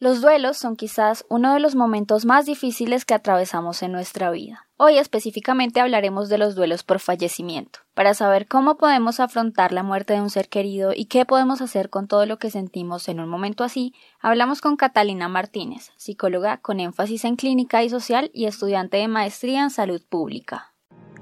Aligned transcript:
Los 0.00 0.20
duelos 0.20 0.56
son 0.56 0.76
quizás 0.76 1.24
uno 1.28 1.52
de 1.52 1.58
los 1.58 1.74
momentos 1.74 2.24
más 2.24 2.46
difíciles 2.46 3.04
que 3.04 3.14
atravesamos 3.14 3.82
en 3.82 3.90
nuestra 3.90 4.30
vida. 4.30 4.68
Hoy 4.76 4.96
específicamente 4.96 5.80
hablaremos 5.80 6.28
de 6.28 6.38
los 6.38 6.54
duelos 6.54 6.84
por 6.84 7.00
fallecimiento, 7.00 7.80
para 7.94 8.14
saber 8.14 8.46
cómo 8.46 8.76
podemos 8.76 9.18
afrontar 9.18 9.72
la 9.72 9.82
muerte 9.82 10.12
de 10.12 10.20
un 10.20 10.30
ser 10.30 10.48
querido 10.48 10.92
y 10.94 11.06
qué 11.06 11.24
podemos 11.24 11.60
hacer 11.60 11.90
con 11.90 12.06
todo 12.06 12.26
lo 12.26 12.38
que 12.38 12.48
sentimos 12.48 13.08
en 13.08 13.18
un 13.18 13.28
momento 13.28 13.64
así. 13.64 13.92
Hablamos 14.20 14.60
con 14.60 14.76
Catalina 14.76 15.26
Martínez, 15.26 15.90
psicóloga 15.96 16.58
con 16.58 16.78
énfasis 16.78 17.24
en 17.24 17.34
clínica 17.34 17.82
y 17.82 17.90
social 17.90 18.30
y 18.32 18.44
estudiante 18.44 18.98
de 18.98 19.08
maestría 19.08 19.64
en 19.64 19.70
salud 19.70 20.00
pública. 20.08 20.74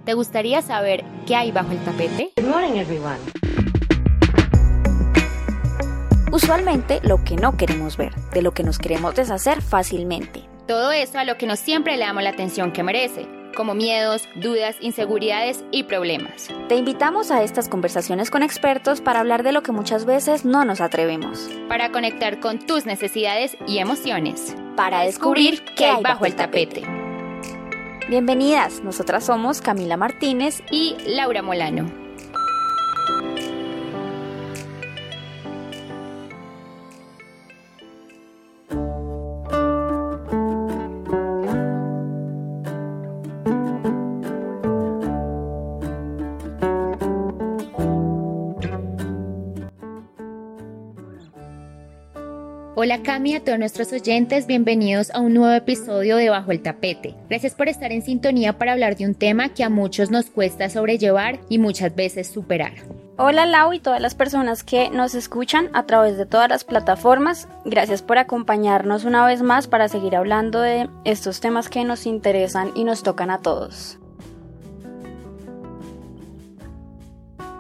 ¿Te 0.05 0.13
gustaría 0.13 0.61
saber 0.61 1.03
qué 1.27 1.35
hay 1.35 1.51
bajo 1.51 1.73
el 1.73 1.83
tapete? 1.83 2.33
Good 2.37 2.47
morning, 2.47 2.77
everyone. 2.77 3.17
Usualmente 6.37 7.01
lo 7.03 7.25
que 7.25 7.35
no 7.35 7.57
queremos 7.57 7.97
ver, 7.97 8.15
de 8.15 8.43
lo 8.43 8.53
que 8.53 8.63
nos 8.63 8.79
queremos 8.79 9.15
deshacer 9.15 9.63
fácilmente. 9.63 10.43
Todo 10.69 10.93
eso 10.93 11.19
a 11.19 11.25
lo 11.25 11.39
que 11.39 11.47
no 11.47 11.57
siempre 11.57 11.97
le 11.97 12.05
damos 12.05 12.23
la 12.23 12.29
atención 12.29 12.73
que 12.73 12.83
merece, 12.83 13.27
como 13.57 13.75
miedos, 13.75 14.29
dudas, 14.35 14.77
inseguridades 14.83 15.65
y 15.71 15.85
problemas. 15.85 16.49
Te 16.69 16.77
invitamos 16.77 17.31
a 17.31 17.43
estas 17.43 17.71
conversaciones 17.71 18.31
con 18.31 18.43
expertos 18.43 19.01
para 19.01 19.21
hablar 19.21 19.45
de 19.45 19.53
lo 19.53 19.63
que 19.63 19.73
muchas 19.73 20.05
veces 20.05 20.45
no 20.45 20.67
nos 20.67 20.83
atrevemos. 20.83 21.49
Para 21.71 21.91
conectar 21.91 22.39
con 22.39 22.59
tus 22.59 22.85
necesidades 22.85 23.57
y 23.67 23.79
emociones. 23.79 24.55
Para 24.77 25.05
descubrir 25.05 25.65
qué 25.75 25.87
hay 25.87 26.03
bajo 26.03 26.27
el 26.27 26.37
tapete. 26.37 26.83
Bienvenidas, 28.11 28.83
nosotras 28.83 29.25
somos 29.25 29.63
Camila 29.63 29.97
Martínez 29.97 30.63
y 30.71 30.99
Laura 31.07 31.41
Molano. 31.41 32.06
Hola 52.79 53.03
Cami, 53.03 53.35
a 53.35 53.43
todos 53.43 53.59
nuestros 53.59 53.91
oyentes, 53.95 54.47
bienvenidos 54.47 55.11
a 55.13 55.21
un 55.21 55.33
nuevo 55.33 55.55
episodio 55.55 56.19
de 56.19 56.29
Bajo 56.29 56.53
el 56.53 56.61
Tapete. 56.61 57.15
Gracias 57.31 57.55
por 57.55 57.71
estar 57.71 57.91
en 57.91 58.03
sintonía 58.03 58.59
para 58.59 58.73
hablar 58.73 58.97
de 58.97 59.07
un 59.07 59.15
tema 59.15 59.49
que 59.49 59.65
a 59.65 59.71
muchos 59.71 60.11
nos 60.11 60.27
cuesta 60.27 60.69
sobrellevar 60.69 61.41
y 61.49 61.57
muchas 61.57 61.97
veces 61.97 62.27
superar. 62.27 62.75
Hola 63.17 63.47
Lau 63.47 63.73
y 63.73 63.81
todas 63.81 64.03
las 64.03 64.15
personas 64.15 64.63
que 64.63 64.91
nos 64.91 65.15
escuchan 65.15 65.71
a 65.73 65.87
través 65.87 66.19
de 66.19 66.27
todas 66.27 66.51
las 66.51 66.65
plataformas. 66.65 67.49
Gracias 67.65 68.03
por 68.03 68.19
acompañarnos 68.19 69.07
una 69.07 69.25
vez 69.25 69.41
más 69.41 69.69
para 69.69 69.89
seguir 69.89 70.15
hablando 70.15 70.61
de 70.61 70.91
estos 71.07 71.41
temas 71.41 71.71
que 71.71 71.83
nos 71.83 72.05
interesan 72.05 72.73
y 72.75 72.85
nos 72.85 73.03
tocan 73.03 73.31
a 73.31 73.41
todos. 73.41 73.99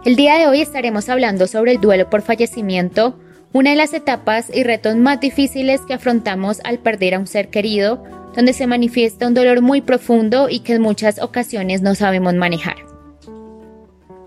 El 0.04 0.14
día 0.14 0.36
de 0.36 0.46
hoy 0.46 0.60
estaremos 0.60 1.08
hablando 1.08 1.46
sobre 1.46 1.72
el 1.72 1.80
duelo 1.80 2.10
por 2.10 2.20
fallecimiento, 2.20 3.18
una 3.56 3.70
de 3.70 3.76
las 3.76 3.94
etapas 3.94 4.50
y 4.52 4.64
retos 4.64 4.96
más 4.96 5.18
difíciles 5.18 5.80
que 5.80 5.94
afrontamos 5.94 6.60
al 6.62 6.78
perder 6.78 7.14
a 7.14 7.18
un 7.18 7.26
ser 7.26 7.48
querido, 7.48 8.04
donde 8.34 8.52
se 8.52 8.66
manifiesta 8.66 9.26
un 9.26 9.32
dolor 9.32 9.62
muy 9.62 9.80
profundo 9.80 10.50
y 10.50 10.60
que 10.60 10.74
en 10.74 10.82
muchas 10.82 11.22
ocasiones 11.22 11.80
no 11.80 11.94
sabemos 11.94 12.34
manejar. 12.34 12.76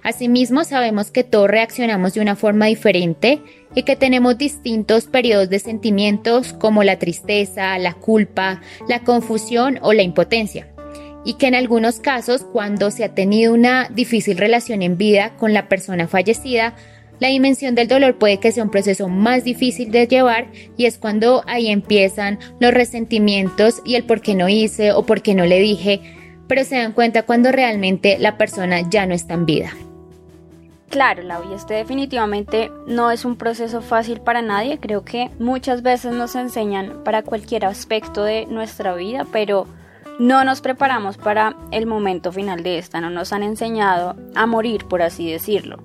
Asimismo, 0.01 0.63
sabemos 0.63 1.11
que 1.11 1.23
todos 1.23 1.47
reaccionamos 1.47 2.15
de 2.15 2.21
una 2.21 2.35
forma 2.35 2.65
diferente 2.65 3.39
y 3.75 3.83
que 3.83 3.95
tenemos 3.95 4.35
distintos 4.35 5.05
periodos 5.05 5.47
de 5.47 5.59
sentimientos 5.59 6.53
como 6.53 6.83
la 6.83 6.97
tristeza, 6.97 7.77
la 7.77 7.93
culpa, 7.93 8.61
la 8.87 9.01
confusión 9.01 9.77
o 9.83 9.93
la 9.93 10.01
impotencia. 10.01 10.73
Y 11.23 11.35
que 11.35 11.45
en 11.45 11.53
algunos 11.53 11.99
casos, 11.99 12.47
cuando 12.51 12.89
se 12.89 13.03
ha 13.03 13.13
tenido 13.13 13.53
una 13.53 13.89
difícil 13.89 14.39
relación 14.39 14.81
en 14.81 14.97
vida 14.97 15.35
con 15.37 15.53
la 15.53 15.67
persona 15.69 16.07
fallecida, 16.07 16.73
la 17.19 17.27
dimensión 17.27 17.75
del 17.75 17.87
dolor 17.87 18.17
puede 18.17 18.39
que 18.39 18.51
sea 18.51 18.63
un 18.63 18.69
proceso 18.69 19.09
más 19.09 19.43
difícil 19.43 19.91
de 19.91 20.07
llevar 20.07 20.47
y 20.77 20.85
es 20.85 20.97
cuando 20.97 21.43
ahí 21.47 21.67
empiezan 21.67 22.39
los 22.59 22.73
resentimientos 22.73 23.81
y 23.83 23.95
el 23.95 24.05
por 24.05 24.21
qué 24.21 24.35
no 24.35 24.47
hice 24.47 24.93
o 24.93 25.03
por 25.03 25.21
qué 25.21 25.35
no 25.35 25.45
le 25.45 25.59
dije, 25.59 26.01
pero 26.47 26.63
se 26.63 26.77
dan 26.77 26.93
cuenta 26.93 27.23
cuando 27.23 27.51
realmente 27.51 28.17
la 28.19 28.37
persona 28.37 28.89
ya 28.89 29.05
no 29.05 29.13
está 29.13 29.33
en 29.33 29.45
vida. 29.45 29.71
Claro, 30.89 31.21
Lau, 31.21 31.43
y 31.51 31.53
este 31.53 31.75
definitivamente 31.75 32.71
no 32.87 33.11
es 33.11 33.23
un 33.23 33.35
proceso 33.35 33.81
fácil 33.81 34.21
para 34.21 34.41
nadie. 34.41 34.79
Creo 34.79 35.05
que 35.05 35.29
muchas 35.37 35.83
veces 35.83 36.13
nos 36.13 36.35
enseñan 36.35 37.03
para 37.03 37.21
cualquier 37.21 37.65
aspecto 37.65 38.23
de 38.23 38.47
nuestra 38.47 38.95
vida, 38.95 39.27
pero 39.31 39.67
no 40.17 40.43
nos 40.43 40.61
preparamos 40.61 41.17
para 41.17 41.55
el 41.69 41.85
momento 41.85 42.31
final 42.31 42.63
de 42.63 42.79
esta, 42.79 43.01
no 43.01 43.11
nos 43.11 43.33
han 43.33 43.43
enseñado 43.43 44.15
a 44.33 44.47
morir, 44.47 44.85
por 44.85 45.03
así 45.03 45.31
decirlo 45.31 45.77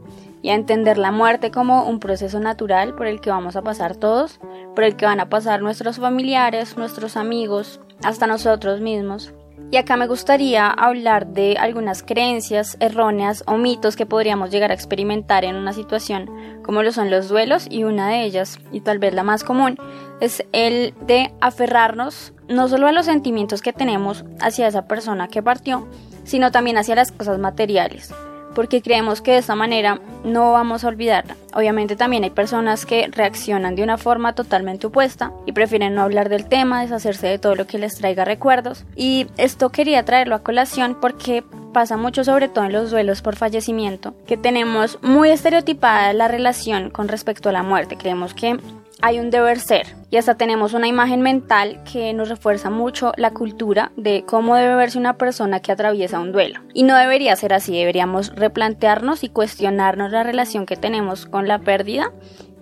y 0.45 0.51
a 0.51 0.55
entender 0.55 0.99
la 0.99 1.11
muerte 1.11 1.51
como 1.51 1.89
un 1.89 1.99
proceso 1.99 2.39
natural 2.39 2.95
por 2.95 3.07
el 3.07 3.23
que 3.23 3.31
vamos 3.31 3.57
a 3.57 3.63
pasar 3.63 3.97
todos, 3.97 4.41
por 4.75 4.85
el 4.85 4.95
que 4.95 5.07
van 5.07 5.19
a 5.19 5.31
pasar 5.31 5.63
nuestros 5.63 5.97
familiares, 5.97 6.77
nuestros 6.77 7.17
amigos, 7.17 7.81
hasta 8.03 8.27
nosotros 8.27 8.83
mismos. 8.83 9.33
Y 9.71 9.79
acá 9.79 9.97
me 9.97 10.07
gustaría 10.07 10.69
hablar 10.69 11.29
de 11.29 11.57
algunas 11.59 12.03
creencias 12.03 12.77
erróneas 12.79 13.43
o 13.47 13.57
mitos 13.57 13.97
que 13.97 14.05
podríamos 14.05 14.51
llegar 14.51 14.71
a 14.71 14.75
experimentar 14.75 15.47
en 15.47 15.57
una 15.57 15.73
situación 15.73 16.31
como 16.63 16.83
lo 16.83 16.93
son 16.93 17.11
los 17.11 17.31
duelos 17.31 17.67
y 17.71 17.85
una 17.85 18.11
de 18.11 18.25
ellas, 18.25 18.59
y 18.71 18.83
tal 18.83 18.99
vez 18.99 19.15
la 19.15 19.23
más 19.23 19.45
común, 19.45 19.79
es 20.21 20.45
el 20.53 20.93
de 21.07 21.33
aferrarnos 21.41 22.35
no 22.49 22.69
solo 22.69 22.87
a 22.87 22.93
los 22.93 23.07
sentimientos 23.07 23.63
que 23.63 23.73
tenemos 23.73 24.27
hacia 24.43 24.69
esa 24.69 24.87
persona 24.87 25.29
que 25.29 25.43
partió, 25.43 25.89
sino 26.25 26.53
también 26.53 26.77
hacia 26.77 26.97
las 26.97 27.13
cosas 27.13 27.39
materiales 27.39 28.13
porque 28.55 28.83
creemos 28.83 29.21
que 29.21 29.33
de 29.33 29.39
esta 29.39 29.55
manera 29.55 30.01
no 30.25 30.53
vamos 30.53 30.85
a 30.85 30.89
olvidarla. 30.89 31.37
Obviamente 31.55 31.97
también 31.97 32.25
hay 32.25 32.31
personas 32.31 32.87
que 32.87 33.09
reaccionan 33.09 33.77
de 33.77 33.83
una 33.83 33.99
forma 33.99 34.35
totalmente 34.35 34.87
opuesta 34.87 35.33
y 35.47 35.53
prefieren 35.53 35.95
no 35.95 36.03
hablar 36.03 36.29
del 36.29 36.47
tema, 36.47 36.83
deshacerse 36.83 37.27
de 37.27 37.39
todo 37.39 37.55
lo 37.55 37.67
que 37.67 37.79
les 37.79 37.97
traiga 37.97 38.25
recuerdos. 38.25 38.85
Y 38.97 39.27
esto 39.37 39.71
quería 39.71 40.05
traerlo 40.05 40.35
a 40.35 40.43
colación 40.43 40.97
porque 41.01 41.45
pasa 41.73 41.97
mucho 41.97 42.25
sobre 42.25 42.49
todo 42.49 42.65
en 42.65 42.73
los 42.73 42.91
duelos 42.91 43.21
por 43.21 43.37
fallecimiento, 43.37 44.15
que 44.27 44.37
tenemos 44.37 44.99
muy 45.03 45.31
estereotipada 45.31 46.13
la 46.13 46.29
relación 46.29 46.91
con 46.91 47.09
respecto 47.09 47.51
a 47.51 47.53
la 47.53 47.63
muerte. 47.63 47.97
Creemos 47.99 48.33
que 48.33 48.59
hay 49.01 49.19
un 49.19 49.31
deber 49.31 49.59
ser 49.59 49.87
y 50.11 50.17
hasta 50.17 50.37
tenemos 50.37 50.75
una 50.75 50.89
imagen 50.89 51.21
mental 51.21 51.83
que 51.91 52.13
nos 52.13 52.29
refuerza 52.29 52.71
mucho 52.71 53.13
la 53.17 53.33
cultura 53.33 53.93
de 53.97 54.25
cómo 54.27 54.57
debe 54.57 54.77
verse 54.77 54.99
una 54.99 55.19
persona 55.19 55.61
que 55.61 55.73
atraviesa 55.73 56.21
un 56.21 56.33
duelo. 56.33 56.61
Y 56.73 56.85
no 56.85 56.97
debería 56.97 57.35
ser 57.37 57.53
así, 57.53 57.77
deberíamos 57.77 58.35
replantearnos 58.35 59.25
y 59.25 59.29
cuestionarnos 59.29 60.13
la 60.13 60.23
relación 60.23 60.67
que 60.67 60.77
tenemos 60.77 61.27
con 61.27 61.49
la 61.49 61.59
pérdida 61.59 62.13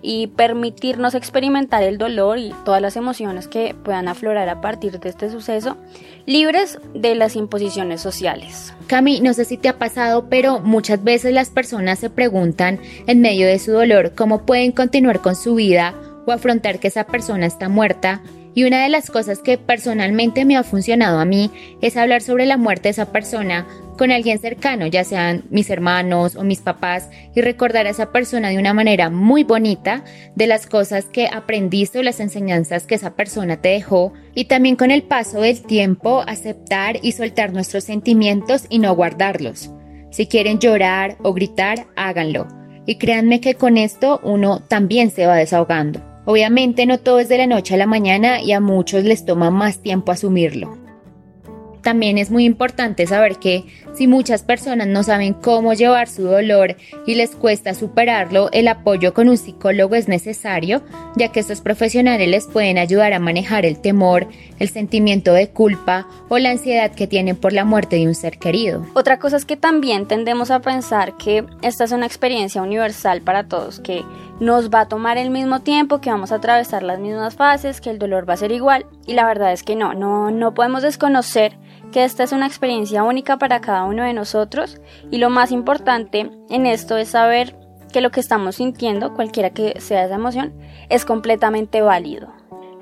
y 0.01 0.27
permitirnos 0.27 1.15
experimentar 1.15 1.81
el 1.81 1.97
dolor 1.97 2.37
y 2.37 2.53
todas 2.65 2.81
las 2.81 2.97
emociones 2.97 3.47
que 3.47 3.73
puedan 3.83 4.09
aflorar 4.09 4.49
a 4.49 4.59
partir 4.59 4.99
de 4.99 5.09
este 5.09 5.29
suceso, 5.29 5.77
libres 6.25 6.77
de 6.93 7.15
las 7.15 7.37
imposiciones 7.37 8.01
sociales. 8.01 8.73
Cami, 8.87 9.21
no 9.21 9.33
sé 9.33 9.45
si 9.45 9.57
te 9.57 9.69
ha 9.69 9.77
pasado, 9.77 10.27
pero 10.29 10.59
muchas 10.59 11.01
veces 11.03 11.33
las 11.33 11.49
personas 11.49 11.99
se 11.99 12.09
preguntan 12.09 12.79
en 13.07 13.21
medio 13.21 13.47
de 13.47 13.59
su 13.59 13.71
dolor 13.71 14.13
cómo 14.13 14.45
pueden 14.45 14.73
continuar 14.73 15.21
con 15.21 15.35
su 15.37 15.55
vida 15.55 15.93
o 16.25 16.31
afrontar 16.31 16.79
que 16.79 16.87
esa 16.87 17.05
persona 17.05 17.45
está 17.45 17.69
muerta. 17.69 18.21
Y 18.55 18.65
una 18.65 18.83
de 18.83 18.89
las 18.89 19.09
cosas 19.09 19.39
que 19.39 19.57
personalmente 19.57 20.45
me 20.45 20.57
ha 20.57 20.63
funcionado 20.63 21.19
a 21.19 21.25
mí 21.25 21.49
es 21.81 21.97
hablar 21.97 22.21
sobre 22.21 22.45
la 22.45 22.57
muerte 22.57 22.83
de 22.83 22.91
esa 22.91 23.11
persona 23.11 23.65
con 23.97 24.11
alguien 24.11 24.39
cercano, 24.39 24.87
ya 24.87 25.03
sean 25.03 25.43
mis 25.49 25.69
hermanos 25.69 26.35
o 26.35 26.43
mis 26.43 26.61
papás, 26.61 27.09
y 27.35 27.41
recordar 27.41 27.87
a 27.87 27.91
esa 27.91 28.11
persona 28.11 28.49
de 28.49 28.57
una 28.57 28.73
manera 28.73 29.09
muy 29.09 29.43
bonita 29.43 30.03
de 30.35 30.47
las 30.47 30.67
cosas 30.67 31.05
que 31.05 31.27
aprendiste 31.27 31.99
o 31.99 32.03
las 32.03 32.19
enseñanzas 32.19 32.85
que 32.85 32.95
esa 32.95 33.15
persona 33.15 33.57
te 33.57 33.69
dejó, 33.69 34.13
y 34.35 34.45
también 34.45 34.75
con 34.75 34.91
el 34.91 35.03
paso 35.03 35.41
del 35.41 35.61
tiempo 35.61 36.23
aceptar 36.27 36.97
y 37.01 37.11
soltar 37.13 37.53
nuestros 37.53 37.83
sentimientos 37.83 38.65
y 38.69 38.79
no 38.79 38.95
guardarlos. 38.95 39.71
Si 40.11 40.27
quieren 40.27 40.59
llorar 40.59 41.17
o 41.23 41.33
gritar, 41.33 41.87
háganlo. 41.95 42.47
Y 42.85 42.97
créanme 42.97 43.41
que 43.41 43.55
con 43.55 43.77
esto 43.77 44.19
uno 44.23 44.61
también 44.61 45.09
se 45.09 45.25
va 45.25 45.37
desahogando. 45.37 46.12
Obviamente 46.25 46.85
no 46.85 46.99
todo 46.99 47.19
es 47.19 47.29
de 47.29 47.37
la 47.37 47.47
noche 47.47 47.73
a 47.73 47.77
la 47.77 47.85
mañana 47.85 48.41
y 48.41 48.53
a 48.53 48.59
muchos 48.59 49.03
les 49.03 49.25
toma 49.25 49.51
más 49.51 49.79
tiempo 49.79 50.11
asumirlo. 50.11 50.77
También 51.81 52.17
es 52.17 52.31
muy 52.31 52.45
importante 52.45 53.05
saber 53.05 53.37
que 53.37 53.65
Si 53.93 54.07
muchas 54.07 54.41
personas 54.41 54.87
no 54.87 55.03
saben 55.03 55.33
cómo 55.35 55.73
llevar 55.73 56.07
su 56.07 56.23
dolor 56.23 56.75
y 57.05 57.13
les 57.13 57.35
cuesta 57.35 57.75
superarlo, 57.75 58.49
el 58.51 58.67
apoyo 58.67 59.13
con 59.13 59.29
un 59.29 59.37
psicólogo 59.37 59.93
es 59.93 60.07
necesario, 60.07 60.81
ya 61.15 61.27
que 61.27 61.39
estos 61.39 61.61
profesionales 61.61 62.27
les 62.27 62.47
pueden 62.47 62.79
ayudar 62.79 63.13
a 63.13 63.19
manejar 63.19 63.67
el 63.67 63.79
temor, 63.79 64.27
el 64.57 64.69
sentimiento 64.69 65.33
de 65.33 65.49
culpa 65.49 66.07
o 66.27 66.39
la 66.39 66.49
ansiedad 66.49 66.91
que 66.91 67.05
tienen 67.05 67.35
por 67.35 67.53
la 67.53 67.65
muerte 67.65 67.97
de 67.97 68.07
un 68.07 68.15
ser 68.15 68.39
querido. 68.39 68.83
Otra 68.95 69.19
cosa 69.19 69.37
es 69.37 69.45
que 69.45 69.57
también 69.57 70.07
tendemos 70.07 70.49
a 70.49 70.61
pensar 70.61 71.15
que 71.17 71.45
esta 71.61 71.83
es 71.83 71.91
una 71.91 72.07
experiencia 72.07 72.63
universal 72.63 73.21
para 73.21 73.47
todos, 73.47 73.79
que 73.79 74.01
nos 74.39 74.69
va 74.69 74.81
a 74.81 74.87
tomar 74.87 75.17
el 75.17 75.29
mismo 75.29 75.61
tiempo, 75.61 76.01
que 76.01 76.09
vamos 76.09 76.31
a 76.31 76.35
atravesar 76.35 76.83
las 76.83 76.99
mismas 76.99 77.35
fases, 77.35 77.81
que 77.81 77.89
el 77.89 77.99
dolor 77.99 78.27
va 78.27 78.33
a 78.33 78.37
ser 78.37 78.51
igual, 78.51 78.85
y 79.05 79.13
la 79.13 79.25
verdad 79.25 79.53
es 79.53 79.63
que 79.63 79.75
no, 79.75 79.93
no, 79.93 80.31
no 80.31 80.53
podemos 80.53 80.81
desconocer 80.81 81.57
que 81.91 82.03
esta 82.03 82.23
es 82.23 82.31
una 82.31 82.47
experiencia 82.47 83.03
única 83.03 83.37
para 83.37 83.61
cada 83.61 83.83
uno 83.83 84.03
de 84.03 84.13
nosotros 84.13 84.81
y 85.11 85.19
lo 85.19 85.29
más 85.29 85.51
importante 85.51 86.31
en 86.49 86.65
esto 86.65 86.97
es 86.97 87.09
saber 87.09 87.55
que 87.93 88.01
lo 88.01 88.09
que 88.09 88.19
estamos 88.19 88.55
sintiendo, 88.55 89.13
cualquiera 89.13 89.51
que 89.51 89.79
sea 89.79 90.05
esa 90.05 90.15
emoción, 90.15 90.53
es 90.89 91.05
completamente 91.05 91.81
válido. 91.81 92.33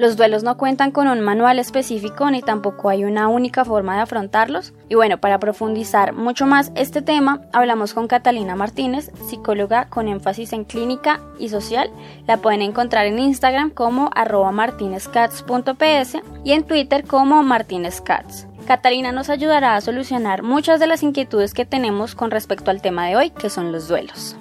Los 0.01 0.17
duelos 0.17 0.41
no 0.41 0.57
cuentan 0.57 0.89
con 0.89 1.07
un 1.07 1.21
manual 1.21 1.59
específico 1.59 2.31
ni 2.31 2.41
tampoco 2.41 2.89
hay 2.89 3.03
una 3.03 3.27
única 3.27 3.63
forma 3.63 3.93
de 3.93 4.01
afrontarlos. 4.01 4.73
Y 4.89 4.95
bueno, 4.95 5.19
para 5.19 5.39
profundizar 5.39 6.13
mucho 6.13 6.47
más 6.47 6.71
este 6.73 7.03
tema, 7.03 7.41
hablamos 7.53 7.93
con 7.93 8.07
Catalina 8.07 8.55
Martínez, 8.55 9.11
psicóloga 9.27 9.89
con 9.89 10.07
énfasis 10.07 10.53
en 10.53 10.63
clínica 10.63 11.21
y 11.37 11.49
social. 11.49 11.91
La 12.25 12.37
pueden 12.37 12.63
encontrar 12.63 13.05
en 13.05 13.19
Instagram 13.19 13.69
como 13.69 14.09
arroba 14.15 14.51
y 16.43 16.51
en 16.53 16.63
Twitter 16.63 17.05
como 17.05 17.43
martinezcats. 17.43 18.47
Catalina 18.65 19.11
nos 19.11 19.29
ayudará 19.29 19.75
a 19.75 19.81
solucionar 19.81 20.41
muchas 20.41 20.79
de 20.79 20.87
las 20.87 21.03
inquietudes 21.03 21.53
que 21.53 21.65
tenemos 21.65 22.15
con 22.15 22.31
respecto 22.31 22.71
al 22.71 22.81
tema 22.81 23.05
de 23.05 23.17
hoy, 23.17 23.29
que 23.29 23.51
son 23.51 23.71
los 23.71 23.87
duelos. 23.87 24.35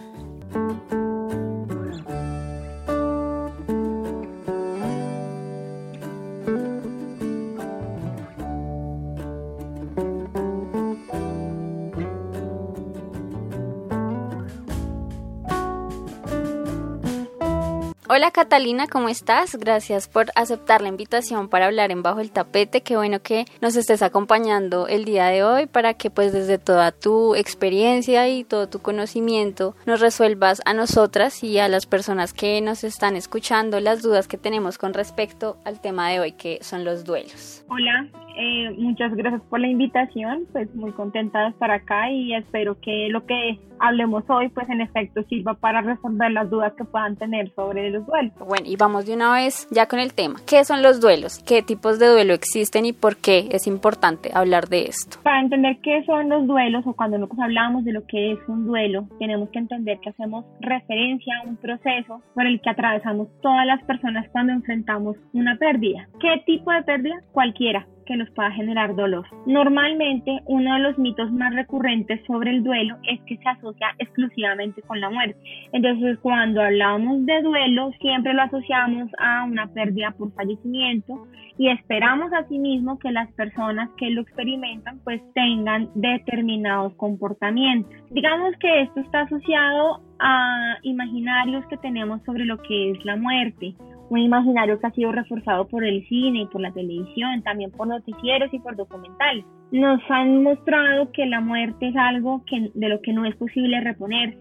Hola 18.12 18.32
Catalina, 18.32 18.88
¿cómo 18.88 19.08
estás? 19.08 19.54
Gracias 19.54 20.08
por 20.08 20.32
aceptar 20.34 20.82
la 20.82 20.88
invitación 20.88 21.48
para 21.48 21.66
hablar 21.66 21.92
en 21.92 22.02
Bajo 22.02 22.18
el 22.18 22.32
Tapete. 22.32 22.80
Qué 22.80 22.96
bueno 22.96 23.22
que 23.22 23.44
nos 23.60 23.76
estés 23.76 24.02
acompañando 24.02 24.88
el 24.88 25.04
día 25.04 25.26
de 25.26 25.44
hoy 25.44 25.66
para 25.66 25.94
que 25.94 26.10
pues 26.10 26.32
desde 26.32 26.58
toda 26.58 26.90
tu 26.90 27.36
experiencia 27.36 28.28
y 28.28 28.42
todo 28.42 28.68
tu 28.68 28.80
conocimiento 28.82 29.76
nos 29.86 30.00
resuelvas 30.00 30.60
a 30.64 30.74
nosotras 30.74 31.44
y 31.44 31.60
a 31.60 31.68
las 31.68 31.86
personas 31.86 32.32
que 32.32 32.60
nos 32.60 32.82
están 32.82 33.14
escuchando 33.14 33.78
las 33.78 34.02
dudas 34.02 34.26
que 34.26 34.38
tenemos 34.38 34.76
con 34.76 34.92
respecto 34.92 35.56
al 35.64 35.80
tema 35.80 36.08
de 36.08 36.18
hoy 36.18 36.32
que 36.32 36.58
son 36.62 36.84
los 36.84 37.04
duelos. 37.04 37.62
Hola, 37.68 38.08
eh, 38.40 38.70
muchas 38.78 39.14
gracias 39.14 39.42
por 39.50 39.60
la 39.60 39.69
invitación, 39.69 40.46
pues 40.52 40.75
muy 40.75 40.92
contenta 40.92 41.42
de 41.42 41.48
estar 41.50 41.70
acá 41.70 42.10
y 42.10 42.34
espero 42.34 42.81
que 42.81 43.08
lo 43.10 43.26
que 43.26 43.58
hablemos 43.78 44.25
hoy, 44.28 44.48
pues 44.48 44.66
en 44.70 44.81
efecto 44.81 45.22
sirva 45.25 45.54
para 45.54 45.82
resolver 45.82 46.31
las 46.31 46.48
dudas 46.48 46.72
que 46.75 46.84
puedan 46.84 47.16
tener 47.16 47.52
sobre 47.54 47.90
los 47.90 48.06
duelos. 48.06 48.32
Bueno, 48.38 48.64
y 48.66 48.76
vamos 48.76 49.04
de 49.04 49.14
una 49.14 49.34
vez 49.34 49.69
ya 49.70 49.87
con 49.87 49.98
el 49.98 50.14
tema. 50.14 50.40
¿Qué 50.46 50.64
son 50.64 50.82
los 50.82 51.00
duelos? 51.00 51.42
¿Qué 51.46 51.62
tipos 51.62 51.98
de 51.98 52.06
duelo 52.06 52.32
existen 52.32 52.87
y 52.87 52.94
por 52.94 53.16
qué 53.16 53.48
es 53.50 53.66
importante 53.66 54.31
hablar 54.32 54.69
de 54.69 54.84
esto? 54.84 55.19
Para 55.22 55.40
entender 55.40 55.78
qué 55.82 56.02
son 56.04 56.31
los 56.31 56.46
duelos 56.46 56.86
o 56.86 56.94
cuando 56.94 57.19
nosotros 57.19 57.40
hablamos 57.44 57.84
de 57.84 57.93
lo 57.93 58.06
que 58.06 58.32
es 58.32 58.38
un 58.48 58.66
duelo, 58.66 59.06
tenemos 59.19 59.50
que 59.50 59.58
entender 59.58 59.98
que 60.00 60.10
hacemos 60.10 60.46
referencia 60.60 61.34
a 61.38 61.48
un 61.48 61.56
proceso 61.56 62.22
por 62.34 62.46
el 62.46 62.60
que 62.62 62.70
atravesamos 62.70 63.28
todas 63.43 63.66
las 63.66 63.82
personas 63.84 64.26
cuando 64.32 64.54
enfrentamos 64.54 65.16
una 65.34 65.56
pérdida. 65.56 66.08
¿Qué 66.20 66.43
tipo 66.46 66.72
de 66.72 66.82
pérdida? 66.82 67.16
Cualquiera 67.32 67.86
que 68.10 68.16
nos 68.16 68.30
pueda 68.30 68.50
generar 68.50 68.96
dolor. 68.96 69.24
Normalmente, 69.46 70.40
uno 70.46 70.74
de 70.74 70.80
los 70.80 70.98
mitos 70.98 71.30
más 71.30 71.54
recurrentes 71.54 72.20
sobre 72.26 72.50
el 72.50 72.64
duelo 72.64 72.96
es 73.04 73.20
que 73.20 73.36
se 73.36 73.48
asocia 73.48 73.86
exclusivamente 73.98 74.82
con 74.82 75.00
la 75.00 75.10
muerte. 75.10 75.38
Entonces, 75.72 76.18
cuando 76.20 76.60
hablamos 76.60 77.24
de 77.24 77.40
duelo, 77.40 77.92
siempre 78.00 78.34
lo 78.34 78.42
asociamos 78.42 79.08
a 79.18 79.44
una 79.44 79.68
pérdida 79.68 80.10
por 80.10 80.32
fallecimiento 80.32 81.28
y 81.56 81.68
esperamos 81.68 82.32
asimismo 82.32 82.98
que 82.98 83.12
las 83.12 83.30
personas 83.34 83.88
que 83.96 84.10
lo 84.10 84.22
experimentan 84.22 84.98
pues 85.04 85.20
tengan 85.34 85.88
determinados 85.94 86.92
comportamientos. 86.94 87.92
Digamos 88.10 88.56
que 88.58 88.82
esto 88.82 89.00
está 89.00 89.20
asociado 89.20 90.00
a 90.18 90.78
imaginarios 90.82 91.64
que 91.66 91.76
tenemos 91.76 92.22
sobre 92.24 92.44
lo 92.44 92.58
que 92.58 92.90
es 92.90 93.04
la 93.04 93.14
muerte 93.14 93.74
un 94.10 94.18
imaginario 94.18 94.78
que 94.78 94.86
ha 94.88 94.90
sido 94.90 95.12
reforzado 95.12 95.66
por 95.68 95.84
el 95.84 96.06
cine 96.08 96.42
y 96.42 96.46
por 96.46 96.60
la 96.60 96.72
televisión, 96.72 97.42
también 97.42 97.70
por 97.70 97.86
noticieros 97.86 98.52
y 98.52 98.58
por 98.58 98.76
documentales. 98.76 99.44
Nos 99.70 100.00
han 100.10 100.42
mostrado 100.42 101.10
que 101.12 101.24
la 101.26 101.40
muerte 101.40 101.88
es 101.88 101.96
algo 101.96 102.44
que, 102.44 102.70
de 102.74 102.88
lo 102.88 103.00
que 103.00 103.12
no 103.12 103.24
es 103.24 103.36
posible 103.36 103.80
reponer 103.80 104.36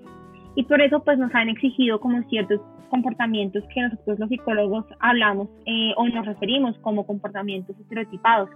y 0.55 0.63
por 0.63 0.81
eso 0.81 1.03
pues 1.03 1.17
nos 1.19 1.33
han 1.35 1.49
exigido 1.49 1.99
como 1.99 2.21
ciertos 2.23 2.59
comportamientos 2.89 3.63
que 3.73 3.81
nosotros 3.81 4.19
los 4.19 4.29
psicólogos 4.29 4.85
hablamos 4.99 5.47
eh, 5.67 5.93
o 5.95 6.07
nos 6.07 6.25
referimos 6.25 6.75
como 6.79 7.05
comportamientos 7.05 7.79
estereotipados 7.79 8.49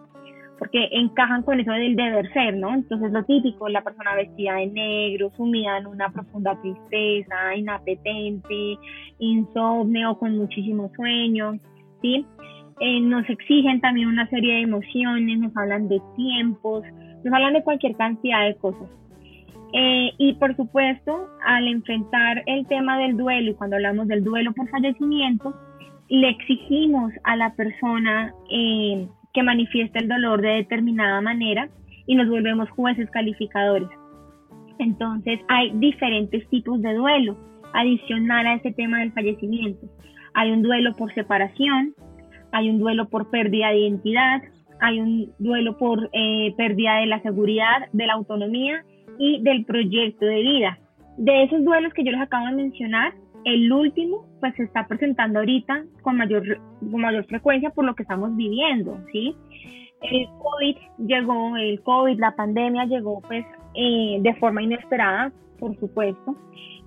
porque 0.63 0.87
encajan 0.93 1.43
con 1.43 1.59
eso 1.59 1.73
del 1.73 1.97
deber 1.97 2.31
ser, 2.31 2.55
¿no? 2.55 2.73
Entonces 2.73 3.11
lo 3.11 3.21
típico, 3.25 3.67
la 3.67 3.83
persona 3.83 4.15
vestida 4.15 4.55
de 4.55 4.67
negro, 4.67 5.29
sumida 5.35 5.77
en 5.77 5.87
una 5.87 6.09
profunda 6.09 6.57
tristeza, 6.61 7.53
inapetente, 7.53 8.77
insomnio, 9.19 10.17
con 10.17 10.37
muchísimo 10.37 10.89
sueño, 10.95 11.59
¿sí? 12.01 12.25
Eh, 12.79 13.01
nos 13.01 13.29
exigen 13.29 13.81
también 13.81 14.07
una 14.07 14.25
serie 14.29 14.53
de 14.53 14.61
emociones, 14.61 15.37
nos 15.37 15.57
hablan 15.57 15.89
de 15.89 16.01
tiempos, 16.15 16.85
nos 17.25 17.33
hablan 17.33 17.51
de 17.51 17.63
cualquier 17.63 17.97
cantidad 17.97 18.45
de 18.45 18.55
cosas. 18.55 18.89
Eh, 19.73 20.11
y 20.17 20.33
por 20.35 20.55
supuesto, 20.55 21.27
al 21.45 21.67
enfrentar 21.67 22.41
el 22.45 22.65
tema 22.67 22.99
del 22.99 23.17
duelo, 23.17 23.51
y 23.51 23.55
cuando 23.55 23.75
hablamos 23.75 24.07
del 24.07 24.23
duelo 24.23 24.53
por 24.53 24.69
fallecimiento, 24.69 25.53
le 26.07 26.29
exigimos 26.29 27.11
a 27.25 27.35
la 27.35 27.53
persona 27.53 28.33
eh, 28.49 29.09
que 29.33 29.43
manifiesta 29.43 29.99
el 29.99 30.07
dolor 30.07 30.41
de 30.41 30.49
determinada 30.49 31.21
manera 31.21 31.69
y 32.05 32.15
nos 32.15 32.29
volvemos 32.29 32.69
jueces 32.69 33.09
calificadores. 33.09 33.89
Entonces 34.79 35.39
hay 35.47 35.71
diferentes 35.75 36.47
tipos 36.49 36.81
de 36.81 36.93
duelo 36.93 37.37
adicional 37.73 38.45
a 38.45 38.55
ese 38.55 38.71
tema 38.71 38.99
del 38.99 39.11
fallecimiento. 39.11 39.87
Hay 40.33 40.51
un 40.51 40.61
duelo 40.61 40.95
por 40.95 41.13
separación, 41.13 41.93
hay 42.51 42.69
un 42.69 42.79
duelo 42.79 43.09
por 43.09 43.29
pérdida 43.29 43.69
de 43.69 43.79
identidad, 43.79 44.41
hay 44.79 44.99
un 44.99 45.31
duelo 45.39 45.77
por 45.77 46.09
eh, 46.13 46.53
pérdida 46.57 46.97
de 46.97 47.07
la 47.07 47.21
seguridad, 47.21 47.87
de 47.91 48.05
la 48.05 48.13
autonomía 48.13 48.83
y 49.17 49.41
del 49.41 49.65
proyecto 49.65 50.25
de 50.25 50.41
vida. 50.41 50.79
De 51.17 51.43
esos 51.43 51.63
duelos 51.63 51.93
que 51.93 52.03
yo 52.03 52.11
les 52.11 52.21
acabo 52.21 52.47
de 52.47 52.53
mencionar, 52.53 53.13
el 53.45 53.71
último, 53.71 54.25
pues 54.39 54.55
se 54.55 54.63
está 54.63 54.87
presentando 54.87 55.39
ahorita 55.39 55.83
con 56.01 56.17
mayor, 56.17 56.43
con 56.79 57.01
mayor 57.01 57.25
frecuencia 57.25 57.69
por 57.69 57.85
lo 57.85 57.95
que 57.95 58.03
estamos 58.03 58.35
viviendo, 58.35 58.97
¿sí? 59.11 59.35
El 60.01 60.27
COVID 60.27 60.77
llegó, 61.07 61.55
el 61.55 61.81
COVID, 61.81 62.19
la 62.19 62.35
pandemia 62.35 62.85
llegó 62.85 63.21
pues 63.21 63.45
eh, 63.75 64.17
de 64.19 64.33
forma 64.35 64.61
inesperada, 64.61 65.31
por 65.59 65.77
supuesto, 65.79 66.35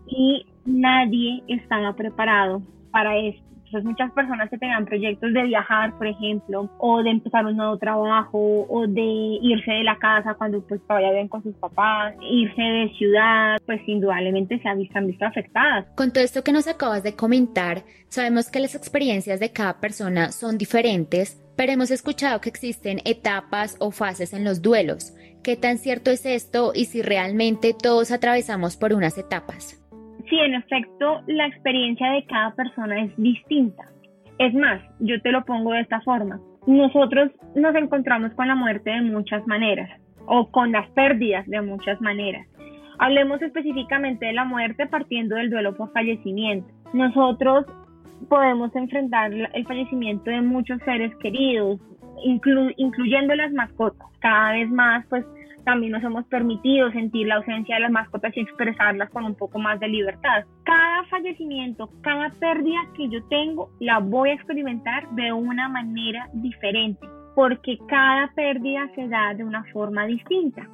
y 0.06 0.46
nadie 0.66 1.42
estaba 1.48 1.94
preparado 1.94 2.62
para 2.90 3.16
esto. 3.16 3.45
Entonces 3.66 3.84
muchas 3.84 4.12
personas 4.12 4.48
que 4.48 4.58
tengan 4.58 4.84
proyectos 4.84 5.32
de 5.32 5.42
viajar, 5.42 5.92
por 5.98 6.06
ejemplo, 6.06 6.70
o 6.78 7.02
de 7.02 7.10
empezar 7.10 7.44
un 7.46 7.56
nuevo 7.56 7.76
trabajo, 7.78 8.64
o 8.68 8.86
de 8.86 9.38
irse 9.42 9.72
de 9.72 9.82
la 9.82 9.98
casa 9.98 10.34
cuando 10.34 10.60
pues 10.62 10.80
todavía 10.86 11.10
viven 11.10 11.26
con 11.26 11.42
sus 11.42 11.54
papás, 11.56 12.14
irse 12.20 12.62
de 12.62 12.92
ciudad, 12.96 13.58
pues 13.66 13.80
indudablemente 13.88 14.60
se 14.60 14.68
han 14.68 14.78
visto, 14.78 14.98
han 14.98 15.08
visto 15.08 15.24
afectadas. 15.24 15.84
Con 15.96 16.12
todo 16.12 16.22
esto 16.22 16.44
que 16.44 16.52
nos 16.52 16.68
acabas 16.68 17.02
de 17.02 17.16
comentar, 17.16 17.82
sabemos 18.08 18.50
que 18.50 18.60
las 18.60 18.76
experiencias 18.76 19.40
de 19.40 19.50
cada 19.50 19.80
persona 19.80 20.30
son 20.30 20.58
diferentes, 20.58 21.42
pero 21.56 21.72
hemos 21.72 21.90
escuchado 21.90 22.40
que 22.40 22.50
existen 22.50 23.00
etapas 23.04 23.76
o 23.80 23.90
fases 23.90 24.32
en 24.32 24.44
los 24.44 24.62
duelos. 24.62 25.12
¿Qué 25.42 25.56
tan 25.56 25.78
cierto 25.78 26.12
es 26.12 26.24
esto 26.24 26.70
y 26.72 26.84
si 26.84 27.02
realmente 27.02 27.74
todos 27.74 28.12
atravesamos 28.12 28.76
por 28.76 28.92
unas 28.92 29.18
etapas? 29.18 29.85
Sí, 30.28 30.38
en 30.38 30.54
efecto, 30.54 31.22
la 31.26 31.46
experiencia 31.46 32.10
de 32.10 32.24
cada 32.26 32.54
persona 32.54 33.02
es 33.02 33.16
distinta. 33.16 33.84
Es 34.38 34.52
más, 34.54 34.82
yo 34.98 35.20
te 35.22 35.30
lo 35.30 35.44
pongo 35.44 35.72
de 35.72 35.80
esta 35.80 36.00
forma. 36.00 36.40
Nosotros 36.66 37.30
nos 37.54 37.74
encontramos 37.76 38.32
con 38.34 38.48
la 38.48 38.56
muerte 38.56 38.90
de 38.90 39.02
muchas 39.02 39.46
maneras 39.46 39.88
o 40.26 40.50
con 40.50 40.72
las 40.72 40.88
pérdidas 40.90 41.46
de 41.46 41.62
muchas 41.62 42.00
maneras. 42.00 42.46
Hablemos 42.98 43.40
específicamente 43.40 44.26
de 44.26 44.32
la 44.32 44.44
muerte 44.44 44.86
partiendo 44.86 45.36
del 45.36 45.50
duelo 45.50 45.76
por 45.76 45.92
fallecimiento. 45.92 46.68
Nosotros 46.92 47.66
podemos 48.28 48.74
enfrentar 48.74 49.32
el 49.32 49.66
fallecimiento 49.66 50.30
de 50.30 50.40
muchos 50.40 50.80
seres 50.84 51.14
queridos, 51.16 51.78
incluyendo 52.24 53.34
las 53.34 53.52
mascotas. 53.52 54.08
Cada 54.20 54.52
vez 54.52 54.70
más, 54.70 55.06
pues 55.08 55.24
también 55.66 55.92
nos 55.92 56.04
hemos 56.04 56.24
permitido 56.26 56.90
sentir 56.92 57.26
la 57.26 57.36
ausencia 57.36 57.74
de 57.74 57.82
las 57.82 57.90
mascotas 57.90 58.34
y 58.36 58.40
expresarlas 58.40 59.10
con 59.10 59.24
un 59.24 59.34
poco 59.34 59.58
más 59.58 59.80
de 59.80 59.88
libertad. 59.88 60.44
Cada 60.64 61.04
fallecimiento, 61.10 61.90
cada 62.02 62.30
pérdida 62.38 62.78
que 62.96 63.08
yo 63.08 63.22
tengo, 63.24 63.68
la 63.80 63.98
voy 63.98 64.30
a 64.30 64.34
experimentar 64.34 65.10
de 65.10 65.32
una 65.32 65.68
manera 65.68 66.30
diferente, 66.34 67.04
porque 67.34 67.78
cada 67.88 68.32
pérdida 68.36 68.88
se 68.94 69.08
da 69.08 69.34
de 69.34 69.42
una 69.42 69.64
forma 69.72 70.06
distinta. 70.06 70.68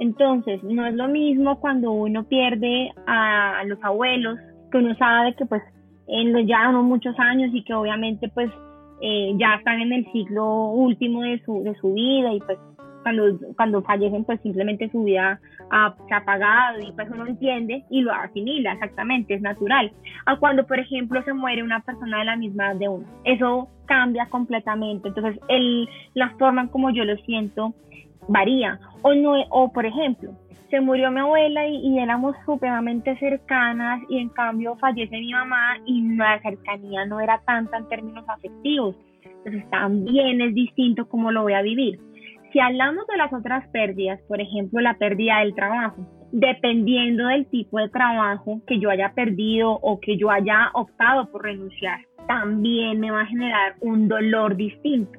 Entonces, 0.00 0.62
no 0.64 0.86
es 0.86 0.94
lo 0.94 1.08
mismo 1.08 1.60
cuando 1.60 1.92
uno 1.92 2.24
pierde 2.24 2.90
a 3.06 3.62
los 3.66 3.78
abuelos, 3.84 4.38
que 4.72 4.78
uno 4.78 4.94
sabe 4.96 5.34
que 5.34 5.44
pues 5.44 5.62
en 6.06 6.46
ya 6.46 6.70
unos 6.70 6.84
muchos 6.84 7.14
años 7.18 7.50
y 7.52 7.62
que 7.64 7.74
obviamente 7.74 8.30
pues 8.30 8.50
eh, 9.02 9.34
ya 9.36 9.56
están 9.56 9.80
en 9.80 9.92
el 9.92 10.10
ciclo 10.10 10.70
último 10.70 11.20
de 11.20 11.42
su, 11.44 11.62
de 11.62 11.74
su 11.80 11.92
vida 11.92 12.32
y 12.32 12.40
pues 12.40 12.58
cuando, 13.56 13.82
fallecen 13.82 14.24
pues 14.24 14.40
simplemente 14.40 14.90
su 14.90 15.04
vida 15.04 15.40
se 16.08 16.14
ha 16.14 16.18
apagado 16.18 16.80
y 16.80 16.92
pues 16.92 17.08
uno 17.10 17.26
entiende 17.26 17.84
y 17.90 18.02
lo 18.02 18.12
asimila 18.12 18.72
exactamente, 18.72 19.34
es 19.34 19.42
natural. 19.42 19.92
A 20.26 20.36
cuando 20.36 20.66
por 20.66 20.78
ejemplo 20.78 21.22
se 21.22 21.32
muere 21.32 21.62
una 21.62 21.80
persona 21.80 22.20
de 22.20 22.24
la 22.24 22.36
misma 22.36 22.72
edad 22.72 22.76
de 22.76 22.88
uno, 22.88 23.06
eso 23.24 23.68
cambia 23.86 24.26
completamente, 24.26 25.08
entonces 25.08 25.40
el, 25.48 25.88
la 26.14 26.30
forma 26.38 26.62
en 26.62 26.68
como 26.68 26.90
yo 26.90 27.04
lo 27.04 27.16
siento 27.18 27.74
varía. 28.28 28.78
O, 29.02 29.14
no, 29.14 29.34
o 29.50 29.72
por 29.72 29.86
ejemplo, 29.86 30.32
se 30.70 30.80
murió 30.80 31.10
mi 31.10 31.20
abuela 31.20 31.66
y, 31.66 31.98
éramos 31.98 32.36
supremamente 32.44 33.16
cercanas 33.18 34.00
y 34.08 34.18
en 34.18 34.28
cambio 34.28 34.76
fallece 34.76 35.18
mi 35.18 35.32
mamá 35.32 35.78
y 35.86 36.16
la 36.16 36.40
cercanía 36.42 37.06
no 37.06 37.20
era 37.20 37.40
tanta 37.46 37.78
en 37.78 37.88
términos 37.88 38.24
afectivos. 38.28 38.94
Entonces 39.22 39.68
también 39.70 40.40
es 40.40 40.54
distinto 40.54 41.08
cómo 41.08 41.32
lo 41.32 41.42
voy 41.42 41.54
a 41.54 41.62
vivir. 41.62 41.98
Si 42.52 42.60
hablamos 42.60 43.06
de 43.06 43.16
las 43.16 43.32
otras 43.32 43.68
pérdidas, 43.68 44.20
por 44.26 44.40
ejemplo 44.40 44.80
la 44.80 44.94
pérdida 44.94 45.40
del 45.40 45.54
trabajo, 45.54 46.06
dependiendo 46.32 47.26
del 47.26 47.46
tipo 47.46 47.78
de 47.78 47.88
trabajo 47.88 48.60
que 48.66 48.78
yo 48.78 48.90
haya 48.90 49.12
perdido 49.12 49.72
o 49.72 50.00
que 50.00 50.16
yo 50.16 50.30
haya 50.30 50.70
optado 50.74 51.30
por 51.30 51.42
renunciar, 51.42 52.00
también 52.26 53.00
me 53.00 53.10
va 53.10 53.22
a 53.22 53.26
generar 53.26 53.76
un 53.80 54.08
dolor 54.08 54.56
distinto. 54.56 55.18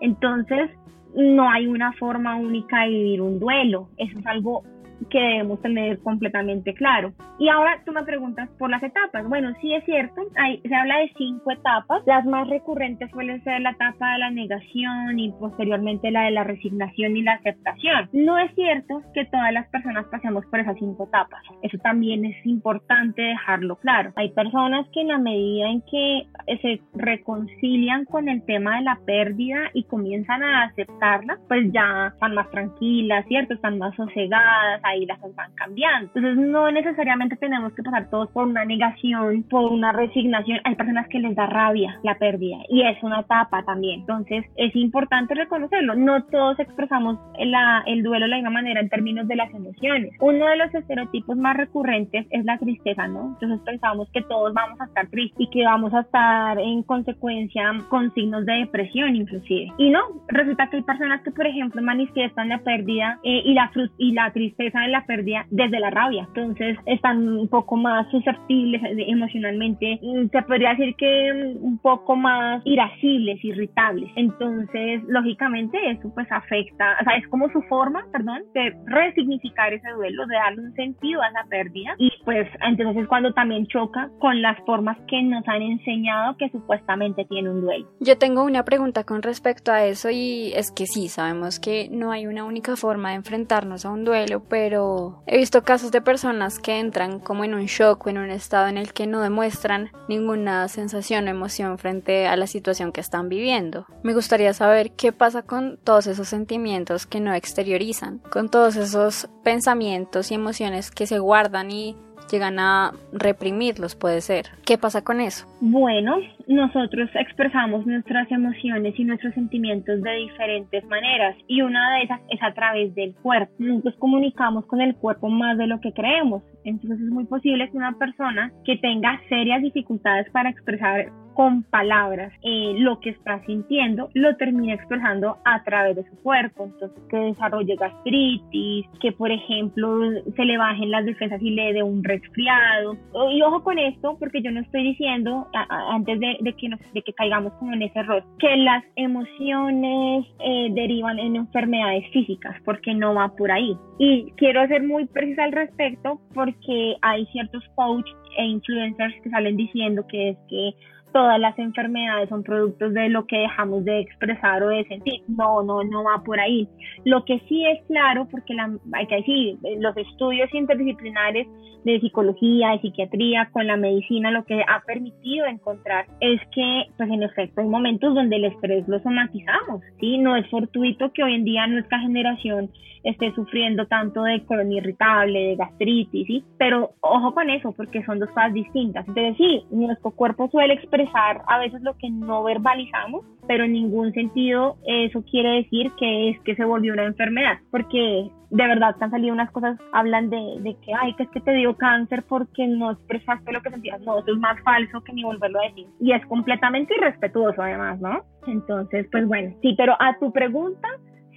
Entonces, 0.00 0.70
no 1.14 1.50
hay 1.50 1.66
una 1.66 1.92
forma 1.94 2.36
única 2.36 2.82
de 2.82 2.90
vivir 2.90 3.22
un 3.22 3.40
duelo. 3.40 3.88
Eso 3.96 4.18
es 4.18 4.26
algo 4.26 4.62
que 5.10 5.18
debemos 5.18 5.60
tener 5.62 5.98
completamente 6.00 6.74
claro. 6.74 7.12
Y 7.38 7.48
ahora 7.48 7.80
tú 7.84 7.92
me 7.92 8.02
preguntas 8.02 8.48
por 8.58 8.70
las 8.70 8.82
etapas. 8.82 9.28
Bueno, 9.28 9.52
sí 9.60 9.72
es 9.74 9.84
cierto, 9.84 10.22
hay, 10.36 10.60
se 10.60 10.74
habla 10.74 10.98
de 10.98 11.12
cinco 11.16 11.52
etapas. 11.52 12.02
Las 12.06 12.24
más 12.24 12.48
recurrentes 12.48 13.10
suelen 13.10 13.42
ser 13.44 13.60
la 13.60 13.70
etapa 13.70 14.12
de 14.12 14.18
la 14.18 14.30
negación 14.30 15.18
y 15.18 15.30
posteriormente 15.32 16.10
la 16.10 16.24
de 16.24 16.32
la 16.32 16.44
resignación 16.44 17.16
y 17.16 17.22
la 17.22 17.34
aceptación. 17.34 18.08
No 18.12 18.38
es 18.38 18.54
cierto 18.54 19.02
que 19.14 19.24
todas 19.26 19.52
las 19.52 19.68
personas 19.68 20.06
pasemos 20.06 20.44
por 20.46 20.60
esas 20.60 20.76
cinco 20.78 21.04
etapas. 21.04 21.42
Eso 21.62 21.78
también 21.78 22.24
es 22.24 22.46
importante 22.46 23.22
dejarlo 23.22 23.76
claro. 23.76 24.12
Hay 24.16 24.30
personas 24.30 24.86
que 24.92 25.00
en 25.00 25.08
la 25.08 25.18
medida 25.18 25.68
en 25.70 25.82
que 25.82 26.26
se 26.60 26.80
reconcilian 26.94 28.04
con 28.04 28.28
el 28.28 28.44
tema 28.44 28.76
de 28.76 28.82
la 28.82 28.98
pérdida 29.06 29.70
y 29.74 29.84
comienzan 29.84 30.42
a 30.42 30.64
aceptarla, 30.64 31.38
pues 31.48 31.70
ya 31.72 32.08
están 32.12 32.34
más 32.34 32.50
tranquilas, 32.50 33.24
¿cierto? 33.26 33.54
Están 33.54 33.78
más 33.78 33.94
sosegadas, 33.96 34.80
ahí 34.88 35.06
las 35.06 35.18
cosas 35.18 35.36
van 35.36 35.52
cambiando. 35.54 36.10
Entonces 36.14 36.36
no 36.36 36.70
necesariamente 36.70 37.36
tenemos 37.36 37.72
que 37.74 37.82
pasar 37.82 38.10
todos 38.10 38.30
por 38.30 38.46
una 38.46 38.64
negación, 38.64 39.44
por 39.44 39.70
una 39.72 39.92
resignación. 39.92 40.60
Hay 40.64 40.74
personas 40.74 41.08
que 41.08 41.18
les 41.18 41.34
da 41.34 41.46
rabia 41.46 41.98
la 42.02 42.16
pérdida 42.16 42.56
y 42.68 42.82
es 42.82 43.02
una 43.02 43.20
etapa 43.20 43.62
también. 43.64 44.00
Entonces 44.00 44.44
es 44.56 44.74
importante 44.76 45.34
reconocerlo. 45.34 45.94
No 45.94 46.24
todos 46.24 46.58
expresamos 46.58 47.18
la, 47.38 47.82
el 47.86 48.02
duelo 48.02 48.26
de 48.26 48.30
la 48.30 48.36
misma 48.36 48.50
manera 48.50 48.80
en 48.80 48.88
términos 48.88 49.28
de 49.28 49.36
las 49.36 49.52
emociones. 49.54 50.12
Uno 50.20 50.46
de 50.46 50.56
los 50.56 50.74
estereotipos 50.74 51.36
más 51.36 51.56
recurrentes 51.56 52.26
es 52.30 52.44
la 52.44 52.58
tristeza, 52.58 53.06
¿no? 53.06 53.36
Entonces 53.40 53.60
pensamos 53.64 54.08
que 54.12 54.22
todos 54.22 54.52
vamos 54.54 54.80
a 54.80 54.84
estar 54.84 55.08
tristes 55.08 55.40
y 55.40 55.50
que 55.50 55.64
vamos 55.64 55.92
a 55.94 56.00
estar 56.00 56.58
en 56.58 56.82
consecuencia 56.82 57.72
con 57.88 58.12
signos 58.14 58.46
de 58.46 58.54
depresión 58.54 59.14
inclusive. 59.14 59.72
Y 59.78 59.90
no, 59.90 60.00
resulta 60.28 60.68
que 60.68 60.76
hay 60.76 60.82
personas 60.82 61.22
que 61.22 61.30
por 61.30 61.46
ejemplo 61.46 61.82
manifiestan 61.82 62.48
la 62.48 62.58
pérdida 62.58 63.18
eh, 63.22 63.42
y, 63.44 63.54
la, 63.54 63.70
y 63.98 64.12
la 64.12 64.32
tristeza 64.32 64.77
de 64.82 64.88
la 64.88 65.04
pérdida 65.06 65.46
desde 65.50 65.80
la 65.80 65.90
rabia. 65.90 66.26
Entonces 66.28 66.78
están 66.86 67.28
un 67.28 67.48
poco 67.48 67.76
más 67.76 68.10
susceptibles 68.10 68.82
emocionalmente. 69.06 70.00
Se 70.32 70.42
podría 70.42 70.70
decir 70.70 70.94
que 70.96 71.56
un 71.60 71.78
poco 71.78 72.16
más 72.16 72.62
irascibles, 72.64 73.42
irritables. 73.44 74.10
Entonces, 74.16 75.02
lógicamente, 75.08 75.78
eso 75.90 76.12
pues 76.14 76.30
afecta, 76.30 76.96
o 77.00 77.04
sea, 77.04 77.16
es 77.16 77.26
como 77.28 77.50
su 77.50 77.62
forma, 77.62 78.04
perdón, 78.12 78.42
de 78.54 78.74
resignificar 78.86 79.72
ese 79.72 79.90
duelo, 79.90 80.26
de 80.26 80.34
darle 80.34 80.62
un 80.62 80.74
sentido 80.74 81.22
a 81.22 81.28
esa 81.28 81.44
pérdida. 81.48 81.94
Y 81.98 82.10
pues 82.24 82.48
entonces 82.66 83.02
es 83.02 83.08
cuando 83.08 83.32
también 83.32 83.66
choca 83.66 84.10
con 84.18 84.42
las 84.42 84.58
formas 84.64 84.96
que 85.08 85.22
nos 85.22 85.46
han 85.48 85.62
enseñado 85.62 86.36
que 86.36 86.48
supuestamente 86.50 87.24
tiene 87.24 87.50
un 87.50 87.62
duelo. 87.62 87.88
Yo 88.00 88.18
tengo 88.18 88.44
una 88.44 88.64
pregunta 88.64 89.04
con 89.04 89.22
respecto 89.22 89.72
a 89.72 89.84
eso 89.84 90.10
y 90.10 90.52
es 90.54 90.70
que 90.70 90.86
sí, 90.86 91.08
sabemos 91.08 91.60
que 91.60 91.88
no 91.90 92.10
hay 92.10 92.26
una 92.26 92.44
única 92.44 92.76
forma 92.76 93.10
de 93.10 93.16
enfrentarnos 93.16 93.84
a 93.84 93.90
un 93.90 94.04
duelo, 94.04 94.42
pero 94.48 94.67
pero 94.68 95.22
he 95.26 95.38
visto 95.38 95.62
casos 95.62 95.92
de 95.92 96.02
personas 96.02 96.58
que 96.58 96.78
entran 96.78 97.20
como 97.20 97.42
en 97.42 97.54
un 97.54 97.64
shock 97.64 98.04
o 98.04 98.10
en 98.10 98.18
un 98.18 98.30
estado 98.30 98.68
en 98.68 98.76
el 98.76 98.92
que 98.92 99.06
no 99.06 99.22
demuestran 99.22 99.90
ninguna 100.10 100.68
sensación 100.68 101.26
o 101.26 101.30
emoción 101.30 101.78
frente 101.78 102.26
a 102.26 102.36
la 102.36 102.46
situación 102.46 102.92
que 102.92 103.00
están 103.00 103.30
viviendo. 103.30 103.86
Me 104.02 104.12
gustaría 104.12 104.52
saber 104.52 104.90
qué 104.90 105.10
pasa 105.10 105.40
con 105.40 105.78
todos 105.82 106.06
esos 106.06 106.28
sentimientos 106.28 107.06
que 107.06 107.18
no 107.18 107.32
exteriorizan, 107.32 108.18
con 108.30 108.50
todos 108.50 108.76
esos 108.76 109.30
pensamientos 109.42 110.30
y 110.30 110.34
emociones 110.34 110.90
que 110.90 111.06
se 111.06 111.18
guardan 111.18 111.70
y 111.70 111.96
llegan 112.30 112.58
a 112.58 112.92
reprimirlos, 113.12 113.94
puede 113.94 114.20
ser. 114.20 114.46
¿Qué 114.64 114.78
pasa 114.78 115.02
con 115.02 115.20
eso? 115.20 115.46
Bueno, 115.60 116.16
nosotros 116.46 117.10
expresamos 117.14 117.86
nuestras 117.86 118.30
emociones 118.30 118.94
y 118.98 119.04
nuestros 119.04 119.34
sentimientos 119.34 120.02
de 120.02 120.14
diferentes 120.16 120.84
maneras 120.86 121.36
y 121.46 121.62
una 121.62 121.96
de 121.96 122.04
esas 122.04 122.20
es 122.30 122.42
a 122.42 122.52
través 122.54 122.94
del 122.94 123.14
cuerpo. 123.14 123.52
Nosotros 123.58 123.94
comunicamos 123.98 124.66
con 124.66 124.80
el 124.80 124.94
cuerpo 124.96 125.28
más 125.28 125.58
de 125.58 125.66
lo 125.66 125.80
que 125.80 125.92
creemos. 125.92 126.42
Entonces 126.64 127.00
es 127.00 127.10
muy 127.10 127.24
posible 127.24 127.70
que 127.70 127.76
una 127.76 127.96
persona 127.98 128.52
que 128.64 128.76
tenga 128.76 129.20
serias 129.28 129.62
dificultades 129.62 130.30
para 130.30 130.50
expresar 130.50 131.12
con 131.38 131.62
palabras 131.62 132.32
eh, 132.42 132.74
lo 132.78 132.98
que 132.98 133.10
está 133.10 133.40
sintiendo, 133.46 134.10
lo 134.12 134.34
termina 134.34 134.74
expresando 134.74 135.36
a 135.44 135.62
través 135.62 135.94
de 135.94 136.02
su 136.10 136.16
cuerpo. 136.20 136.64
Entonces, 136.64 137.00
que 137.08 137.16
desarrolle 137.16 137.76
gastritis, 137.76 138.86
que 139.00 139.12
por 139.12 139.30
ejemplo 139.30 140.00
se 140.34 140.44
le 140.44 140.58
bajen 140.58 140.90
las 140.90 141.04
defensas 141.04 141.40
y 141.40 141.50
le 141.50 141.74
dé 141.74 141.84
un 141.84 142.02
resfriado. 142.08 142.96
Y 143.30 143.42
ojo 143.42 143.62
con 143.62 143.78
esto, 143.78 144.16
porque 144.18 144.42
yo 144.42 144.50
no 144.50 144.60
estoy 144.60 144.82
diciendo, 144.84 145.46
antes 145.68 146.18
de, 146.20 146.54
que, 146.54 146.70
de 146.92 147.02
que 147.02 147.12
caigamos 147.12 147.52
como 147.54 147.72
en 147.72 147.82
ese 147.82 147.98
error, 148.00 148.24
que 148.38 148.56
las 148.56 148.84
emociones 148.96 150.26
eh, 150.40 150.68
derivan 150.72 151.18
en 151.18 151.36
enfermedades 151.36 152.04
físicas, 152.12 152.56
porque 152.64 152.94
no 152.94 153.14
va 153.14 153.28
por 153.36 153.50
ahí. 153.50 153.76
Y 153.98 154.32
quiero 154.36 154.66
ser 154.68 154.82
muy 154.82 155.06
precisa 155.06 155.44
al 155.44 155.52
respecto, 155.52 156.20
porque 156.34 156.96
hay 157.02 157.26
ciertos 157.26 157.62
coaches 157.74 158.14
e 158.36 158.44
influencers 158.44 159.14
que 159.22 159.30
salen 159.30 159.56
diciendo 159.56 160.06
que 160.08 160.30
es 160.30 160.38
que 160.48 160.70
todas 161.12 161.38
las 161.40 161.58
enfermedades 161.58 162.28
son 162.28 162.42
productos 162.42 162.92
de 162.94 163.08
lo 163.08 163.26
que 163.26 163.38
dejamos 163.38 163.84
de 163.84 164.00
expresar 164.00 164.62
o 164.62 164.68
de 164.68 164.84
sentir. 164.84 165.22
No, 165.28 165.62
no, 165.62 165.82
no 165.84 166.04
va 166.04 166.22
por 166.24 166.40
ahí. 166.40 166.68
Lo 167.04 167.24
que 167.24 167.40
sí 167.48 167.66
es 167.66 167.84
claro, 167.86 168.28
porque 168.30 168.54
la, 168.54 168.70
hay 168.92 169.06
que 169.06 169.16
decir, 169.16 169.58
los 169.78 169.96
estudios 169.96 170.52
interdisciplinares 170.52 171.46
de 171.84 172.00
psicología, 172.00 172.70
de 172.70 172.80
psiquiatría, 172.80 173.48
con 173.52 173.66
la 173.66 173.76
medicina, 173.76 174.30
lo 174.30 174.44
que 174.44 174.62
ha 174.62 174.82
permitido 174.86 175.46
encontrar 175.46 176.06
es 176.20 176.40
que, 176.52 176.86
pues 176.96 177.08
en 177.10 177.22
efecto, 177.22 177.60
hay 177.60 177.68
momentos 177.68 178.14
donde 178.14 178.36
el 178.36 178.44
estrés 178.46 178.86
lo 178.88 178.98
somatizamos, 179.00 179.82
¿sí? 180.00 180.18
No 180.18 180.36
es 180.36 180.48
fortuito 180.50 181.12
que 181.12 181.22
hoy 181.22 181.34
en 181.34 181.44
día 181.44 181.66
nuestra 181.66 182.00
generación 182.00 182.70
esté 183.04 183.32
sufriendo 183.34 183.86
tanto 183.86 184.22
de 184.24 184.44
colon 184.44 184.72
irritable, 184.72 185.38
de 185.38 185.56
gastritis, 185.56 186.26
¿sí? 186.26 186.44
Pero 186.58 186.92
ojo 187.00 187.32
con 187.32 187.48
eso, 187.50 187.72
porque 187.72 188.04
son 188.04 188.18
dos 188.18 188.28
cosas 188.30 188.52
distintas. 188.52 189.06
Entonces, 189.08 189.36
sí, 189.36 189.64
nuestro 189.70 190.10
cuerpo 190.10 190.48
suele 190.50 190.74
expresar 190.74 190.97
a 191.46 191.58
veces 191.58 191.82
lo 191.82 191.96
que 191.96 192.10
no 192.10 192.42
verbalizamos, 192.42 193.24
pero 193.46 193.64
en 193.64 193.72
ningún 193.72 194.12
sentido 194.12 194.76
eso 194.86 195.22
quiere 195.22 195.62
decir 195.62 195.90
que 195.98 196.30
es 196.30 196.40
que 196.40 196.54
se 196.54 196.64
volvió 196.64 196.92
una 196.92 197.04
enfermedad, 197.04 197.58
porque 197.70 198.30
de 198.50 198.66
verdad 198.66 198.96
han 199.00 199.10
salido 199.10 199.34
unas 199.34 199.50
cosas, 199.50 199.78
hablan 199.92 200.30
de, 200.30 200.36
de, 200.60 200.76
que, 200.76 200.92
ay, 200.94 201.14
que 201.14 201.24
es 201.24 201.28
que 201.30 201.40
te 201.40 201.52
dio 201.52 201.76
cáncer 201.76 202.24
porque 202.28 202.66
no 202.66 202.92
expresaste 202.92 203.52
lo 203.52 203.60
que 203.60 203.70
sentías. 203.70 204.00
No, 204.00 204.18
eso 204.18 204.32
es 204.32 204.38
más 204.38 204.60
falso 204.62 205.02
que 205.02 205.12
ni 205.12 205.22
volverlo 205.22 205.60
a 205.60 205.68
decir. 205.68 205.86
Y 206.00 206.12
es 206.12 206.24
completamente 206.26 206.94
irrespetuoso 206.96 207.62
además, 207.62 208.00
¿no? 208.00 208.22
Entonces, 208.46 209.06
pues 209.12 209.26
bueno, 209.26 209.54
sí, 209.60 209.74
pero 209.76 209.94
a 210.00 210.18
tu 210.18 210.32
pregunta, 210.32 210.88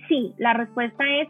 sí, 0.08 0.34
la 0.38 0.54
respuesta 0.54 1.04
es, 1.22 1.28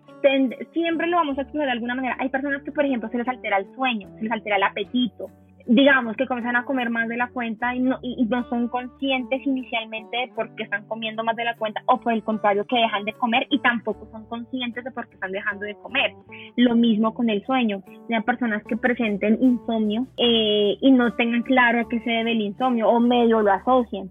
siempre 0.74 1.08
lo 1.08 1.18
vamos 1.18 1.38
a 1.38 1.42
expresar 1.42 1.68
de 1.68 1.74
alguna 1.74 1.96
manera. 1.96 2.16
Hay 2.20 2.30
personas 2.30 2.62
que, 2.64 2.72
por 2.72 2.86
ejemplo, 2.86 3.10
se 3.10 3.18
les 3.18 3.28
altera 3.28 3.58
el 3.58 3.74
sueño, 3.76 4.08
se 4.18 4.24
les 4.24 4.32
altera 4.32 4.58
el 4.58 4.64
apetito, 4.64 5.30
digamos 5.68 6.16
que 6.16 6.26
comienzan 6.26 6.56
a 6.56 6.66
comer 6.66 6.90
más 6.90 7.08
de 7.08 7.18
la 7.18 7.30
cuenta 7.30 7.76
y 7.76 7.80
no, 7.80 8.00
y 8.02 8.26
no 8.26 8.48
son 8.50 8.68
conscientes 8.68 9.46
inicialmente 9.46 10.18
de 10.18 10.28
por 10.34 10.54
qué 10.56 10.64
están 10.64 10.88
comiendo 10.88 11.24
más 11.24 11.36
de 11.36 11.46
la 11.46 11.56
cuenta 11.56 11.82
o 11.88 12.00
por 12.00 12.14
el 12.14 12.24
contrario 12.24 12.66
que 12.66 12.78
dejan 12.78 13.06
de 13.06 13.14
comer 13.14 13.48
y 13.50 13.60
tampoco 13.60 14.08
son 14.12 14.26
conscientes 14.26 14.84
de 14.84 14.92
por 14.92 15.08
qué 15.08 15.16
están 15.16 15.32
dejando 15.32 15.66
de 15.66 15.76
comer. 15.76 16.14
Lo 16.56 16.76
mismo 16.76 17.14
con 17.14 17.30
el 17.30 17.44
sueño. 17.46 17.84
Hay 18.10 18.22
personas 18.22 18.64
que 18.64 18.78
presenten 18.78 19.38
insomnio 19.42 20.08
eh, 20.18 20.78
y 20.80 20.92
no 20.92 21.14
tengan 21.16 21.44
claro 21.44 21.82
a 21.82 21.90
qué 21.90 22.00
se 22.02 22.10
debe 22.10 22.32
el 22.32 22.42
insomnio 22.42 22.90
o 22.90 23.00
medio 23.00 23.42
lo 23.42 23.52
asocian. 23.52 24.10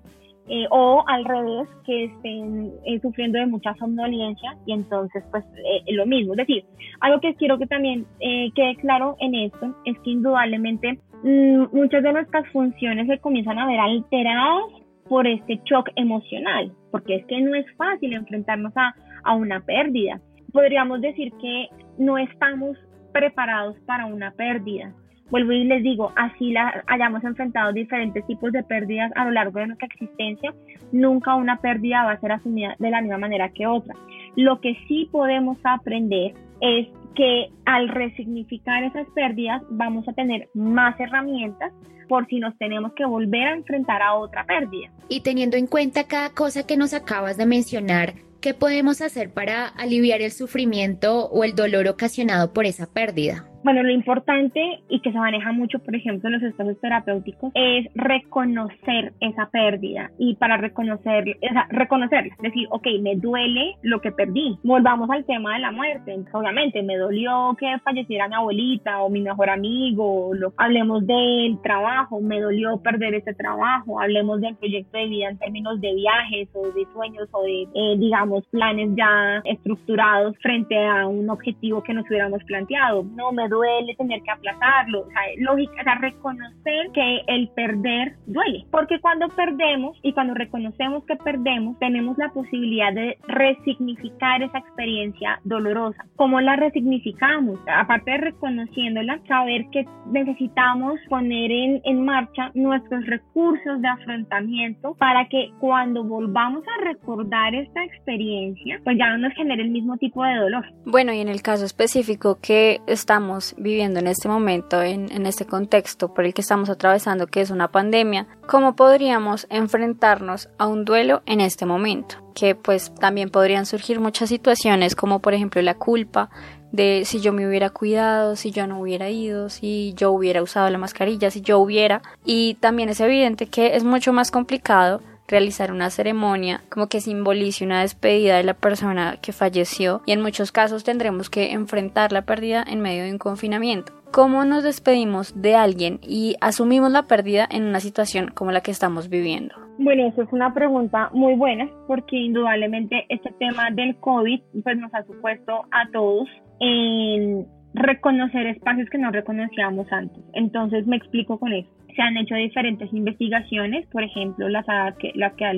Eh, 0.52 0.66
o 0.68 1.04
al 1.06 1.24
revés, 1.24 1.68
que 1.86 2.06
estén 2.06 2.72
eh, 2.84 2.98
sufriendo 3.00 3.38
de 3.38 3.46
mucha 3.46 3.72
somnolencia 3.76 4.56
y 4.66 4.72
entonces 4.72 5.22
pues 5.30 5.44
eh, 5.44 5.92
lo 5.92 6.06
mismo. 6.06 6.32
Es 6.32 6.38
decir, 6.38 6.64
algo 6.98 7.20
que 7.20 7.36
quiero 7.36 7.56
que 7.56 7.68
también 7.68 8.04
quede 8.18 8.74
claro 8.80 9.14
en 9.20 9.36
esto 9.36 9.76
es 9.84 9.96
que 10.00 10.10
indudablemente 10.10 10.98
muchas 11.22 12.02
de 12.02 12.12
nuestras 12.12 12.48
funciones 12.48 13.06
se 13.06 13.18
comienzan 13.18 13.58
a 13.58 13.66
ver 13.66 13.78
alteradas 13.78 14.64
por 15.08 15.26
este 15.26 15.60
shock 15.64 15.90
emocional, 15.96 16.72
porque 16.90 17.16
es 17.16 17.26
que 17.26 17.40
no 17.40 17.54
es 17.54 17.66
fácil 17.76 18.12
enfrentarnos 18.12 18.72
a, 18.76 18.94
a 19.24 19.34
una 19.34 19.60
pérdida. 19.60 20.20
Podríamos 20.52 21.00
decir 21.00 21.32
que 21.40 21.68
no 21.98 22.16
estamos 22.18 22.76
preparados 23.12 23.76
para 23.86 24.06
una 24.06 24.30
pérdida 24.32 24.94
vuelvo 25.30 25.52
y 25.52 25.64
les 25.64 25.82
digo, 25.82 26.12
así 26.16 26.52
la, 26.52 26.84
hayamos 26.86 27.22
enfrentado 27.24 27.72
diferentes 27.72 28.26
tipos 28.26 28.52
de 28.52 28.62
pérdidas 28.62 29.12
a 29.14 29.24
lo 29.24 29.30
largo 29.30 29.58
de 29.60 29.68
nuestra 29.68 29.86
existencia, 29.86 30.52
nunca 30.92 31.34
una 31.36 31.60
pérdida 31.60 32.04
va 32.04 32.12
a 32.12 32.20
ser 32.20 32.32
asumida 32.32 32.74
de 32.78 32.90
la 32.90 33.00
misma 33.00 33.18
manera 33.18 33.50
que 33.50 33.66
otra. 33.66 33.94
Lo 34.36 34.60
que 34.60 34.76
sí 34.88 35.08
podemos 35.10 35.58
aprender 35.64 36.34
es 36.60 36.88
que 37.14 37.48
al 37.64 37.88
resignificar 37.88 38.84
esas 38.84 39.08
pérdidas 39.10 39.62
vamos 39.70 40.06
a 40.08 40.12
tener 40.12 40.48
más 40.54 40.98
herramientas 41.00 41.72
por 42.08 42.26
si 42.26 42.40
nos 42.40 42.56
tenemos 42.58 42.92
que 42.94 43.04
volver 43.04 43.46
a 43.46 43.54
enfrentar 43.54 44.02
a 44.02 44.14
otra 44.14 44.44
pérdida. 44.44 44.90
Y 45.08 45.20
teniendo 45.20 45.56
en 45.56 45.66
cuenta 45.66 46.08
cada 46.08 46.30
cosa 46.30 46.66
que 46.66 46.76
nos 46.76 46.92
acabas 46.92 47.36
de 47.36 47.46
mencionar, 47.46 48.14
¿qué 48.40 48.52
podemos 48.52 49.00
hacer 49.00 49.32
para 49.32 49.66
aliviar 49.66 50.20
el 50.20 50.32
sufrimiento 50.32 51.28
o 51.28 51.44
el 51.44 51.54
dolor 51.54 51.86
ocasionado 51.86 52.52
por 52.52 52.66
esa 52.66 52.86
pérdida? 52.86 53.49
Bueno, 53.62 53.82
lo 53.82 53.90
importante 53.90 54.80
y 54.88 55.00
que 55.00 55.12
se 55.12 55.18
maneja 55.18 55.52
mucho, 55.52 55.78
por 55.80 55.94
ejemplo, 55.94 56.28
en 56.28 56.34
los 56.34 56.42
espacios 56.42 56.80
terapéuticos, 56.80 57.52
es 57.54 57.86
reconocer 57.94 59.12
esa 59.20 59.50
pérdida 59.50 60.10
y 60.18 60.36
para 60.36 60.56
reconocer, 60.56 61.36
o 61.42 61.52
sea, 61.52 61.66
reconocerla, 61.70 62.34
decir, 62.40 62.66
ok, 62.70 62.86
me 63.02 63.16
duele 63.16 63.76
lo 63.82 64.00
que 64.00 64.12
perdí. 64.12 64.58
Volvamos 64.62 65.10
al 65.10 65.26
tema 65.26 65.54
de 65.54 65.60
la 65.60 65.72
muerte. 65.72 66.16
obviamente, 66.32 66.82
me 66.82 66.96
dolió 66.96 67.54
que 67.58 67.66
falleciera 67.84 68.28
mi 68.28 68.34
abuelita 68.34 69.02
o 69.02 69.10
mi 69.10 69.20
mejor 69.20 69.50
amigo, 69.50 70.32
lo, 70.34 70.54
hablemos 70.56 71.06
del 71.06 71.60
trabajo, 71.62 72.20
me 72.20 72.40
dolió 72.40 72.78
perder 72.78 73.14
ese 73.14 73.34
trabajo, 73.34 74.00
hablemos 74.00 74.40
del 74.40 74.56
proyecto 74.56 74.96
de 74.96 75.06
vida 75.06 75.28
en 75.28 75.38
términos 75.38 75.80
de 75.82 75.94
viajes 75.94 76.48
o 76.54 76.62
de 76.72 76.86
sueños 76.94 77.28
o 77.32 77.42
de, 77.42 77.62
eh, 77.74 77.96
digamos, 77.98 78.46
planes 78.46 78.90
ya 78.96 79.42
estructurados 79.44 80.34
frente 80.38 80.78
a 80.86 81.06
un 81.06 81.28
objetivo 81.28 81.82
que 81.82 81.92
nos 81.92 82.06
hubiéramos 82.08 82.42
planteado. 82.44 83.04
No, 83.16 83.32
me 83.32 83.49
duele 83.50 83.94
tener 83.96 84.22
que 84.22 84.30
aplazarlo. 84.30 85.00
O 85.00 85.06
sea, 85.06 85.20
lógica, 85.38 85.80
o 85.80 85.84
sea, 85.84 85.94
reconocer 85.96 86.90
que 86.94 87.20
el 87.26 87.48
perder 87.48 88.14
duele. 88.26 88.64
Porque 88.70 89.00
cuando 89.00 89.28
perdemos 89.28 89.98
y 90.02 90.12
cuando 90.12 90.34
reconocemos 90.34 91.04
que 91.04 91.16
perdemos, 91.16 91.78
tenemos 91.78 92.16
la 92.16 92.30
posibilidad 92.30 92.92
de 92.92 93.18
resignificar 93.26 94.42
esa 94.42 94.58
experiencia 94.58 95.40
dolorosa. 95.44 96.04
¿Cómo 96.16 96.40
la 96.40 96.56
resignificamos? 96.56 97.58
Aparte 97.66 98.12
de 98.12 98.18
reconociéndola, 98.18 99.20
saber 99.26 99.66
que 99.72 99.84
necesitamos 100.06 100.98
poner 101.08 101.50
en, 101.50 101.80
en 101.84 102.04
marcha 102.04 102.50
nuestros 102.54 103.04
recursos 103.06 103.82
de 103.82 103.88
afrontamiento 103.88 104.94
para 104.94 105.28
que 105.28 105.52
cuando 105.58 106.04
volvamos 106.04 106.62
a 106.66 106.84
recordar 106.84 107.54
esta 107.54 107.84
experiencia, 107.84 108.80
pues 108.84 108.96
ya 108.98 109.10
no 109.10 109.18
nos 109.18 109.34
genere 109.34 109.62
el 109.62 109.70
mismo 109.70 109.96
tipo 109.96 110.24
de 110.24 110.36
dolor. 110.36 110.64
Bueno, 110.84 111.12
y 111.12 111.20
en 111.20 111.28
el 111.28 111.42
caso 111.42 111.64
específico 111.64 112.38
que 112.40 112.80
estamos 112.86 113.39
viviendo 113.56 114.00
en 114.00 114.06
este 114.06 114.28
momento, 114.28 114.82
en, 114.82 115.26
este 115.26 115.46
contexto 115.46 116.12
por 116.14 116.24
el 116.24 116.34
que 116.34 116.40
estamos 116.40 116.70
atravesando, 116.70 117.26
que 117.26 117.40
es 117.40 117.50
una 117.50 117.68
pandemia, 117.68 118.26
¿cómo 118.46 118.76
podríamos 118.76 119.46
enfrentarnos 119.50 120.48
a 120.58 120.66
un 120.66 120.84
duelo 120.84 121.22
en 121.26 121.40
este 121.40 121.66
momento? 121.66 122.16
Que 122.34 122.54
pues 122.54 122.94
también 122.94 123.30
podrían 123.30 123.66
surgir 123.66 124.00
muchas 124.00 124.28
situaciones 124.28 124.94
como 124.94 125.20
por 125.20 125.34
ejemplo 125.34 125.60
la 125.62 125.74
culpa, 125.74 126.30
de 126.72 127.02
si 127.04 127.20
yo 127.20 127.32
me 127.32 127.48
hubiera 127.48 127.70
cuidado, 127.70 128.36
si 128.36 128.52
yo 128.52 128.66
no 128.66 128.80
hubiera 128.80 129.10
ido, 129.10 129.48
si 129.48 129.92
yo 129.96 130.12
hubiera 130.12 130.42
usado 130.42 130.70
la 130.70 130.78
mascarilla, 130.78 131.30
si 131.30 131.40
yo 131.40 131.58
hubiera. 131.58 132.02
Y 132.24 132.54
también 132.60 132.88
es 132.88 133.00
evidente 133.00 133.46
que 133.46 133.76
es 133.76 133.84
mucho 133.84 134.12
más 134.12 134.30
complicado 134.30 135.00
realizar 135.30 135.72
una 135.72 135.90
ceremonia 135.90 136.60
como 136.68 136.88
que 136.88 137.00
simbolice 137.00 137.64
una 137.64 137.82
despedida 137.82 138.36
de 138.36 138.44
la 138.44 138.54
persona 138.54 139.16
que 139.22 139.32
falleció 139.32 140.02
y 140.06 140.12
en 140.12 140.20
muchos 140.20 140.52
casos 140.52 140.84
tendremos 140.84 141.30
que 141.30 141.52
enfrentar 141.52 142.12
la 142.12 142.22
pérdida 142.22 142.64
en 142.66 142.80
medio 142.80 143.04
de 143.04 143.12
un 143.12 143.18
confinamiento. 143.18 143.92
¿Cómo 144.12 144.44
nos 144.44 144.64
despedimos 144.64 145.40
de 145.40 145.54
alguien 145.54 146.00
y 146.02 146.34
asumimos 146.40 146.90
la 146.90 147.04
pérdida 147.04 147.46
en 147.48 147.64
una 147.64 147.78
situación 147.78 148.32
como 148.34 148.50
la 148.50 148.60
que 148.60 148.72
estamos 148.72 149.08
viviendo? 149.08 149.54
Bueno, 149.78 150.08
eso 150.08 150.22
es 150.22 150.32
una 150.32 150.52
pregunta 150.52 151.10
muy 151.12 151.36
buena 151.36 151.68
porque 151.86 152.16
indudablemente 152.16 153.06
este 153.08 153.30
tema 153.38 153.70
del 153.70 153.96
COVID 153.96 154.40
pues 154.64 154.78
nos 154.78 154.92
ha 154.94 155.04
supuesto 155.04 155.64
a 155.70 155.88
todos 155.92 156.28
en 156.58 157.46
reconocer 157.72 158.46
espacios 158.48 158.90
que 158.90 158.98
no 158.98 159.12
reconocíamos 159.12 159.86
antes. 159.92 160.22
Entonces 160.34 160.86
me 160.88 160.96
explico 160.96 161.38
con 161.38 161.52
eso 161.52 161.68
se 161.94 162.02
han 162.02 162.16
hecho 162.16 162.34
diferentes 162.34 162.92
investigaciones, 162.92 163.86
por 163.88 164.02
ejemplo, 164.02 164.48
las, 164.48 164.64
que, 164.98 165.12
las 165.14 165.34
que 165.34 165.44
ha 165.44 165.52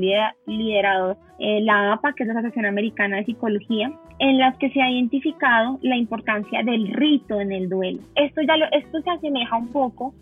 liderado 0.46 1.16
eh, 1.38 1.60
la 1.62 1.92
APA, 1.92 2.12
que 2.14 2.24
es 2.24 2.28
la 2.28 2.34
Asociación 2.34 2.66
Americana 2.66 3.16
de 3.16 3.24
Psicología, 3.24 3.92
en 4.18 4.38
las 4.38 4.56
que 4.58 4.70
se 4.70 4.80
ha 4.80 4.90
identificado 4.90 5.78
la 5.82 5.96
importancia 5.96 6.62
del 6.62 6.88
rito 6.88 7.40
en 7.40 7.52
el 7.52 7.68
duelo. 7.68 8.00
Esto, 8.14 8.42
ya 8.42 8.54
esto 8.72 9.00
se 9.02 9.10
asemeja 9.10 9.56
un 9.56 9.68
poco 9.68 10.14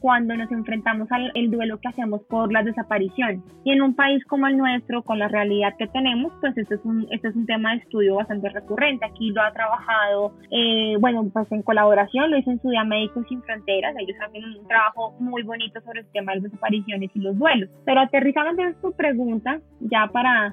cuando 0.00 0.34
nos 0.34 0.50
enfrentamos 0.50 1.10
al 1.12 1.30
el 1.34 1.50
duelo 1.50 1.78
que 1.78 1.88
hacemos 1.88 2.22
por 2.22 2.52
las 2.52 2.64
desapariciones. 2.64 3.40
Y 3.64 3.72
en 3.72 3.82
un 3.82 3.94
país 3.94 4.24
como 4.24 4.46
el 4.46 4.56
nuestro, 4.56 5.02
con 5.02 5.18
la 5.18 5.28
realidad 5.28 5.74
que 5.78 5.86
tenemos, 5.88 6.32
pues 6.40 6.56
este 6.56 6.76
es 6.76 6.84
un, 6.84 7.06
este 7.10 7.28
es 7.28 7.36
un 7.36 7.46
tema 7.46 7.72
de 7.72 7.78
estudio 7.78 8.16
bastante 8.16 8.48
recurrente. 8.48 9.04
Aquí 9.04 9.30
lo 9.30 9.42
ha 9.42 9.52
trabajado, 9.52 10.32
eh, 10.50 10.96
bueno, 11.00 11.28
pues 11.32 11.50
en 11.52 11.62
colaboración, 11.62 12.30
lo 12.30 12.38
hizo 12.38 12.50
en 12.50 12.60
su 12.62 12.70
día 12.70 12.84
Médicos 12.84 13.26
Sin 13.28 13.42
Fronteras. 13.42 13.94
Ellos 13.98 14.16
hacen 14.26 14.44
un 14.44 14.66
trabajo 14.66 15.14
muy 15.18 15.42
bonito 15.42 15.80
sobre 15.82 16.00
el 16.00 16.06
tema 16.12 16.32
de 16.32 16.40
las 16.40 16.50
desapariciones 16.50 17.10
y 17.14 17.20
los 17.20 17.38
duelos. 17.38 17.68
Pero 17.84 18.00
aterrizando 18.00 18.62
en 18.62 18.80
su 18.80 18.92
pregunta, 18.92 19.60
ya 19.80 20.08
para 20.12 20.47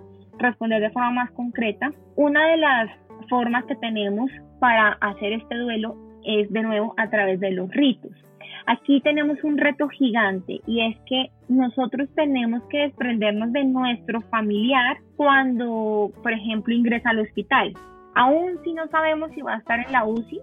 responder 0.46 0.82
de 0.82 0.92
forma 0.92 1.12
más 1.12 1.32
concreta, 1.32 1.92
una 2.16 2.48
de 2.48 2.58
las 2.58 2.90
formas 3.30 3.66
que 3.66 3.76
tenemos 3.76 4.30
para 4.60 4.94
hacer 5.02 5.34
este 5.34 5.56
duelo 5.56 5.96
es 6.24 6.52
de 6.52 6.62
nuevo 6.62 6.94
a 6.98 7.10
través 7.10 7.40
de 7.40 7.52
los 7.52 7.70
ritos. 7.72 8.12
Aquí 8.68 9.00
tenemos 9.02 9.44
un 9.44 9.58
reto 9.58 9.88
gigante 9.90 10.60
y 10.66 10.82
es 10.82 10.98
que 11.06 11.30
nosotros 11.48 12.10
tenemos 12.16 12.64
que 12.70 12.80
desprendernos 12.80 13.54
de 13.54 13.64
nuestro 13.64 14.22
familiar 14.22 14.98
cuando, 15.16 16.12
por 16.24 16.32
ejemplo, 16.32 16.74
ingresa 16.74 17.12
al 17.12 17.20
hospital. 17.20 17.74
Aún 18.16 18.58
si 18.64 18.74
no 18.74 18.88
sabemos 18.88 19.32
si 19.32 19.42
va 19.42 19.56
a 19.56 19.58
estar 19.58 19.80
en 19.80 19.92
la 19.92 20.06
UCI, 20.06 20.40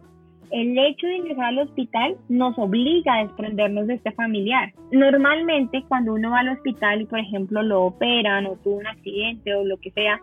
el 0.52 0.78
hecho 0.78 1.06
de 1.06 1.16
ingresar 1.16 1.46
al 1.46 1.60
hospital 1.60 2.16
nos 2.28 2.56
obliga 2.58 3.14
a 3.14 3.22
desprendernos 3.22 3.86
de 3.86 3.94
este 3.94 4.12
familiar. 4.12 4.72
Normalmente 4.92 5.82
cuando 5.88 6.12
uno 6.12 6.30
va 6.30 6.40
al 6.40 6.50
hospital 6.50 7.00
y 7.00 7.06
por 7.06 7.18
ejemplo 7.18 7.62
lo 7.62 7.84
operan 7.84 8.46
o 8.46 8.56
tuvo 8.56 8.76
un 8.76 8.86
accidente 8.86 9.54
o 9.54 9.64
lo 9.64 9.78
que 9.78 9.90
sea, 9.92 10.20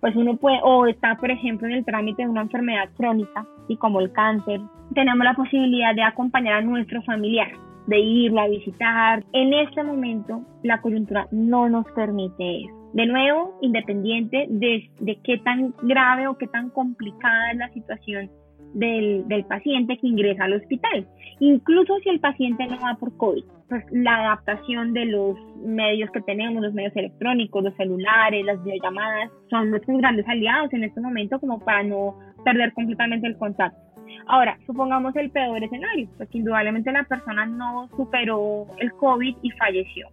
pues 0.00 0.14
uno 0.14 0.36
puede, 0.36 0.60
o 0.62 0.86
está 0.86 1.16
por 1.16 1.30
ejemplo 1.30 1.66
en 1.66 1.74
el 1.74 1.84
trámite 1.84 2.22
de 2.22 2.28
una 2.28 2.42
enfermedad 2.42 2.90
crónica 2.96 3.44
y 3.68 3.76
como 3.76 4.00
el 4.00 4.12
cáncer, 4.12 4.60
tenemos 4.94 5.24
la 5.24 5.34
posibilidad 5.34 5.94
de 5.94 6.02
acompañar 6.02 6.54
a 6.54 6.62
nuestro 6.62 7.02
familiar, 7.02 7.50
de 7.86 7.98
irla 7.98 8.44
a 8.44 8.48
visitar. 8.48 9.24
En 9.32 9.52
este 9.52 9.82
momento 9.82 10.42
la 10.62 10.80
coyuntura 10.80 11.26
no 11.32 11.68
nos 11.68 11.86
permite 11.92 12.64
eso. 12.64 12.74
De 12.92 13.06
nuevo, 13.06 13.58
independiente 13.62 14.46
de, 14.48 14.88
de 15.00 15.18
qué 15.24 15.38
tan 15.38 15.74
grave 15.82 16.28
o 16.28 16.36
qué 16.36 16.46
tan 16.46 16.70
complicada 16.70 17.52
es 17.52 17.56
la 17.56 17.68
situación 17.70 18.30
del, 18.74 19.26
del, 19.28 19.44
paciente 19.44 19.98
que 19.98 20.06
ingresa 20.06 20.44
al 20.44 20.54
hospital. 20.54 21.06
Incluso 21.40 21.98
si 22.00 22.08
el 22.08 22.20
paciente 22.20 22.66
no 22.66 22.78
va 22.78 22.94
por 22.94 23.16
COVID, 23.16 23.44
pues 23.68 23.84
la 23.90 24.16
adaptación 24.16 24.92
de 24.92 25.06
los 25.06 25.36
medios 25.64 26.10
que 26.10 26.20
tenemos, 26.22 26.62
los 26.62 26.74
medios 26.74 26.94
electrónicos, 26.96 27.62
los 27.62 27.74
celulares, 27.76 28.44
las 28.44 28.62
videollamadas, 28.62 29.30
son 29.50 29.70
nuestros 29.70 29.98
grandes 29.98 30.26
aliados 30.28 30.72
en 30.72 30.84
este 30.84 31.00
momento 31.00 31.40
como 31.40 31.58
para 31.58 31.82
no 31.82 32.18
perder 32.44 32.72
completamente 32.72 33.26
el 33.26 33.36
contacto. 33.36 33.78
Ahora, 34.26 34.58
supongamos 34.66 35.14
el 35.16 35.30
peor 35.30 35.62
escenario, 35.62 36.08
pues 36.16 36.28
indudablemente 36.32 36.92
la 36.92 37.04
persona 37.04 37.46
no 37.46 37.88
superó 37.96 38.66
el 38.78 38.92
COVID 38.92 39.36
y 39.42 39.50
falleció. 39.52 40.08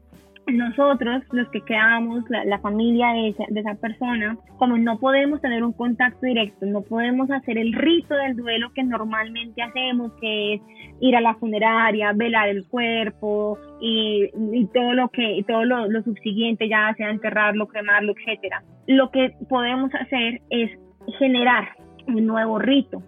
Nosotros, 0.47 1.23
los 1.31 1.47
que 1.49 1.61
quedamos, 1.61 2.23
la, 2.29 2.59
familia 2.59 3.13
de 3.13 3.29
esa, 3.29 3.43
de 3.49 3.59
esa, 3.59 3.75
persona, 3.75 4.37
como 4.57 4.77
no 4.77 4.99
podemos 4.99 5.41
tener 5.41 5.63
un 5.63 5.73
contacto 5.73 6.25
directo, 6.25 6.65
no 6.65 6.81
podemos 6.81 7.29
hacer 7.29 7.57
el 7.57 7.73
rito 7.73 8.15
del 8.15 8.35
duelo 8.35 8.71
que 8.73 8.83
normalmente 8.83 9.61
hacemos, 9.61 10.11
que 10.19 10.55
es 10.55 10.61
ir 11.01 11.15
a 11.15 11.21
la 11.21 11.35
funeraria, 11.35 12.13
velar 12.13 12.49
el 12.49 12.67
cuerpo 12.67 13.57
y, 13.79 14.29
todo 14.73 14.93
lo 14.93 15.09
que, 15.09 15.43
todo 15.47 15.65
lo, 15.65 15.87
lo 15.87 16.03
subsiguiente, 16.03 16.67
ya 16.67 16.93
sea 16.97 17.09
enterrarlo, 17.09 17.67
cremarlo, 17.67 18.13
etcétera. 18.17 18.63
Lo 18.87 19.11
que 19.11 19.31
podemos 19.47 19.93
hacer 19.93 20.41
es 20.49 20.71
generar 21.19 21.69
un 22.07 22.25
nuevo 22.25 22.59
rito 22.59 23.03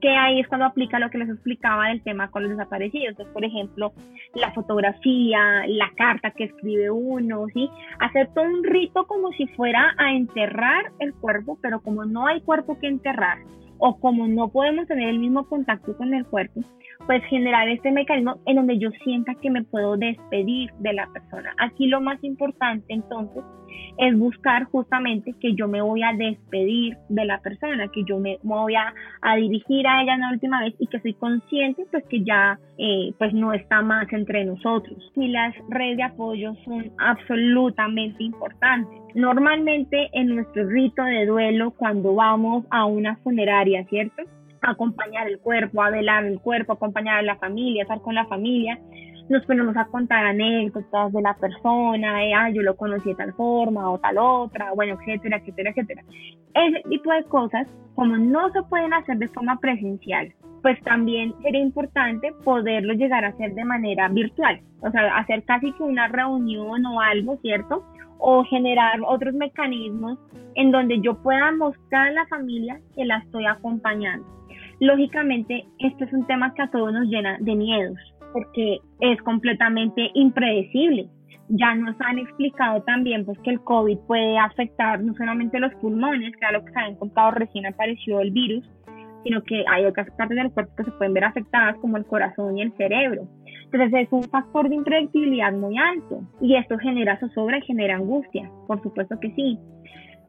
que 0.00 0.08
ahí 0.08 0.40
es 0.40 0.48
cuando 0.48 0.66
aplica 0.66 0.98
lo 0.98 1.10
que 1.10 1.18
les 1.18 1.28
explicaba 1.28 1.88
del 1.88 2.02
tema 2.02 2.30
con 2.30 2.42
los 2.42 2.50
desaparecidos. 2.50 3.10
Entonces, 3.10 3.32
por 3.32 3.44
ejemplo, 3.44 3.92
la 4.34 4.52
fotografía, 4.52 5.66
la 5.66 5.90
carta 5.96 6.30
que 6.30 6.44
escribe 6.44 6.90
uno, 6.90 7.46
¿sí? 7.52 7.68
Hacer 7.98 8.28
todo 8.34 8.44
un 8.44 8.64
rito 8.64 9.06
como 9.06 9.32
si 9.32 9.46
fuera 9.48 9.94
a 9.98 10.12
enterrar 10.12 10.92
el 10.98 11.14
cuerpo, 11.14 11.58
pero 11.60 11.80
como 11.80 12.04
no 12.04 12.26
hay 12.26 12.40
cuerpo 12.40 12.78
que 12.78 12.86
enterrar, 12.86 13.38
o 13.78 13.98
como 14.00 14.26
no 14.26 14.48
podemos 14.48 14.86
tener 14.86 15.08
el 15.08 15.18
mismo 15.18 15.46
contacto 15.46 15.96
con 15.96 16.14
el 16.14 16.24
cuerpo, 16.24 16.62
pues 17.06 17.22
generar 17.24 17.68
este 17.68 17.92
mecanismo 17.92 18.38
en 18.46 18.56
donde 18.56 18.78
yo 18.78 18.90
sienta 19.04 19.34
que 19.34 19.50
me 19.50 19.62
puedo 19.62 19.96
despedir 19.96 20.70
de 20.78 20.92
la 20.92 21.06
persona. 21.12 21.54
Aquí 21.58 21.86
lo 21.86 22.00
más 22.00 22.22
importante 22.24 22.84
entonces 22.88 23.44
es 23.98 24.18
buscar 24.18 24.64
justamente 24.64 25.34
que 25.40 25.54
yo 25.54 25.68
me 25.68 25.80
voy 25.80 26.02
a 26.02 26.12
despedir 26.12 26.96
de 27.08 27.24
la 27.24 27.38
persona, 27.40 27.88
que 27.88 28.04
yo 28.04 28.18
me 28.18 28.38
voy 28.42 28.74
a, 28.74 28.92
dirigir 29.36 29.86
a 29.86 30.02
ella 30.02 30.14
en 30.14 30.20
la 30.20 30.30
última 30.32 30.60
vez 30.60 30.74
y 30.78 30.86
que 30.86 31.00
soy 31.00 31.14
consciente 31.14 31.84
pues 31.90 32.04
que 32.08 32.22
ya 32.22 32.58
eh, 32.78 33.12
pues 33.18 33.32
no 33.34 33.52
está 33.52 33.82
más 33.82 34.10
entre 34.12 34.44
nosotros. 34.44 34.98
Y 35.14 35.28
las 35.28 35.54
redes 35.68 35.96
de 35.98 36.02
apoyo 36.04 36.54
son 36.64 36.90
absolutamente 36.98 38.22
importantes. 38.22 38.98
Normalmente 39.14 40.08
en 40.12 40.34
nuestro 40.34 40.66
rito 40.68 41.02
de 41.04 41.26
duelo 41.26 41.70
cuando 41.72 42.14
vamos 42.14 42.64
a 42.70 42.84
una 42.86 43.16
funeraria, 43.16 43.84
¿cierto? 43.86 44.22
Acompañar 44.62 45.28
el 45.28 45.38
cuerpo, 45.38 45.82
a 45.82 45.90
velar 45.90 46.24
el 46.24 46.40
cuerpo, 46.40 46.74
acompañar 46.74 47.18
a 47.18 47.22
la 47.22 47.36
familia, 47.36 47.82
estar 47.82 48.00
con 48.00 48.14
la 48.14 48.26
familia. 48.26 48.78
Nos 49.28 49.44
ponemos 49.44 49.76
a 49.76 49.86
contar 49.86 50.24
anécdotas 50.24 51.12
de 51.12 51.20
la 51.20 51.34
persona, 51.34 52.18
de, 52.18 52.34
ah, 52.34 52.50
yo 52.50 52.62
lo 52.62 52.76
conocí 52.76 53.08
de 53.08 53.16
tal 53.16 53.32
forma 53.34 53.90
o 53.90 53.98
tal 53.98 54.18
otra, 54.18 54.72
bueno, 54.74 54.96
etcétera, 55.00 55.38
etcétera, 55.38 55.70
etcétera. 55.70 56.02
Ese 56.54 56.88
tipo 56.88 57.12
de 57.12 57.24
cosas, 57.24 57.66
como 57.94 58.16
no 58.16 58.50
se 58.50 58.62
pueden 58.64 58.94
hacer 58.94 59.18
de 59.18 59.28
forma 59.28 59.58
presencial, 59.58 60.32
pues 60.62 60.80
también 60.82 61.34
sería 61.42 61.60
importante 61.60 62.32
poderlo 62.44 62.92
llegar 62.94 63.24
a 63.24 63.28
hacer 63.28 63.54
de 63.54 63.64
manera 63.64 64.08
virtual, 64.08 64.60
o 64.80 64.90
sea, 64.90 65.16
hacer 65.16 65.44
casi 65.44 65.72
que 65.72 65.82
una 65.82 66.08
reunión 66.08 66.84
o 66.86 67.00
algo, 67.00 67.36
¿cierto? 67.38 67.84
O 68.18 68.44
generar 68.44 68.98
otros 69.06 69.34
mecanismos 69.34 70.18
en 70.56 70.72
donde 70.72 71.00
yo 71.00 71.22
pueda 71.22 71.52
mostrar 71.52 72.08
a 72.08 72.12
la 72.12 72.26
familia 72.26 72.80
que 72.94 73.04
la 73.04 73.18
estoy 73.18 73.46
acompañando. 73.46 74.35
Lógicamente, 74.80 75.64
este 75.78 76.04
es 76.04 76.12
un 76.12 76.26
tema 76.26 76.52
que 76.52 76.62
a 76.62 76.70
todos 76.70 76.92
nos 76.92 77.06
llena 77.08 77.38
de 77.40 77.54
miedos, 77.54 77.96
porque 78.32 78.78
es 79.00 79.20
completamente 79.22 80.10
impredecible. 80.12 81.08
Ya 81.48 81.74
nos 81.74 81.96
han 82.00 82.18
explicado 82.18 82.82
también 82.82 83.24
pues, 83.24 83.38
que 83.38 83.50
el 83.50 83.60
COVID 83.60 83.98
puede 84.06 84.36
afectar 84.36 85.02
no 85.02 85.14
solamente 85.14 85.60
los 85.60 85.72
pulmones, 85.76 86.32
que 86.32 86.38
era 86.40 86.58
lo 86.58 86.64
que 86.64 86.72
se 86.72 86.78
habían 86.78 86.96
contado 86.96 87.30
recién 87.30 87.66
apareció 87.66 88.20
el 88.20 88.32
virus, 88.32 88.68
sino 89.24 89.42
que 89.42 89.64
hay 89.66 89.86
otras 89.86 90.10
partes 90.10 90.36
del 90.36 90.52
cuerpo 90.52 90.74
que 90.76 90.84
se 90.84 90.90
pueden 90.92 91.14
ver 91.14 91.24
afectadas 91.24 91.76
como 91.78 91.96
el 91.96 92.04
corazón 92.04 92.58
y 92.58 92.62
el 92.62 92.72
cerebro. 92.76 93.26
Entonces 93.64 93.92
es 93.94 94.12
un 94.12 94.24
factor 94.24 94.68
de 94.68 94.74
impredictibilidad 94.74 95.52
muy 95.52 95.78
alto 95.78 96.22
y 96.40 96.54
esto 96.56 96.78
genera 96.78 97.18
zozobra 97.18 97.58
y 97.58 97.62
genera 97.62 97.96
angustia, 97.96 98.50
por 98.66 98.82
supuesto 98.82 99.18
que 99.20 99.30
sí. 99.32 99.58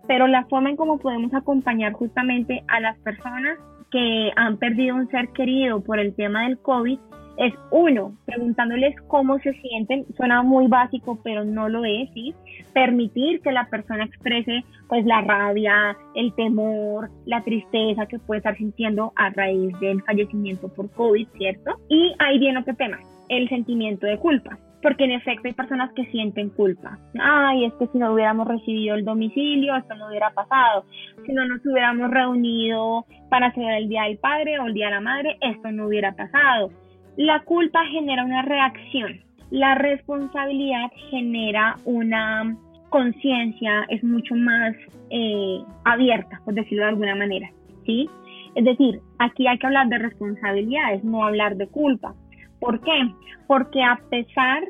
Pero 0.07 0.27
la 0.27 0.45
forma 0.45 0.69
en 0.69 0.77
cómo 0.77 0.99
podemos 0.99 1.33
acompañar 1.33 1.93
justamente 1.93 2.63
a 2.67 2.79
las 2.79 2.97
personas 2.99 3.57
que 3.91 4.31
han 4.35 4.57
perdido 4.57 4.95
un 4.95 5.09
ser 5.09 5.29
querido 5.29 5.81
por 5.81 5.99
el 5.99 6.13
tema 6.15 6.43
del 6.43 6.57
COVID 6.59 6.99
es 7.37 7.53
uno, 7.69 8.17
preguntándoles 8.25 8.95
cómo 9.07 9.37
se 9.39 9.53
sienten, 9.53 10.05
suena 10.15 10.41
muy 10.41 10.67
básico, 10.67 11.19
pero 11.23 11.45
no 11.45 11.69
lo 11.69 11.85
es, 11.85 12.09
¿sí? 12.13 12.33
Permitir 12.73 13.41
que 13.41 13.51
la 13.51 13.69
persona 13.69 14.05
exprese 14.05 14.63
pues 14.89 15.05
la 15.05 15.21
rabia, 15.21 15.95
el 16.15 16.33
temor, 16.33 17.11
la 17.25 17.43
tristeza 17.43 18.07
que 18.07 18.17
puede 18.17 18.39
estar 18.39 18.57
sintiendo 18.57 19.13
a 19.15 19.29
raíz 19.29 19.79
del 19.79 20.01
fallecimiento 20.01 20.67
por 20.69 20.89
COVID, 20.91 21.27
¿cierto? 21.37 21.79
Y 21.89 22.15
ahí 22.17 22.39
viene 22.39 22.59
otro 22.59 22.75
tema, 22.75 22.99
el 23.29 23.47
sentimiento 23.49 24.07
de 24.07 24.17
culpa 24.17 24.57
porque 24.81 25.05
en 25.05 25.11
efecto 25.11 25.47
hay 25.47 25.53
personas 25.53 25.91
que 25.93 26.05
sienten 26.05 26.49
culpa. 26.49 26.97
Ay, 27.19 27.65
es 27.65 27.73
que 27.73 27.87
si 27.87 27.97
no 27.97 28.13
hubiéramos 28.13 28.47
recibido 28.47 28.95
el 28.95 29.05
domicilio, 29.05 29.75
esto 29.75 29.95
no 29.95 30.07
hubiera 30.07 30.29
pasado. 30.31 30.85
Si 31.25 31.31
no 31.33 31.45
nos 31.45 31.65
hubiéramos 31.65 32.11
reunido 32.11 33.05
para 33.29 33.47
hacer 33.47 33.69
el 33.69 33.89
Día 33.89 34.03
del 34.03 34.17
Padre 34.17 34.59
o 34.59 34.67
el 34.67 34.73
Día 34.73 34.87
de 34.87 34.91
la 34.91 35.01
Madre, 35.01 35.37
esto 35.41 35.71
no 35.71 35.87
hubiera 35.87 36.13
pasado. 36.13 36.71
La 37.15 37.41
culpa 37.41 37.85
genera 37.85 38.23
una 38.23 38.43
reacción. 38.43 39.19
La 39.49 39.75
responsabilidad 39.75 40.91
genera 41.09 41.75
una 41.85 42.55
conciencia, 42.89 43.85
es 43.89 44.03
mucho 44.03 44.35
más 44.35 44.75
eh, 45.09 45.59
abierta, 45.85 46.41
por 46.45 46.53
decirlo 46.53 46.83
de 46.83 46.89
alguna 46.89 47.15
manera. 47.15 47.49
¿sí? 47.85 48.09
Es 48.55 48.65
decir, 48.65 48.99
aquí 49.19 49.47
hay 49.47 49.57
que 49.57 49.67
hablar 49.67 49.87
de 49.87 49.97
responsabilidades, 49.97 51.03
no 51.03 51.23
hablar 51.23 51.55
de 51.57 51.67
culpa. 51.67 52.13
¿Por 52.59 52.81
qué? 52.81 53.13
Porque 53.47 53.83
a 53.83 53.99
pesar 54.09 54.63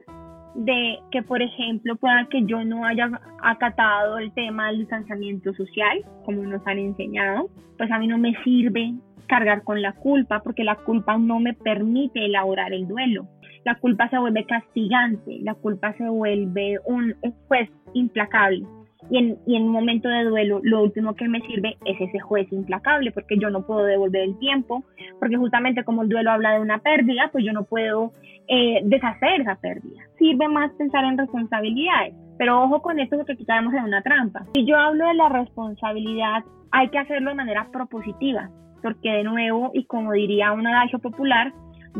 de 0.55 0.99
que, 1.11 1.21
por 1.21 1.41
ejemplo, 1.41 1.95
pueda 1.95 2.27
que 2.29 2.43
yo 2.45 2.63
no 2.65 2.85
haya 2.85 3.09
acatado 3.43 4.17
el 4.17 4.31
tema 4.33 4.67
del 4.67 4.79
distanciamiento 4.79 5.53
social, 5.53 6.03
como 6.25 6.43
nos 6.43 6.65
han 6.65 6.79
enseñado, 6.79 7.49
pues 7.77 7.91
a 7.91 7.99
mí 7.99 8.07
no 8.07 8.17
me 8.17 8.33
sirve 8.43 8.95
cargar 9.27 9.63
con 9.63 9.81
la 9.81 9.93
culpa, 9.93 10.41
porque 10.41 10.63
la 10.63 10.75
culpa 10.75 11.17
no 11.17 11.39
me 11.39 11.53
permite 11.53 12.25
elaborar 12.25 12.73
el 12.73 12.87
duelo. 12.87 13.27
La 13.65 13.75
culpa 13.75 14.09
se 14.09 14.17
vuelve 14.17 14.45
castigante, 14.45 15.39
la 15.41 15.53
culpa 15.53 15.93
se 15.93 16.07
vuelve 16.09 16.79
un, 16.85 17.15
juez 17.47 17.69
implacable. 17.93 18.63
Y 19.09 19.17
en, 19.17 19.37
y 19.45 19.55
en 19.55 19.63
un 19.63 19.71
momento 19.71 20.09
de 20.09 20.25
duelo, 20.25 20.59
lo 20.63 20.83
último 20.83 21.15
que 21.15 21.27
me 21.27 21.41
sirve 21.41 21.77
es 21.85 21.99
ese 21.99 22.19
juez 22.19 22.51
implacable, 22.51 23.11
porque 23.11 23.37
yo 23.37 23.49
no 23.49 23.65
puedo 23.65 23.85
devolver 23.85 24.23
el 24.23 24.37
tiempo, 24.39 24.83
porque 25.19 25.37
justamente 25.37 25.83
como 25.83 26.03
el 26.03 26.09
duelo 26.09 26.31
habla 26.31 26.53
de 26.53 26.59
una 26.59 26.79
pérdida, 26.79 27.29
pues 27.31 27.45
yo 27.45 27.53
no 27.53 27.63
puedo 27.63 28.11
eh, 28.47 28.81
deshacer 28.83 29.41
esa 29.41 29.55
pérdida. 29.55 30.01
Sirve 30.17 30.47
más 30.47 30.71
pensar 30.73 31.05
en 31.05 31.17
responsabilidades. 31.17 32.13
Pero 32.37 32.61
ojo 32.61 32.81
con 32.81 32.99
esto 32.99 33.17
porque 33.17 33.33
aquí 33.33 33.45
caemos 33.45 33.73
en 33.73 33.83
una 33.83 34.01
trampa. 34.01 34.45
Si 34.53 34.65
yo 34.65 34.77
hablo 34.77 35.07
de 35.07 35.15
la 35.15 35.29
responsabilidad, 35.29 36.43
hay 36.71 36.89
que 36.89 36.99
hacerlo 36.99 37.29
de 37.29 37.35
manera 37.35 37.67
propositiva, 37.71 38.49
porque 38.83 39.09
de 39.09 39.23
nuevo, 39.23 39.71
y 39.73 39.85
como 39.85 40.11
diría 40.11 40.51
un 40.51 40.67
adagio 40.67 40.99
popular, 40.99 41.51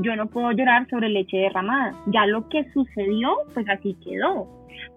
yo 0.02 0.16
no 0.16 0.28
puedo 0.28 0.52
llorar 0.52 0.88
sobre 0.90 1.10
leche 1.10 1.38
derramada. 1.38 1.94
Ya 2.08 2.26
lo 2.26 2.48
que 2.50 2.66
sucedió, 2.72 3.30
pues 3.54 3.68
así 3.70 3.98
quedó. 4.04 4.48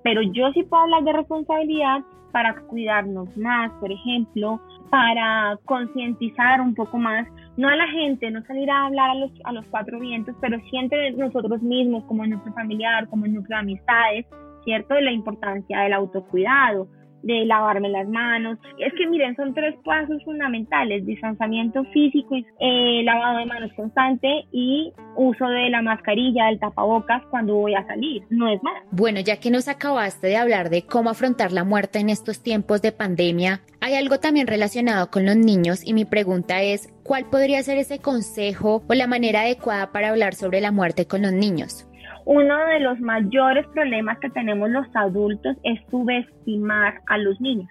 Pero 0.02 0.22
yo 0.22 0.50
sí 0.52 0.62
puedo 0.62 0.82
hablar 0.82 1.04
de 1.04 1.12
responsabilidad 1.12 2.00
para 2.32 2.54
cuidarnos 2.68 3.36
más, 3.36 3.72
por 3.80 3.90
ejemplo, 3.90 4.60
para 4.90 5.58
concientizar 5.64 6.60
un 6.60 6.74
poco 6.74 6.98
más, 6.98 7.26
no 7.56 7.68
a 7.68 7.76
la 7.76 7.88
gente, 7.88 8.30
no 8.30 8.42
salir 8.44 8.70
a 8.70 8.86
hablar 8.86 9.10
a 9.10 9.14
los, 9.14 9.30
a 9.44 9.52
los 9.52 9.64
cuatro 9.66 9.98
vientos, 9.98 10.34
pero 10.40 10.58
siente 10.70 11.12
nosotros 11.12 11.60
mismos, 11.62 12.04
como 12.04 12.26
nuestro 12.26 12.52
familiar, 12.52 13.08
como 13.08 13.26
nuestras 13.26 13.60
amistades, 13.60 14.26
¿cierto? 14.64 14.94
De 14.94 15.02
la 15.02 15.12
importancia 15.12 15.80
del 15.80 15.92
autocuidado, 15.92 16.88
de 17.22 17.44
lavarme 17.44 17.88
las 17.88 18.08
manos. 18.08 18.58
Es 18.78 18.92
que 18.94 19.06
miren, 19.06 19.36
son 19.36 19.54
tres 19.54 19.74
pasos 19.84 20.22
fundamentales, 20.24 21.04
distanciamiento 21.04 21.84
físico, 21.92 22.36
eh, 22.58 23.02
lavado 23.04 23.38
de 23.38 23.46
manos 23.46 23.72
constante 23.74 24.46
y 24.52 24.92
uso 25.16 25.46
de 25.46 25.70
la 25.70 25.82
mascarilla, 25.82 26.46
del 26.46 26.58
tapabocas 26.58 27.22
cuando 27.30 27.54
voy 27.54 27.74
a 27.74 27.86
salir, 27.86 28.22
no 28.30 28.48
es 28.48 28.62
más. 28.62 28.82
Bueno, 28.90 29.20
ya 29.20 29.38
que 29.38 29.50
nos 29.50 29.68
acabaste 29.68 30.28
de 30.28 30.36
hablar 30.36 30.70
de 30.70 30.82
cómo 30.86 31.10
afrontar 31.10 31.52
la 31.52 31.64
muerte 31.64 31.98
en 31.98 32.10
estos 32.10 32.42
tiempos 32.42 32.82
de 32.82 32.92
pandemia, 32.92 33.60
hay 33.80 33.94
algo 33.94 34.18
también 34.18 34.46
relacionado 34.46 35.10
con 35.10 35.24
los 35.24 35.36
niños 35.36 35.86
y 35.86 35.94
mi 35.94 36.04
pregunta 36.04 36.62
es, 36.62 36.92
¿cuál 37.02 37.26
podría 37.30 37.62
ser 37.62 37.78
ese 37.78 37.98
consejo 37.98 38.82
o 38.86 38.94
la 38.94 39.06
manera 39.06 39.42
adecuada 39.42 39.90
para 39.92 40.10
hablar 40.10 40.34
sobre 40.34 40.60
la 40.60 40.70
muerte 40.70 41.06
con 41.06 41.22
los 41.22 41.32
niños? 41.32 41.86
Uno 42.24 42.58
de 42.66 42.80
los 42.80 43.00
mayores 43.00 43.66
problemas 43.68 44.18
que 44.18 44.30
tenemos 44.30 44.70
los 44.70 44.86
adultos 44.94 45.56
es 45.62 45.80
subestimar 45.90 47.00
a 47.06 47.18
los 47.18 47.40
niños. 47.40 47.68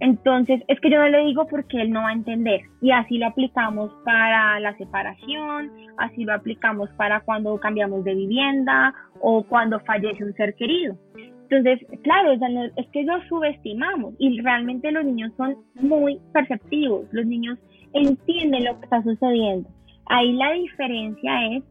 Entonces, 0.00 0.60
es 0.66 0.80
que 0.80 0.90
yo 0.90 0.98
no 0.98 1.08
le 1.08 1.26
digo 1.26 1.46
porque 1.46 1.80
él 1.80 1.92
no 1.92 2.02
va 2.02 2.08
a 2.08 2.12
entender. 2.12 2.62
Y 2.80 2.90
así 2.90 3.18
lo 3.18 3.28
aplicamos 3.28 3.92
para 4.04 4.58
la 4.58 4.76
separación, 4.76 5.70
así 5.96 6.24
lo 6.24 6.34
aplicamos 6.34 6.90
para 6.96 7.20
cuando 7.20 7.56
cambiamos 7.60 8.02
de 8.02 8.16
vivienda 8.16 8.92
o 9.20 9.44
cuando 9.44 9.78
fallece 9.80 10.24
un 10.24 10.34
ser 10.34 10.54
querido. 10.56 10.96
Entonces, 11.48 11.86
claro, 12.02 12.32
es 12.32 12.86
que 12.88 13.04
los 13.04 13.24
subestimamos 13.28 14.14
y 14.18 14.40
realmente 14.40 14.90
los 14.90 15.04
niños 15.04 15.32
son 15.36 15.56
muy 15.74 16.18
perceptivos, 16.32 17.06
los 17.12 17.26
niños 17.26 17.58
entienden 17.92 18.64
lo 18.64 18.78
que 18.80 18.84
está 18.84 19.02
sucediendo. 19.02 19.68
Ahí 20.06 20.32
la 20.32 20.50
diferencia 20.52 21.46
es 21.52 21.62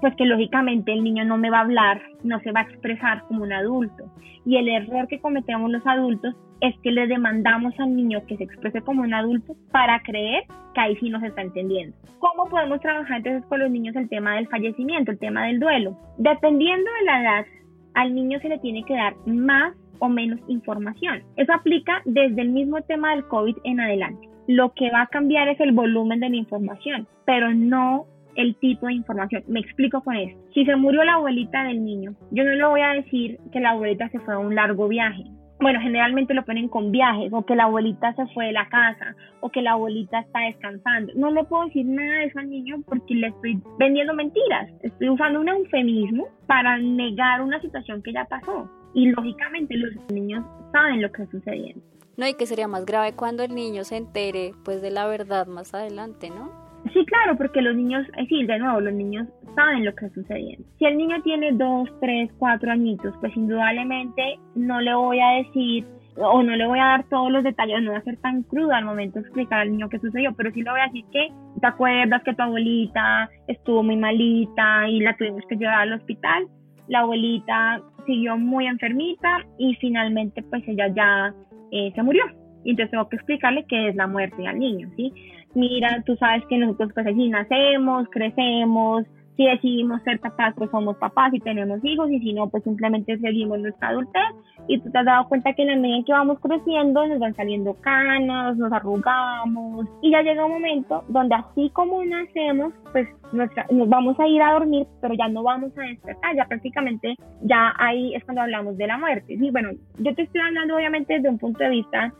pues 0.00 0.14
que 0.16 0.24
lógicamente 0.24 0.92
el 0.92 1.04
niño 1.04 1.24
no 1.24 1.38
me 1.38 1.50
va 1.50 1.58
a 1.58 1.62
hablar, 1.62 2.02
no 2.24 2.40
se 2.40 2.52
va 2.52 2.60
a 2.60 2.64
expresar 2.64 3.22
como 3.28 3.44
un 3.44 3.52
adulto. 3.52 4.04
Y 4.44 4.56
el 4.56 4.68
error 4.68 5.06
que 5.06 5.20
cometemos 5.20 5.70
los 5.70 5.86
adultos 5.86 6.34
es 6.60 6.74
que 6.82 6.92
le 6.92 7.06
demandamos 7.06 7.72
al 7.78 7.94
niño 7.94 8.24
que 8.26 8.36
se 8.36 8.44
exprese 8.44 8.82
como 8.82 9.02
un 9.02 9.14
adulto 9.14 9.54
para 9.70 10.00
creer 10.02 10.44
que 10.74 10.80
ahí 10.80 10.96
sí 10.96 11.10
nos 11.10 11.22
está 11.22 11.42
entendiendo. 11.42 11.96
¿Cómo 12.18 12.48
podemos 12.48 12.80
trabajar 12.80 13.18
entonces 13.18 13.44
con 13.46 13.60
los 13.60 13.70
niños 13.70 13.96
el 13.96 14.08
tema 14.08 14.36
del 14.36 14.48
fallecimiento, 14.48 15.10
el 15.10 15.18
tema 15.18 15.46
del 15.46 15.60
duelo? 15.60 15.96
Dependiendo 16.18 16.90
de 17.00 17.04
la 17.04 17.20
edad, 17.20 17.46
al 17.94 18.14
niño 18.14 18.38
se 18.40 18.48
le 18.48 18.58
tiene 18.58 18.84
que 18.84 18.94
dar 18.94 19.14
más 19.26 19.74
o 19.98 20.08
menos 20.08 20.40
información. 20.48 21.22
Eso 21.36 21.52
aplica 21.52 22.02
desde 22.04 22.42
el 22.42 22.50
mismo 22.50 22.80
tema 22.82 23.10
del 23.14 23.26
COVID 23.26 23.56
en 23.64 23.80
adelante. 23.80 24.28
Lo 24.48 24.72
que 24.74 24.90
va 24.90 25.02
a 25.02 25.06
cambiar 25.06 25.48
es 25.48 25.60
el 25.60 25.72
volumen 25.72 26.20
de 26.20 26.28
la 26.28 26.36
información, 26.36 27.06
pero 27.24 27.52
no 27.54 28.06
el 28.36 28.54
tipo 28.56 28.86
de 28.86 28.94
información. 28.94 29.42
Me 29.48 29.60
explico 29.60 30.02
con 30.02 30.16
esto. 30.16 30.40
Si 30.54 30.64
se 30.64 30.76
murió 30.76 31.04
la 31.04 31.14
abuelita 31.14 31.64
del 31.64 31.84
niño, 31.84 32.14
yo 32.30 32.44
no 32.44 32.52
le 32.52 32.64
voy 32.64 32.80
a 32.80 32.94
decir 32.94 33.38
que 33.52 33.60
la 33.60 33.70
abuelita 33.70 34.08
se 34.10 34.20
fue 34.20 34.34
a 34.34 34.38
un 34.38 34.54
largo 34.54 34.88
viaje 34.88 35.24
bueno, 35.62 35.80
generalmente 35.80 36.34
lo 36.34 36.44
ponen 36.44 36.68
con 36.68 36.90
viajes, 36.90 37.32
o 37.32 37.46
que 37.46 37.54
la 37.54 37.64
abuelita 37.64 38.12
se 38.14 38.26
fue 38.34 38.46
de 38.46 38.52
la 38.52 38.68
casa, 38.68 39.14
o 39.40 39.48
que 39.48 39.62
la 39.62 39.72
abuelita 39.72 40.18
está 40.18 40.40
descansando. 40.40 41.12
No 41.14 41.30
le 41.30 41.44
puedo 41.44 41.66
decir 41.66 41.86
nada 41.86 42.18
de 42.18 42.24
eso 42.24 42.40
al 42.40 42.50
niño 42.50 42.82
porque 42.84 43.14
le 43.14 43.28
estoy 43.28 43.62
vendiendo 43.78 44.12
mentiras. 44.12 44.68
Estoy 44.82 45.08
usando 45.08 45.40
un 45.40 45.48
eufemismo 45.48 46.26
para 46.46 46.78
negar 46.78 47.42
una 47.42 47.60
situación 47.60 48.02
que 48.02 48.12
ya 48.12 48.24
pasó. 48.24 48.68
Y 48.92 49.06
lógicamente 49.10 49.76
los 49.76 49.94
niños 50.10 50.44
saben 50.72 51.00
lo 51.00 51.12
que 51.12 51.22
está 51.22 51.38
sucediendo. 51.38 51.80
No, 52.16 52.26
y 52.26 52.34
que 52.34 52.46
sería 52.46 52.68
más 52.68 52.84
grave 52.84 53.14
cuando 53.14 53.42
el 53.44 53.54
niño 53.54 53.84
se 53.84 53.96
entere 53.96 54.52
pues 54.64 54.82
de 54.82 54.90
la 54.90 55.06
verdad 55.06 55.46
más 55.46 55.72
adelante, 55.74 56.28
¿no? 56.28 56.61
Sí, 56.92 57.04
claro, 57.06 57.36
porque 57.36 57.62
los 57.62 57.76
niños, 57.76 58.06
es 58.16 58.28
decir, 58.28 58.46
de 58.46 58.58
nuevo, 58.58 58.80
los 58.80 58.92
niños 58.92 59.28
saben 59.54 59.84
lo 59.84 59.94
que 59.94 60.06
está 60.06 60.20
sucediendo. 60.20 60.66
Si 60.78 60.84
el 60.84 60.96
niño 60.96 61.22
tiene 61.22 61.52
dos, 61.52 61.88
tres, 62.00 62.30
cuatro 62.38 62.72
añitos, 62.72 63.14
pues 63.20 63.36
indudablemente 63.36 64.38
no 64.54 64.80
le 64.80 64.94
voy 64.94 65.20
a 65.20 65.42
decir 65.42 65.86
o 66.16 66.42
no 66.42 66.54
le 66.54 66.66
voy 66.66 66.78
a 66.78 66.84
dar 66.84 67.08
todos 67.08 67.30
los 67.30 67.42
detalles, 67.42 67.82
no 67.82 67.92
voy 67.92 68.00
a 68.00 68.04
ser 68.04 68.18
tan 68.18 68.42
cruda 68.42 68.78
al 68.78 68.84
momento 68.84 69.18
de 69.18 69.26
explicar 69.26 69.60
al 69.60 69.70
niño 69.70 69.88
qué 69.88 69.98
sucedió, 69.98 70.34
pero 70.36 70.50
sí 70.52 70.62
le 70.62 70.70
voy 70.70 70.80
a 70.80 70.86
decir 70.86 71.04
que 71.10 71.28
te 71.60 71.66
acuerdas 71.66 72.22
que 72.22 72.34
tu 72.34 72.42
abuelita 72.42 73.30
estuvo 73.46 73.82
muy 73.82 73.96
malita 73.96 74.88
y 74.88 75.00
la 75.00 75.16
tuvimos 75.16 75.42
que 75.48 75.56
llevar 75.56 75.82
al 75.82 75.94
hospital. 75.94 76.48
La 76.88 77.00
abuelita 77.00 77.80
siguió 78.06 78.36
muy 78.36 78.66
enfermita 78.66 79.46
y 79.58 79.74
finalmente 79.76 80.42
pues 80.42 80.62
ella 80.66 80.88
ya 80.88 81.34
eh, 81.70 81.92
se 81.94 82.02
murió. 82.02 82.24
Y 82.64 82.70
entonces 82.70 82.90
tengo 82.90 83.08
que 83.08 83.16
explicarle 83.16 83.64
qué 83.68 83.88
es 83.88 83.96
la 83.96 84.06
muerte 84.06 84.46
al 84.46 84.58
niño, 84.58 84.88
¿sí? 84.96 85.12
Mira, 85.54 86.02
tú 86.04 86.16
sabes 86.16 86.44
que 86.46 86.58
nosotros 86.58 86.90
pues 86.94 87.06
así 87.06 87.28
nacemos, 87.28 88.08
crecemos, 88.10 89.04
si 89.36 89.46
decidimos 89.46 90.02
ser 90.02 90.20
papás, 90.20 90.54
pues 90.56 90.70
somos 90.70 90.96
papás 90.96 91.32
y 91.32 91.40
tenemos 91.40 91.82
hijos, 91.84 92.10
y 92.10 92.20
si 92.20 92.32
no, 92.32 92.48
pues 92.48 92.62
simplemente 92.64 93.18
seguimos 93.18 93.58
nuestra 93.58 93.88
adultez. 93.88 94.22
Y 94.68 94.78
tú 94.80 94.90
te 94.90 94.98
has 94.98 95.04
dado 95.04 95.28
cuenta 95.28 95.52
que 95.54 95.62
en 95.62 95.68
la 95.68 95.76
medida 95.76 95.96
en 95.96 96.04
que 96.04 96.12
vamos 96.12 96.38
creciendo, 96.40 97.06
nos 97.06 97.18
van 97.18 97.34
saliendo 97.34 97.74
canas, 97.80 98.56
nos 98.56 98.72
arrugamos, 98.72 99.86
y 100.02 100.10
ya 100.10 100.22
llega 100.22 100.44
un 100.44 100.52
momento 100.52 101.04
donde 101.08 101.34
así 101.34 101.70
como 101.70 102.04
nacemos, 102.04 102.72
pues 102.92 103.08
nos 103.32 103.88
vamos 103.88 104.18
a 104.20 104.28
ir 104.28 104.42
a 104.42 104.52
dormir, 104.52 104.86
pero 105.00 105.14
ya 105.14 105.28
no 105.28 105.42
vamos 105.42 105.72
a 105.78 105.82
despertar, 105.82 106.36
ya 106.36 106.44
prácticamente, 106.44 107.16
ya 107.42 107.72
ahí 107.78 108.14
es 108.14 108.22
cuando 108.24 108.42
hablamos 108.42 108.76
de 108.76 108.86
la 108.86 108.98
muerte. 108.98 109.38
Sí, 109.38 109.50
bueno, 109.50 109.70
yo 109.98 110.14
te 110.14 110.22
estoy 110.22 110.42
hablando 110.42 110.76
obviamente 110.76 111.14
desde 111.14 111.30
un 111.30 111.38
punto 111.38 111.64
de 111.64 111.70
vista 111.70 112.12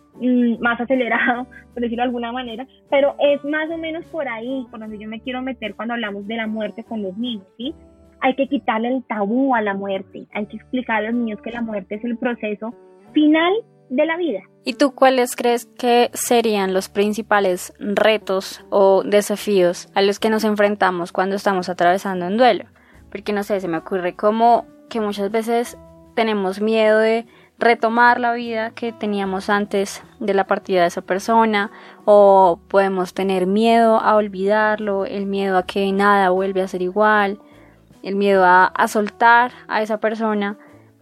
más 0.60 0.80
acelerado, 0.80 1.46
por 1.74 1.82
decirlo 1.82 2.02
de 2.02 2.08
alguna 2.08 2.32
manera, 2.32 2.66
pero 2.90 3.14
es 3.18 3.42
más 3.44 3.70
o 3.70 3.78
menos 3.78 4.04
por 4.06 4.28
ahí, 4.28 4.66
por 4.70 4.80
donde 4.80 4.98
yo 4.98 5.08
me 5.08 5.20
quiero 5.20 5.42
meter 5.42 5.74
cuando 5.74 5.94
hablamos 5.94 6.26
de 6.26 6.36
la 6.36 6.46
muerte 6.46 6.84
con 6.84 7.02
los 7.02 7.16
niños, 7.16 7.46
¿sí? 7.56 7.74
Hay 8.20 8.36
que 8.36 8.46
quitarle 8.46 8.88
el 8.88 9.04
tabú 9.04 9.54
a 9.54 9.62
la 9.62 9.74
muerte, 9.74 10.26
hay 10.32 10.46
que 10.46 10.56
explicar 10.56 10.98
a 10.98 11.10
los 11.10 11.14
niños 11.14 11.40
que 11.42 11.50
la 11.50 11.60
muerte 11.60 11.96
es 11.96 12.04
el 12.04 12.16
proceso 12.18 12.72
final 13.12 13.52
de 13.88 14.06
la 14.06 14.16
vida. 14.16 14.40
¿Y 14.64 14.74
tú 14.74 14.94
cuáles 14.94 15.34
crees 15.34 15.66
que 15.66 16.10
serían 16.14 16.72
los 16.72 16.88
principales 16.88 17.74
retos 17.78 18.64
o 18.70 19.02
desafíos 19.02 19.88
a 19.94 20.02
los 20.02 20.20
que 20.20 20.30
nos 20.30 20.44
enfrentamos 20.44 21.12
cuando 21.12 21.36
estamos 21.36 21.68
atravesando 21.68 22.26
un 22.26 22.36
duelo? 22.36 22.64
Porque 23.10 23.32
no 23.32 23.42
sé, 23.42 23.60
se 23.60 23.68
me 23.68 23.78
ocurre 23.78 24.14
como 24.14 24.66
que 24.88 25.00
muchas 25.00 25.30
veces 25.30 25.76
tenemos 26.14 26.60
miedo 26.60 26.98
de 26.98 27.26
retomar 27.58 28.18
la 28.18 28.32
vida 28.32 28.70
que 28.70 28.92
teníamos 28.92 29.50
antes 29.50 30.02
de 30.18 30.34
la 30.34 30.44
partida 30.44 30.82
de 30.82 30.88
esa 30.88 31.02
persona 31.02 31.70
o 32.04 32.58
podemos 32.68 33.14
tener 33.14 33.46
miedo 33.46 34.00
a 34.00 34.16
olvidarlo, 34.16 35.04
el 35.04 35.26
miedo 35.26 35.58
a 35.58 35.66
que 35.66 35.90
nada 35.92 36.30
vuelve 36.30 36.62
a 36.62 36.68
ser 36.68 36.82
igual, 36.82 37.38
el 38.02 38.16
miedo 38.16 38.44
a, 38.44 38.66
a 38.66 38.88
soltar 38.88 39.52
a 39.68 39.82
esa 39.82 40.00
persona. 40.00 40.58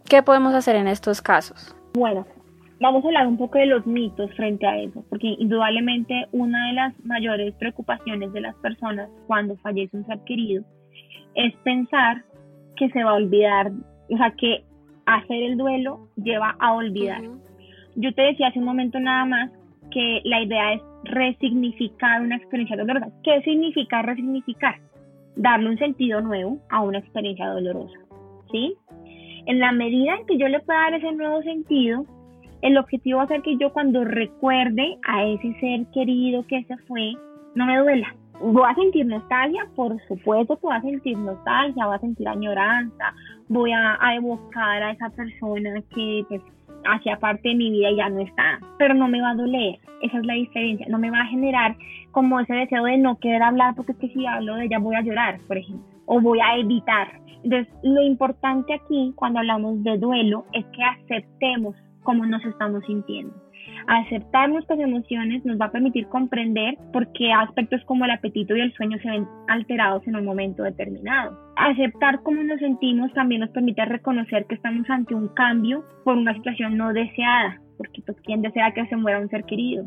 ¿Qué 0.08 0.22
podemos 0.22 0.54
hacer 0.54 0.76
en 0.76 0.88
estos 0.88 1.22
casos? 1.22 1.74
Bueno, 1.94 2.26
Vamos 2.80 3.04
a 3.04 3.08
hablar 3.08 3.26
un 3.26 3.36
poco 3.36 3.58
de 3.58 3.66
los 3.66 3.86
mitos 3.86 4.32
frente 4.36 4.66
a 4.66 4.78
eso, 4.78 5.04
porque 5.10 5.36
indudablemente 5.38 6.28
una 6.32 6.68
de 6.68 6.72
las 6.72 7.04
mayores 7.04 7.54
preocupaciones 7.56 8.32
de 8.32 8.40
las 8.40 8.54
personas 8.56 9.10
cuando 9.26 9.54
fallece 9.58 9.98
un 9.98 10.06
ser 10.06 10.18
querido 10.24 10.64
es 11.34 11.54
pensar 11.56 12.24
que 12.76 12.88
se 12.88 13.04
va 13.04 13.10
a 13.10 13.14
olvidar, 13.14 13.70
o 14.08 14.16
sea, 14.16 14.30
que 14.30 14.64
hacer 15.16 15.42
el 15.42 15.56
duelo 15.56 16.08
lleva 16.16 16.56
a 16.58 16.74
olvidar. 16.74 17.22
Yo 17.96 18.12
te 18.14 18.22
decía 18.22 18.48
hace 18.48 18.58
un 18.58 18.64
momento 18.64 18.98
nada 19.00 19.24
más 19.24 19.50
que 19.90 20.20
la 20.24 20.42
idea 20.42 20.74
es 20.74 20.82
resignificar 21.04 22.20
una 22.22 22.36
experiencia 22.36 22.76
dolorosa. 22.76 23.10
¿Qué 23.24 23.42
significa 23.42 24.02
resignificar? 24.02 24.76
Darle 25.36 25.70
un 25.70 25.78
sentido 25.78 26.20
nuevo 26.20 26.58
a 26.70 26.82
una 26.82 26.98
experiencia 26.98 27.46
dolorosa, 27.48 27.98
¿sí? 28.50 28.76
En 29.46 29.58
la 29.58 29.72
medida 29.72 30.16
en 30.16 30.26
que 30.26 30.38
yo 30.38 30.48
le 30.48 30.60
pueda 30.60 30.80
dar 30.80 30.94
ese 30.94 31.12
nuevo 31.12 31.42
sentido, 31.42 32.04
el 32.62 32.76
objetivo 32.76 33.18
va 33.18 33.24
a 33.24 33.28
ser 33.28 33.42
que 33.42 33.56
yo 33.56 33.72
cuando 33.72 34.04
recuerde 34.04 34.98
a 35.06 35.24
ese 35.24 35.54
ser 35.60 35.86
querido 35.92 36.46
que 36.46 36.62
se 36.64 36.76
fue, 36.88 37.14
no 37.54 37.66
me 37.66 37.78
duela. 37.78 38.14
Voy 38.40 38.64
a 38.66 38.74
sentir 38.74 39.06
nostalgia, 39.06 39.66
por 39.74 39.98
supuesto 40.08 40.56
que 40.56 40.66
voy 40.66 40.76
a 40.76 40.80
sentir 40.80 41.16
nostalgia, 41.16 41.86
voy 41.86 41.96
a 41.96 42.00
sentir 42.00 42.28
añoranza, 42.28 43.14
voy 43.50 43.72
a, 43.72 43.98
evocar 44.14 44.82
a 44.82 44.92
esa 44.92 45.10
persona 45.10 45.82
que 45.92 46.24
pues 46.28 46.40
hacía 46.84 47.18
parte 47.18 47.48
de 47.48 47.56
mi 47.56 47.70
vida 47.70 47.90
y 47.90 47.96
ya 47.96 48.08
no 48.08 48.20
está, 48.20 48.60
pero 48.78 48.94
no 48.94 49.08
me 49.08 49.20
va 49.20 49.30
a 49.30 49.34
doler, 49.34 49.78
esa 50.02 50.18
es 50.18 50.24
la 50.24 50.34
diferencia, 50.34 50.86
no 50.88 50.98
me 50.98 51.10
va 51.10 51.22
a 51.22 51.26
generar 51.26 51.76
como 52.12 52.38
ese 52.38 52.54
deseo 52.54 52.84
de 52.84 52.96
no 52.98 53.18
querer 53.18 53.42
hablar 53.42 53.74
porque 53.74 53.92
es 53.92 53.98
que 53.98 54.08
si 54.10 54.24
hablo 54.24 54.54
de 54.54 54.66
ella 54.66 54.78
voy 54.78 54.94
a 54.94 55.02
llorar, 55.02 55.40
por 55.48 55.58
ejemplo, 55.58 55.84
o 56.06 56.20
voy 56.20 56.38
a 56.40 56.56
evitar. 56.58 57.08
Entonces, 57.42 57.72
lo 57.82 58.02
importante 58.02 58.72
aquí 58.72 59.12
cuando 59.16 59.40
hablamos 59.40 59.82
de 59.82 59.98
duelo 59.98 60.44
es 60.52 60.64
que 60.66 60.84
aceptemos 60.84 61.74
cómo 62.04 62.24
nos 62.26 62.44
estamos 62.44 62.84
sintiendo. 62.86 63.34
Aceptar 63.86 64.50
nuestras 64.50 64.78
emociones 64.78 65.44
nos 65.44 65.60
va 65.60 65.66
a 65.66 65.72
permitir 65.72 66.06
comprender 66.08 66.76
por 66.92 67.10
qué 67.12 67.32
aspectos 67.32 67.82
como 67.86 68.04
el 68.04 68.10
apetito 68.10 68.54
y 68.54 68.60
el 68.60 68.72
sueño 68.74 68.98
se 69.02 69.10
ven 69.10 69.26
alterados 69.48 70.06
en 70.06 70.16
un 70.16 70.24
momento 70.24 70.62
determinado. 70.62 71.36
Aceptar 71.56 72.22
cómo 72.22 72.42
nos 72.42 72.60
sentimos 72.60 73.12
también 73.14 73.40
nos 73.40 73.50
permite 73.50 73.84
reconocer 73.84 74.46
que 74.46 74.54
estamos 74.54 74.88
ante 74.88 75.14
un 75.14 75.28
cambio 75.28 75.84
por 76.04 76.16
una 76.16 76.34
situación 76.34 76.76
no 76.76 76.92
deseada, 76.92 77.60
porque 77.78 78.02
pues 78.04 78.16
quién 78.24 78.42
desea 78.42 78.72
que 78.72 78.86
se 78.86 78.96
muera 78.96 79.20
un 79.20 79.28
ser 79.28 79.44
querido. 79.44 79.84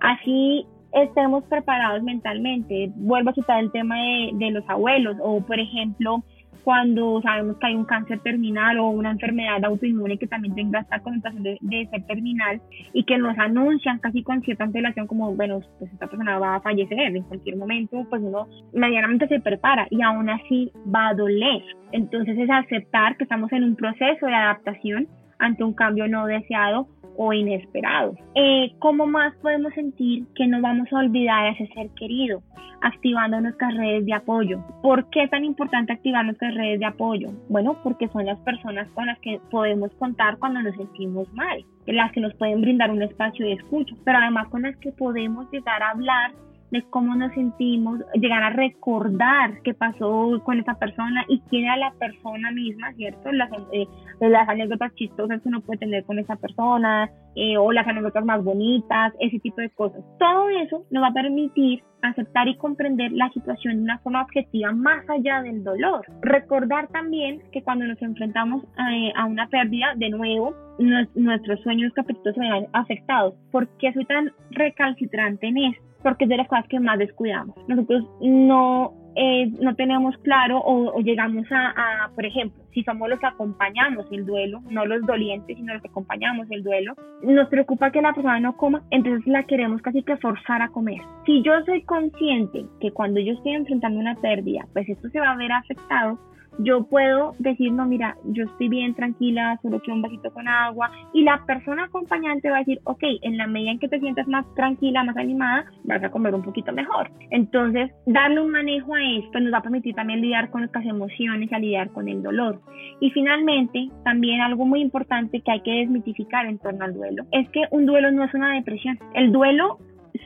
Así 0.00 0.66
estemos 0.92 1.44
preparados 1.44 2.02
mentalmente. 2.02 2.90
Vuelvo 2.96 3.30
a 3.30 3.34
citar 3.34 3.60
el 3.60 3.72
tema 3.72 3.96
de, 3.96 4.30
de 4.34 4.50
los 4.50 4.68
abuelos 4.68 5.16
o 5.20 5.44
por 5.44 5.58
ejemplo 5.58 6.24
cuando 6.64 7.20
sabemos 7.22 7.56
que 7.58 7.66
hay 7.66 7.74
un 7.74 7.84
cáncer 7.84 8.20
terminal 8.20 8.78
o 8.78 8.88
una 8.88 9.10
enfermedad 9.10 9.64
autoinmune 9.64 10.18
que 10.18 10.26
también 10.26 10.54
tenga 10.54 10.80
esta 10.80 11.00
connotación 11.00 11.42
de, 11.42 11.88
ser 11.90 12.06
terminal 12.06 12.60
y 12.92 13.04
que 13.04 13.18
nos 13.18 13.36
anuncian 13.38 13.98
casi 13.98 14.22
con 14.22 14.42
cierta 14.42 14.64
antelación 14.64 15.06
como, 15.06 15.34
bueno, 15.34 15.60
pues 15.78 15.92
esta 15.92 16.06
persona 16.06 16.38
va 16.38 16.56
a 16.56 16.60
fallecer 16.60 16.98
en 16.98 17.22
cualquier 17.24 17.56
momento, 17.56 18.06
pues 18.08 18.22
uno 18.22 18.46
medianamente 18.72 19.28
se 19.28 19.40
prepara 19.40 19.86
y 19.90 20.02
aún 20.02 20.30
así 20.30 20.70
va 20.94 21.08
a 21.08 21.14
doler. 21.14 21.62
Entonces 21.92 22.38
es 22.38 22.50
aceptar 22.50 23.16
que 23.16 23.24
estamos 23.24 23.52
en 23.52 23.64
un 23.64 23.76
proceso 23.76 24.26
de 24.26 24.34
adaptación 24.34 25.08
ante 25.38 25.64
un 25.64 25.74
cambio 25.74 26.06
no 26.08 26.26
deseado 26.26 26.86
o 27.16 27.32
inesperados. 27.32 28.16
Eh, 28.34 28.72
¿Cómo 28.78 29.06
más 29.06 29.34
podemos 29.36 29.72
sentir 29.74 30.26
que 30.34 30.46
no 30.46 30.60
vamos 30.60 30.92
a 30.92 30.98
olvidar 30.98 31.44
a 31.44 31.48
ese 31.50 31.66
ser 31.74 31.90
querido? 31.90 32.42
Activando 32.80 33.40
nuestras 33.40 33.76
redes 33.76 34.04
de 34.06 34.14
apoyo. 34.14 34.58
¿Por 34.82 35.08
qué 35.10 35.22
es 35.22 35.30
tan 35.30 35.44
importante 35.44 35.92
activar 35.92 36.24
nuestras 36.24 36.54
redes 36.54 36.80
de 36.80 36.86
apoyo? 36.86 37.28
Bueno, 37.48 37.76
porque 37.82 38.08
son 38.08 38.26
las 38.26 38.38
personas 38.40 38.88
con 38.90 39.06
las 39.06 39.18
que 39.20 39.40
podemos 39.50 39.92
contar 39.94 40.38
cuando 40.38 40.62
nos 40.62 40.74
sentimos 40.74 41.32
mal, 41.32 41.64
las 41.86 42.10
que 42.10 42.20
nos 42.20 42.34
pueden 42.34 42.60
brindar 42.60 42.90
un 42.90 43.02
espacio 43.02 43.46
de 43.46 43.52
escucha, 43.52 43.94
pero 44.04 44.18
además 44.18 44.48
con 44.48 44.62
las 44.62 44.76
que 44.78 44.90
podemos 44.90 45.50
llegar 45.52 45.82
a 45.82 45.90
hablar 45.90 46.32
de 46.72 46.82
cómo 46.88 47.14
nos 47.14 47.32
sentimos, 47.34 48.00
llegar 48.14 48.42
a 48.42 48.50
recordar 48.50 49.60
qué 49.62 49.74
pasó 49.74 50.40
con 50.42 50.58
esa 50.58 50.74
persona 50.74 51.22
y 51.28 51.40
quién 51.50 51.64
era 51.64 51.76
la 51.76 51.92
persona 51.92 52.50
misma, 52.50 52.92
¿cierto? 52.94 53.30
Las, 53.30 53.50
eh, 53.72 53.86
las 54.20 54.48
anécdotas 54.48 54.94
chistosas 54.94 55.42
que 55.42 55.48
uno 55.48 55.60
puede 55.60 55.80
tener 55.80 56.04
con 56.04 56.18
esa 56.18 56.36
persona 56.36 57.10
eh, 57.36 57.58
o 57.58 57.72
las 57.72 57.86
anécdotas 57.86 58.24
más 58.24 58.42
bonitas, 58.42 59.12
ese 59.20 59.38
tipo 59.38 59.60
de 59.60 59.68
cosas. 59.70 60.02
Todo 60.18 60.48
eso 60.48 60.84
nos 60.90 61.02
va 61.02 61.08
a 61.08 61.12
permitir 61.12 61.82
aceptar 62.00 62.48
y 62.48 62.56
comprender 62.56 63.12
la 63.12 63.30
situación 63.30 63.76
de 63.76 63.82
una 63.82 63.98
forma 63.98 64.22
objetiva 64.22 64.72
más 64.72 65.08
allá 65.10 65.42
del 65.42 65.62
dolor. 65.62 66.06
Recordar 66.22 66.88
también 66.88 67.42
que 67.52 67.62
cuando 67.62 67.84
nos 67.84 68.00
enfrentamos 68.00 68.64
eh, 68.64 69.12
a 69.14 69.26
una 69.26 69.46
pérdida, 69.48 69.94
de 69.96 70.08
nuevo, 70.08 70.54
nuestros 70.78 71.60
sueños 71.60 71.92
capítulos 71.92 72.34
se 72.34 72.40
ven 72.40 72.66
afectados. 72.72 73.34
¿Por 73.50 73.68
qué 73.76 73.92
soy 73.92 74.06
tan 74.06 74.32
recalcitrante 74.50 75.46
en 75.46 75.58
esto? 75.58 75.91
Porque 76.02 76.24
es 76.24 76.30
de 76.30 76.36
las 76.36 76.48
cosas 76.48 76.66
que 76.68 76.80
más 76.80 76.98
descuidamos. 76.98 77.56
Nosotros 77.68 78.04
no, 78.20 78.92
eh, 79.14 79.46
no 79.60 79.74
tenemos 79.74 80.16
claro 80.18 80.60
o, 80.64 81.00
llegamos 81.00 81.46
a, 81.50 82.10
por 82.14 82.24
ejemplo, 82.24 82.62
si 82.72 82.82
somos 82.82 83.08
los 83.08 83.20
que 83.20 83.26
acompañamos 83.26 84.06
el 84.10 84.24
duelo, 84.24 84.60
no 84.70 84.86
los 84.86 85.02
dolientes, 85.06 85.56
sino 85.56 85.74
los 85.74 85.82
que 85.82 85.88
acompañamos 85.88 86.46
el 86.50 86.62
duelo, 86.62 86.94
nos 87.22 87.48
preocupa 87.48 87.90
que 87.90 88.02
la 88.02 88.14
persona 88.14 88.40
no 88.40 88.56
coma, 88.56 88.82
entonces 88.90 89.26
la 89.26 89.42
queremos 89.44 89.82
casi 89.82 90.02
que 90.02 90.16
forzar 90.16 90.62
a 90.62 90.68
comer. 90.68 91.00
Si 91.26 91.42
yo 91.42 91.52
soy 91.64 91.82
consciente 91.82 92.64
que 92.80 92.90
cuando 92.90 93.20
yo 93.20 93.34
estoy 93.34 93.52
enfrentando 93.52 94.00
una 94.00 94.14
pérdida, 94.16 94.66
pues 94.72 94.88
esto 94.88 95.08
se 95.10 95.20
va 95.20 95.32
a 95.32 95.36
ver 95.36 95.52
afectado, 95.52 96.18
yo 96.58 96.84
puedo 96.84 97.34
decir, 97.38 97.72
no, 97.72 97.86
mira, 97.86 98.16
yo 98.24 98.44
estoy 98.44 98.68
bien 98.68 98.94
tranquila, 98.94 99.58
solo 99.62 99.80
quiero 99.80 99.96
un 99.96 100.02
vasito 100.02 100.32
con 100.32 100.48
agua, 100.48 100.90
y 101.12 101.22
la 101.22 101.44
persona 101.46 101.84
acompañante 101.84 102.50
va 102.50 102.56
a 102.56 102.60
decir, 102.60 102.80
ok, 102.84 103.02
en 103.22 103.36
la 103.36 103.46
medida 103.46 103.72
en 103.72 103.78
que 103.78 103.88
te 103.88 104.00
sientas 104.00 104.26
más 104.28 104.44
tranquila, 104.54 105.04
más 105.04 105.16
animada, 105.16 105.64
vas 105.84 106.02
a 106.02 106.10
comer 106.10 106.34
un 106.34 106.42
poquito 106.42 106.72
mejor. 106.72 107.10
Entonces, 107.30 107.90
darle 108.06 108.40
un 108.40 108.50
manejo 108.50 108.94
a 108.94 109.02
esto 109.02 109.40
nos 109.40 109.52
va 109.52 109.58
a 109.58 109.62
permitir 109.62 109.94
también 109.94 110.20
lidiar 110.20 110.50
con 110.50 110.62
nuestras 110.62 110.84
emociones 110.84 111.50
y 111.50 111.54
a 111.54 111.58
lidiar 111.58 111.90
con 111.90 112.08
el 112.08 112.22
dolor. 112.22 112.60
Y 113.00 113.10
finalmente, 113.10 113.88
también 114.04 114.40
algo 114.40 114.66
muy 114.66 114.80
importante 114.80 115.40
que 115.40 115.50
hay 115.50 115.60
que 115.60 115.72
desmitificar 115.72 116.46
en 116.46 116.58
torno 116.58 116.84
al 116.84 116.94
duelo, 116.94 117.24
es 117.32 117.48
que 117.50 117.62
un 117.70 117.86
duelo 117.86 118.10
no 118.10 118.24
es 118.24 118.34
una 118.34 118.54
depresión. 118.54 118.98
El 119.14 119.32
duelo 119.32 119.78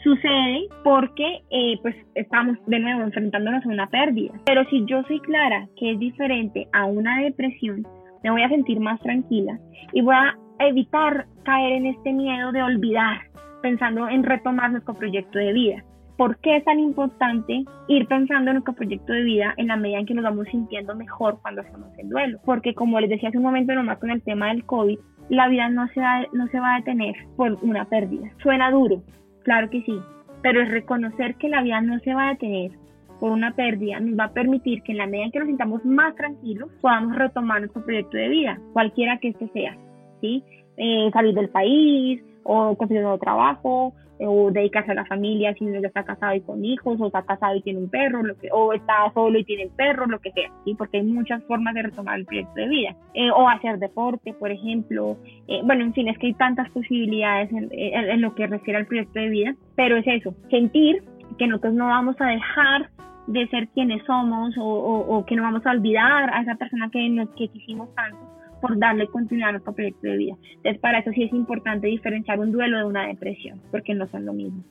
sucede 0.03 0.69
porque 0.85 1.43
eh, 1.51 1.79
pues 1.83 1.95
estamos 2.15 2.57
de 2.67 2.79
nuevo 2.79 3.03
enfrentándonos 3.03 3.65
a 3.65 3.69
una 3.69 3.89
pérdida. 3.89 4.33
Pero 4.45 4.65
si 4.71 4.85
yo 4.87 5.03
soy 5.05 5.21
clara 5.21 5.69
que 5.77 5.93
es 5.93 5.99
diferente 5.99 6.67
a 6.73 6.87
una 6.87 7.21
depresión, 7.23 7.87
me 8.23 8.31
voy 8.31 8.43
a 8.43 8.49
sentir 8.49 8.81
más 8.81 9.01
tranquila 9.01 9.59
y 9.93 10.01
voy 10.01 10.15
a 10.15 10.37
evitar 10.59 11.27
caer 11.45 11.75
en 11.75 11.87
este 11.87 12.13
miedo 12.13 12.53
de 12.53 12.63
olvidar, 12.63 13.21
pensando 13.63 14.09
en 14.09 14.25
retomar 14.25 14.71
nuestro 14.71 14.95
proyecto 14.95 15.39
de 15.39 15.53
vida. 15.53 15.85
¿Por 16.17 16.39
qué 16.39 16.57
es 16.57 16.65
tan 16.65 16.79
importante 16.81 17.65
ir 17.89 18.07
pensando 18.09 18.51
en 18.51 18.55
nuestro 18.57 18.75
proyecto 18.75 19.13
de 19.13 19.23
vida 19.23 19.53
en 19.59 19.67
la 19.67 19.77
medida 19.77 19.99
en 19.99 20.07
que 20.07 20.15
nos 20.15 20.25
vamos 20.25 20.49
sintiendo 20.51 20.97
mejor 20.97 21.39
cuando 21.43 21.61
hacemos 21.61 21.91
el 21.99 22.09
duelo? 22.09 22.39
Porque 22.45 22.75
como 22.75 22.99
les 23.01 23.11
decía 23.11 23.29
hace 23.29 23.39
un 23.39 23.45
momento 23.45 23.75
nomás 23.75 23.99
con 23.99 24.11
el 24.11 24.23
tema 24.23 24.49
del 24.49 24.65
COVID, 24.65 24.99
la 25.29 25.49
vida 25.49 25.69
no 25.69 25.87
se, 25.89 26.01
va, 26.01 26.25
no 26.33 26.47
se 26.49 26.59
va 26.59 26.75
a 26.75 26.79
detener 26.79 27.15
por 27.37 27.59
una 27.63 27.85
pérdida. 27.85 28.31
Suena 28.43 28.71
duro, 28.71 29.03
Claro 29.47 29.71
que 29.71 29.81
sí, 29.83 29.97
pero 30.43 30.61
es 30.61 30.69
reconocer 30.69 31.37
que 31.37 31.49
la 31.49 31.63
vida 31.63 31.81
no 31.81 32.01
se 32.01 32.13
va 32.13 32.27
a 32.27 32.31
detener 32.31 32.73
por 33.21 33.31
una 33.31 33.55
pérdida 33.55 34.01
nos 34.01 34.19
va 34.19 34.25
a 34.25 34.33
permitir 34.33 34.83
que 34.83 34.91
en 34.91 34.99
la 34.99 35.07
medida 35.07 35.27
en 35.27 35.31
que 35.31 35.39
nos 35.39 35.47
sintamos 35.47 35.85
más 35.85 36.17
tranquilos 36.17 36.69
podamos 36.81 37.15
retomar 37.15 37.61
nuestro 37.61 37.85
proyecto 37.85 38.17
de 38.17 38.29
vida, 38.29 38.59
cualquiera 38.73 39.19
que 39.19 39.29
este 39.29 39.49
sea, 39.51 39.79
¿sí? 40.21 40.43
Eh, 40.77 41.11
salir 41.13 41.33
del 41.33 41.49
país 41.49 42.21
o 42.47 42.77
conseguir 42.77 43.03
nuevo 43.03 43.19
trabajo 43.19 43.95
o 44.19 44.51
dedicarse 44.51 44.93
a 44.93 44.95
la 44.95 45.05
familia 45.05 45.55
si 45.55 45.65
uno 45.65 45.81
ya 45.81 45.89
está 45.89 46.05
casado 46.05 46.35
y 46.35 46.41
con 46.41 46.65
hijos, 46.65 46.99
o 47.01 47.07
está 47.07 47.23
casado 47.23 47.55
y 47.57 47.63
tiene 47.63 47.81
un 47.81 47.91
perro, 47.91 48.23
lo 48.23 48.37
que, 48.37 48.49
o 48.53 48.73
está 48.73 49.11
solo 49.13 49.39
y 49.39 49.45
tiene 49.45 49.67
un 49.67 49.77
perro, 49.77 50.07
lo 50.07 50.21
que 50.21 50.33
sea, 50.33 50.51
¿sí? 50.65 50.75
porque 50.75 50.99
hay 50.99 51.05
muchas 51.05 51.43
formas 51.45 51.75
de 51.75 51.83
retomar 51.83 52.19
el 52.19 52.25
proyecto 52.25 52.55
de 52.55 52.69
vida, 52.69 52.97
eh, 53.15 53.31
o 53.31 53.49
hacer 53.49 53.79
deporte, 53.79 54.33
por 54.35 54.51
ejemplo, 54.51 55.17
eh, 55.49 55.61
bueno, 55.65 55.85
en 55.85 55.93
fin, 55.93 56.09
es 56.09 56.19
que 56.19 56.29
hay 56.29 56.35
tantas 56.35 56.71
posibilidades 56.71 57.51
en, 57.53 58.21
lo 58.21 58.35
que 58.35 58.47
refiere 58.47 58.79
al 58.79 58.87
proyecto 58.87 59.21
de 59.21 59.29
vida, 59.29 59.55
pero 59.75 59.97
es 59.97 60.07
eso, 60.07 60.35
sentir 60.51 61.03
que 61.39 61.47
nosotros 61.47 61.75
no 61.75 61.87
vamos 61.87 62.17
a 62.21 62.27
dejar 62.27 62.91
de 63.27 63.47
ser 63.49 63.69
quienes 63.69 64.03
somos 64.07 64.57
o, 64.57 64.65
o, 64.65 65.27
que 65.27 65.35
no 65.37 65.43
vamos 65.43 65.67
a 65.67 65.73
olvidar 65.73 66.33
a 66.33 66.43
esa 66.43 66.55
persona 66.55 66.89
que, 66.91 67.09
nos, 67.09 67.29
que 67.31 67.49
quisimos 67.49 67.93
tanto, 67.95 68.19
por 68.61 68.79
darle 68.79 69.07
continuidad 69.09 69.51
a 69.51 69.53
nuestro 69.53 69.75
proyecto 69.75 70.09
de 70.09 70.17
vida. 70.17 70.35
Entonces, 70.57 70.81
para 70.81 71.01
eso 71.01 71.11
sí 71.13 71.25
es 71.25 71.33
importante 71.33 71.87
diferenciar 71.87 72.39
un 72.39 72.53
duelo 72.53 72.79
de 72.79 72.85
una 72.85 73.07
depresión, 73.07 73.61
porque 73.71 73.95
no 73.95 74.07
son 74.09 74.27
lo 74.27 74.33
mismo. 74.33 74.63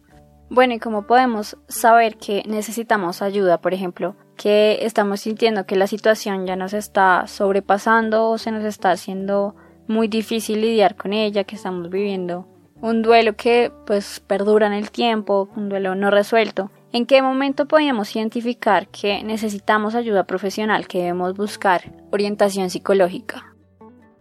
Bueno, 0.50 0.76
¿y 0.76 0.80
cómo 0.80 1.08
podemos 1.08 1.58
saber 1.68 2.18
que 2.18 2.44
necesitamos 2.48 3.22
ayuda? 3.22 3.62
Por 3.62 3.74
ejemplo, 3.74 4.16
que 4.38 4.80
estamos 4.82 5.22
sintiendo 5.22 5.66
que 5.66 5.76
la 5.76 5.88
situación 5.88 6.46
ya 6.46 6.56
nos 6.56 6.74
está 6.74 7.26
sobrepasando 7.26 8.30
o 8.30 8.38
se 8.38 8.52
nos 8.52 8.64
está 8.64 8.92
haciendo 8.92 9.56
muy 9.88 10.08
difícil 10.08 10.62
lidiar 10.62 10.96
con 10.96 11.14
ella, 11.14 11.46
que 11.46 11.56
estamos 11.56 11.90
viviendo 11.90 12.48
un 12.82 13.02
duelo 13.02 13.36
que 13.36 13.72
pues 13.88 14.20
perdura 14.20 14.68
en 14.68 14.74
el 14.74 14.92
tiempo, 14.92 15.50
un 15.56 15.70
duelo 15.70 15.96
no 15.96 16.12
resuelto. 16.12 16.72
¿En 16.92 17.06
qué 17.06 17.22
momento 17.22 17.68
podemos 17.68 18.16
identificar 18.16 18.88
que 18.88 19.24
necesitamos 19.24 19.96
ayuda 19.96 20.26
profesional, 20.26 20.88
que 20.88 21.00
debemos 21.00 21.36
buscar 21.36 21.92
orientación 22.12 22.70
psicológica? 22.70 23.55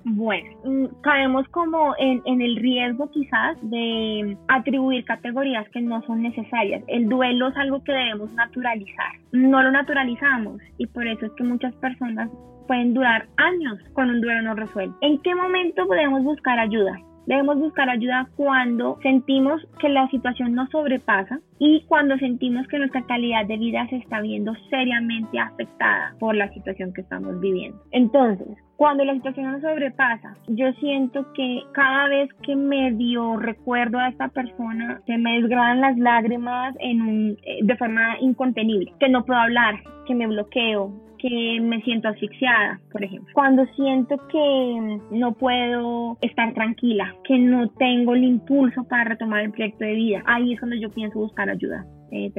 Bueno, 0.04 0.50
mm, 0.64 1.00
caemos 1.00 1.48
como 1.48 1.94
en, 1.98 2.20
en, 2.26 2.42
el 2.42 2.56
riesgo 2.56 3.10
quizás 3.10 3.56
de 3.62 4.36
atribuir 4.48 5.04
categorías 5.04 5.66
que 5.70 5.80
no 5.80 6.02
son 6.02 6.22
necesarias. 6.22 6.84
El 6.88 7.08
duelo 7.08 7.48
es 7.48 7.56
algo 7.56 7.82
que 7.82 7.92
debemos 7.92 8.30
naturalizar. 8.34 9.12
No 9.32 9.62
lo 9.62 9.70
naturalizamos 9.70 10.60
y 10.76 10.86
por 10.86 11.06
eso 11.06 11.24
es 11.26 11.32
que 11.32 11.44
muchas 11.44 11.74
personas 11.76 12.30
pueden 12.66 12.94
durar 12.94 13.26
años 13.36 13.78
con 13.94 14.10
un 14.10 14.20
duelo 14.20 14.42
no 14.42 14.54
resuelto. 14.54 14.96
¿En 15.00 15.18
qué 15.22 15.34
momento 15.34 15.86
podemos 15.86 16.22
buscar 16.22 16.58
ayuda? 16.58 16.98
Debemos 17.26 17.58
buscar 17.58 17.88
ayuda 17.88 18.28
cuando 18.36 18.98
sentimos 19.02 19.60
que 19.78 19.88
la 19.88 20.08
situación 20.08 20.54
nos 20.54 20.70
sobrepasa 20.70 21.40
y 21.58 21.82
cuando 21.88 22.18
sentimos 22.18 22.66
que 22.68 22.78
nuestra 22.78 23.02
calidad 23.02 23.46
de 23.46 23.56
vida 23.56 23.86
se 23.88 23.96
está 23.96 24.20
viendo 24.20 24.52
seriamente 24.68 25.38
afectada 25.38 26.14
por 26.18 26.34
la 26.34 26.52
situación 26.52 26.92
que 26.92 27.00
estamos 27.00 27.40
viviendo. 27.40 27.78
Entonces, 27.92 28.48
cuando 28.76 29.04
la 29.04 29.14
situación 29.14 29.52
nos 29.52 29.62
sobrepasa, 29.62 30.36
yo 30.48 30.72
siento 30.74 31.32
que 31.32 31.62
cada 31.72 32.08
vez 32.08 32.28
que 32.42 32.56
medio 32.56 33.36
recuerdo 33.36 33.98
a 33.98 34.08
esta 34.08 34.28
persona, 34.28 35.00
se 35.06 35.16
me 35.16 35.40
desgradan 35.40 35.80
las 35.80 35.96
lágrimas 35.96 36.74
en 36.80 37.00
un, 37.00 37.38
eh, 37.44 37.60
de 37.62 37.76
forma 37.76 38.18
incontenible, 38.20 38.92
que 38.98 39.08
no 39.08 39.24
puedo 39.24 39.38
hablar, 39.38 39.76
que 40.06 40.14
me 40.14 40.26
bloqueo, 40.26 40.92
que 41.24 41.58
me 41.58 41.80
siento 41.80 42.08
asfixiada, 42.08 42.78
por 42.92 43.02
ejemplo. 43.02 43.32
Cuando 43.32 43.64
siento 43.76 44.16
que 44.28 44.98
no 45.10 45.32
puedo 45.32 46.18
estar 46.20 46.52
tranquila, 46.52 47.14
que 47.24 47.38
no 47.38 47.70
tengo 47.70 48.14
el 48.14 48.24
impulso 48.24 48.84
para 48.84 49.04
retomar 49.04 49.40
el 49.40 49.50
proyecto 49.50 49.86
de 49.86 49.94
vida, 49.94 50.22
ahí 50.26 50.52
es 50.52 50.60
cuando 50.60 50.76
yo 50.76 50.90
pienso 50.90 51.18
buscar 51.18 51.48
ayuda 51.48 51.86
eh, 52.14 52.32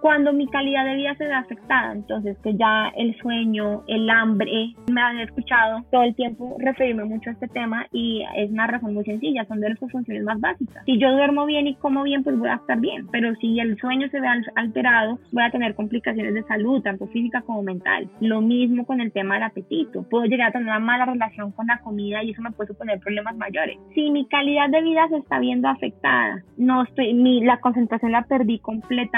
Cuando 0.00 0.32
mi 0.32 0.48
calidad 0.48 0.84
de 0.84 0.96
vida 0.96 1.14
se 1.14 1.24
ve 1.24 1.34
afectada, 1.34 1.92
entonces 1.92 2.36
que 2.42 2.56
ya 2.56 2.88
el 2.96 3.16
sueño, 3.18 3.82
el 3.86 4.10
hambre, 4.10 4.74
me 4.90 5.00
han 5.00 5.20
escuchado 5.20 5.84
todo 5.90 6.02
el 6.02 6.14
tiempo 6.14 6.56
referirme 6.58 7.04
mucho 7.04 7.30
a 7.30 7.34
este 7.34 7.46
tema 7.48 7.86
y 7.92 8.24
es 8.36 8.50
una 8.50 8.66
razón 8.66 8.94
muy 8.94 9.04
sencilla, 9.04 9.44
son 9.46 9.60
de 9.60 9.68
nuestras 9.68 9.92
funciones 9.92 10.24
más 10.24 10.40
básicas. 10.40 10.84
Si 10.84 10.98
yo 10.98 11.12
duermo 11.12 11.46
bien 11.46 11.66
y 11.68 11.74
como 11.76 12.02
bien, 12.02 12.24
pues 12.24 12.38
voy 12.38 12.48
a 12.48 12.54
estar 12.54 12.80
bien, 12.80 13.06
pero 13.12 13.34
si 13.36 13.60
el 13.60 13.76
sueño 13.78 14.08
se 14.08 14.20
ve 14.20 14.26
alterado, 14.56 15.18
voy 15.32 15.44
a 15.44 15.50
tener 15.50 15.74
complicaciones 15.74 16.34
de 16.34 16.42
salud, 16.44 16.82
tanto 16.82 17.06
física 17.08 17.42
como 17.42 17.62
mental. 17.62 18.10
Lo 18.20 18.40
mismo 18.40 18.84
con 18.84 19.00
el 19.00 19.12
tema 19.12 19.34
del 19.34 19.44
apetito. 19.44 20.02
Puedo 20.08 20.24
llegar 20.24 20.48
a 20.48 20.52
tener 20.52 20.66
una 20.66 20.80
mala 20.80 21.06
relación 21.06 21.52
con 21.52 21.66
la 21.66 21.78
comida 21.78 22.22
y 22.22 22.32
eso 22.32 22.42
me 22.42 22.50
puede 22.50 22.68
suponer 22.68 22.98
problemas 22.98 23.36
mayores. 23.36 23.78
Si 23.94 24.10
mi 24.10 24.26
calidad 24.26 24.68
de 24.70 24.82
vida 24.82 25.08
se 25.08 25.18
está 25.18 25.38
viendo 25.38 25.68
afectada, 25.68 26.42
no 26.56 26.82
estoy, 26.82 27.12
la 27.42 27.60
concentración 27.60 28.12
la 28.12 28.22
perdí 28.22 28.58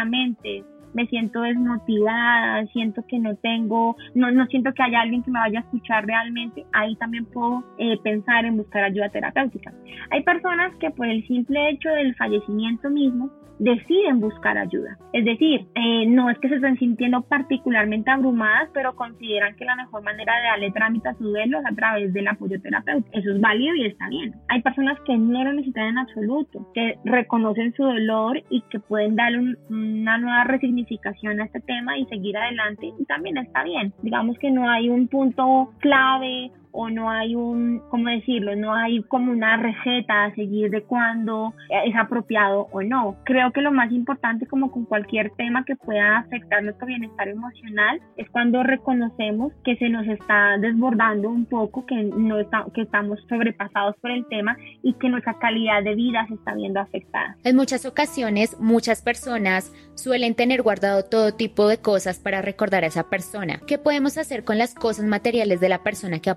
me 0.04 1.06
siento 1.06 1.42
desmotivada, 1.42 2.66
siento 2.66 3.04
que 3.06 3.18
no 3.18 3.36
tengo, 3.36 3.96
no, 4.14 4.30
no 4.30 4.46
siento 4.46 4.72
que 4.72 4.82
haya 4.82 5.00
alguien 5.00 5.22
que 5.22 5.30
me 5.30 5.40
vaya 5.40 5.60
a 5.60 5.62
escuchar 5.62 6.06
realmente, 6.06 6.66
ahí 6.72 6.94
también 6.96 7.24
puedo 7.26 7.64
eh, 7.78 7.98
pensar 8.02 8.44
en 8.44 8.56
buscar 8.56 8.84
ayuda 8.84 9.08
terapéutica. 9.08 9.72
Hay 10.10 10.22
personas 10.22 10.74
que 10.76 10.90
por 10.90 11.06
el 11.06 11.26
simple 11.26 11.70
hecho 11.70 11.88
del 11.90 12.14
fallecimiento 12.16 12.90
mismo 12.90 13.30
deciden 13.62 14.18
buscar 14.20 14.58
ayuda. 14.58 14.98
Es 15.12 15.24
decir, 15.24 15.66
eh, 15.76 16.06
no 16.06 16.30
es 16.30 16.38
que 16.38 16.48
se 16.48 16.56
estén 16.56 16.76
sintiendo 16.78 17.22
particularmente 17.22 18.10
abrumadas, 18.10 18.68
pero 18.74 18.96
consideran 18.96 19.54
que 19.54 19.64
la 19.64 19.76
mejor 19.76 20.02
manera 20.02 20.34
de 20.36 20.46
darle 20.48 20.72
trámite 20.72 21.08
a 21.08 21.14
su 21.14 21.24
duelo 21.24 21.60
es 21.60 21.66
a 21.66 21.74
través 21.74 22.12
del 22.12 22.26
apoyo 22.26 22.60
terapéutico. 22.60 23.16
Eso 23.16 23.30
es 23.30 23.40
válido 23.40 23.76
y 23.76 23.86
está 23.86 24.08
bien. 24.08 24.34
Hay 24.48 24.62
personas 24.62 24.98
que 25.06 25.16
no 25.16 25.44
lo 25.44 25.52
necesitan 25.52 25.90
en 25.90 25.98
absoluto, 25.98 26.66
que 26.74 26.98
reconocen 27.04 27.72
su 27.74 27.84
dolor 27.84 28.42
y 28.50 28.62
que 28.62 28.80
pueden 28.80 29.14
darle 29.14 29.56
una 29.70 30.18
nueva 30.18 30.44
resignificación 30.44 31.40
a 31.40 31.44
este 31.44 31.60
tema 31.60 31.96
y 31.96 32.06
seguir 32.06 32.36
adelante 32.36 32.92
y 32.98 33.04
también 33.04 33.38
está 33.38 33.62
bien. 33.62 33.92
Digamos 34.02 34.38
que 34.38 34.50
no 34.50 34.68
hay 34.68 34.90
un 34.90 35.06
punto 35.06 35.70
clave 35.78 36.50
o 36.72 36.90
no 36.90 37.10
hay 37.10 37.34
un, 37.34 37.82
¿cómo 37.90 38.08
decirlo? 38.08 38.56
No 38.56 38.74
hay 38.74 39.02
como 39.04 39.30
una 39.30 39.56
receta 39.56 40.24
a 40.24 40.34
seguir 40.34 40.70
de 40.70 40.82
cuándo 40.82 41.54
es 41.68 41.94
apropiado 41.96 42.68
o 42.72 42.82
no. 42.82 43.16
Creo 43.24 43.52
que 43.52 43.60
lo 43.60 43.72
más 43.72 43.92
importante 43.92 44.46
como 44.46 44.70
con 44.70 44.84
cualquier 44.84 45.30
tema 45.36 45.64
que 45.64 45.76
pueda 45.76 46.18
afectar 46.18 46.62
nuestro 46.62 46.86
bienestar 46.86 47.28
emocional 47.28 48.00
es 48.16 48.28
cuando 48.30 48.62
reconocemos 48.62 49.52
que 49.64 49.76
se 49.76 49.88
nos 49.88 50.06
está 50.06 50.58
desbordando 50.58 51.28
un 51.28 51.44
poco, 51.44 51.86
que, 51.86 52.02
no 52.02 52.38
está, 52.38 52.64
que 52.74 52.82
estamos 52.82 53.18
sobrepasados 53.28 53.96
por 54.00 54.10
el 54.10 54.26
tema 54.26 54.56
y 54.82 54.94
que 54.94 55.08
nuestra 55.08 55.38
calidad 55.38 55.82
de 55.82 55.94
vida 55.94 56.26
se 56.28 56.34
está 56.34 56.54
viendo 56.54 56.80
afectada. 56.80 57.36
En 57.44 57.56
muchas 57.56 57.84
ocasiones, 57.86 58.58
muchas 58.60 59.02
personas 59.02 59.72
suelen 59.94 60.34
tener 60.34 60.62
guardado 60.62 61.04
todo 61.04 61.34
tipo 61.34 61.68
de 61.68 61.78
cosas 61.78 62.18
para 62.18 62.42
recordar 62.42 62.84
a 62.84 62.88
esa 62.88 63.08
persona. 63.08 63.60
¿Qué 63.66 63.78
podemos 63.78 64.18
hacer 64.18 64.44
con 64.44 64.58
las 64.58 64.74
cosas 64.74 65.04
materiales 65.04 65.60
de 65.60 65.68
la 65.68 65.82
persona 65.82 66.20
que 66.20 66.30
ha 66.30 66.34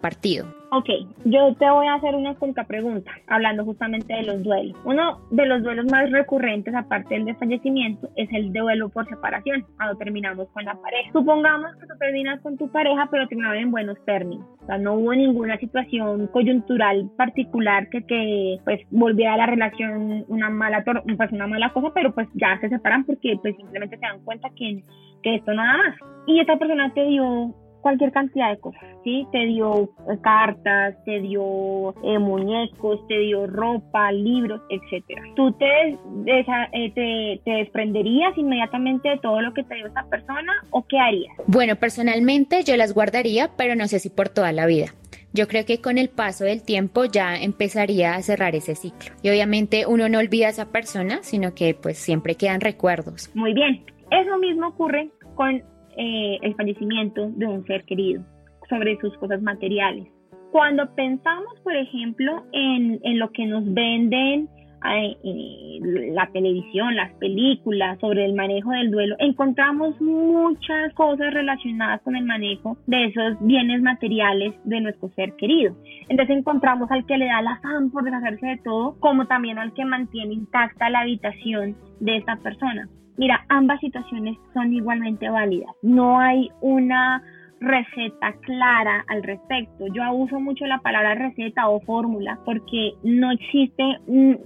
Ok, 0.71 0.89
yo 1.25 1.55
te 1.55 1.69
voy 1.69 1.87
a 1.87 1.93
hacer 1.93 2.15
una 2.15 2.35
pregunta, 2.67 3.11
hablando 3.27 3.63
justamente 3.63 4.13
de 4.13 4.23
los 4.23 4.43
duelos. 4.43 4.75
Uno 4.83 5.21
de 5.31 5.45
los 5.45 5.63
duelos 5.63 5.85
más 5.89 6.11
recurrentes, 6.11 6.73
aparte 6.73 7.13
del 7.13 7.25
de 7.25 7.35
fallecimiento, 7.35 8.09
es 8.15 8.27
el 8.33 8.51
duelo 8.51 8.89
por 8.89 9.07
separación, 9.07 9.65
cuando 9.77 9.95
terminamos 9.97 10.49
con 10.49 10.65
la 10.65 10.73
pareja. 10.75 11.11
Supongamos 11.13 11.75
que 11.75 11.87
tú 11.87 11.93
terminas 11.99 12.41
con 12.41 12.57
tu 12.57 12.69
pareja, 12.71 13.07
pero 13.11 13.27
terminaron 13.27 13.57
en 13.57 13.71
buenos 13.71 13.97
términos. 14.05 14.45
O 14.63 14.65
sea, 14.65 14.77
no 14.77 14.95
hubo 14.95 15.13
ninguna 15.13 15.57
situación 15.59 16.27
coyuntural 16.27 17.09
particular 17.15 17.87
que, 17.89 18.03
que 18.05 18.57
pues 18.65 18.81
volviera 18.89 19.35
a 19.35 19.37
la 19.37 19.45
relación 19.45 20.25
una 20.27 20.49
mala, 20.49 20.83
pues, 20.83 21.31
una 21.31 21.47
mala 21.47 21.71
cosa, 21.71 21.91
pero 21.93 22.13
pues 22.13 22.27
ya 22.33 22.59
se 22.59 22.69
separan 22.69 23.05
porque 23.05 23.37
pues 23.41 23.55
simplemente 23.55 23.97
se 23.97 24.01
dan 24.01 24.23
cuenta 24.25 24.49
que, 24.55 24.83
que 25.21 25.35
esto 25.35 25.53
nada 25.53 25.77
más. 25.77 25.95
Y 26.27 26.39
esta 26.39 26.57
persona 26.57 26.91
te 26.93 27.05
dio 27.05 27.53
cualquier 27.85 28.11
cantidad 28.11 28.49
de 28.49 28.57
cosas, 28.57 28.81
¿sí? 29.03 29.27
Te 29.31 29.45
dio 29.45 29.83
eh, 29.83 30.17
cartas, 30.19 30.95
te 31.05 31.21
dio 31.21 31.93
eh, 32.03 32.17
muñecos, 32.17 33.05
te 33.07 33.19
dio 33.19 33.45
ropa, 33.45 34.11
libros, 34.11 34.59
etcétera. 34.71 35.21
¿Tú 35.35 35.51
te, 35.51 35.89
eh, 35.89 36.91
te, 36.95 37.41
te, 37.45 37.51
desprenderías 37.51 38.35
inmediatamente 38.39 39.09
de 39.09 39.19
todo 39.19 39.39
lo 39.39 39.53
que 39.53 39.63
te 39.65 39.75
dio 39.75 39.85
esa 39.85 40.03
persona 40.09 40.51
o 40.71 40.83
qué 40.87 40.97
harías? 40.97 41.35
Bueno, 41.45 41.75
personalmente 41.75 42.63
yo 42.63 42.75
las 42.75 42.91
guardaría, 42.95 43.51
pero 43.55 43.75
no 43.75 43.87
sé 43.87 43.99
si 43.99 44.09
por 44.09 44.29
toda 44.29 44.51
la 44.51 44.65
vida. 44.65 44.87
Yo 45.31 45.47
creo 45.47 45.63
que 45.63 45.79
con 45.79 45.99
el 45.99 46.09
paso 46.09 46.43
del 46.43 46.63
tiempo 46.63 47.05
ya 47.05 47.35
empezaría 47.39 48.15
a 48.15 48.21
cerrar 48.23 48.55
ese 48.55 48.73
ciclo. 48.73 49.11
Y 49.21 49.29
obviamente 49.29 49.85
uno 49.85 50.09
no 50.09 50.17
olvida 50.17 50.47
a 50.47 50.49
esa 50.49 50.71
persona, 50.71 51.19
sino 51.21 51.53
que 51.53 51.75
pues 51.75 51.99
siempre 51.99 52.33
quedan 52.33 52.61
recuerdos. 52.61 53.29
Muy 53.35 53.53
bien. 53.53 53.85
Eso 54.09 54.39
mismo 54.39 54.69
ocurre 54.69 55.11
con 55.35 55.61
eh, 55.97 56.37
el 56.41 56.55
fallecimiento 56.55 57.29
de 57.35 57.47
un 57.47 57.65
ser 57.65 57.83
querido, 57.85 58.23
sobre 58.69 58.97
sus 58.99 59.15
cosas 59.17 59.41
materiales. 59.41 60.07
Cuando 60.51 60.93
pensamos, 60.95 61.59
por 61.63 61.75
ejemplo, 61.75 62.43
en, 62.53 62.99
lo 63.19 63.29
que 63.31 63.45
nos 63.45 63.65
venden 63.73 64.47
eh, 64.89 65.79
la 66.13 66.27
televisión, 66.27 66.95
las 66.95 67.11
películas, 67.15 67.99
sobre 67.99 68.23
el 68.23 68.33
manejo 68.33 68.71
del 68.71 68.91
duelo, 68.91 69.15
encontramos 69.19 69.99
muchas 69.99 70.93
cosas 70.93 71.33
relacionadas 71.33 72.01
con 72.03 72.15
el 72.15 72.23
manejo 72.23 72.77
de 72.87 73.05
esos 73.05 73.37
bienes 73.41 73.81
materiales 73.81 74.53
de 74.63 74.81
nuestro 74.81 75.09
ser 75.09 75.33
querido. 75.35 75.75
Entonces 76.07 76.37
encontramos 76.37 76.89
al 76.91 77.05
que 77.05 77.17
le 77.17 77.25
da 77.25 77.41
la 77.41 77.53
afán 77.53 77.91
por 77.91 78.03
deshacerse 78.03 78.47
de 78.47 78.57
todo, 78.57 78.97
como 78.99 79.27
también 79.27 79.59
al 79.59 79.73
que 79.73 79.83
mantiene 79.83 80.33
intacta 80.33 80.89
la 80.89 81.01
habitación 81.01 81.75
de 81.99 82.17
esta 82.17 82.37
persona. 82.37 82.87
Mira, 83.17 83.45
ambas 83.49 83.79
situaciones 83.79 84.37
son 84.53 84.73
igualmente 84.73 85.29
válidas. 85.29 85.73
No 85.81 86.19
hay 86.19 86.51
una 86.61 87.23
receta 87.59 88.33
clara 88.41 89.03
al 89.07 89.23
respecto. 89.23 89.85
Yo 89.93 90.01
uso 90.13 90.39
mucho 90.39 90.65
la 90.65 90.79
palabra 90.79 91.15
receta 91.15 91.67
o 91.69 91.79
fórmula 91.81 92.39
porque 92.45 92.93
no 93.03 93.31
existe, 93.31 93.83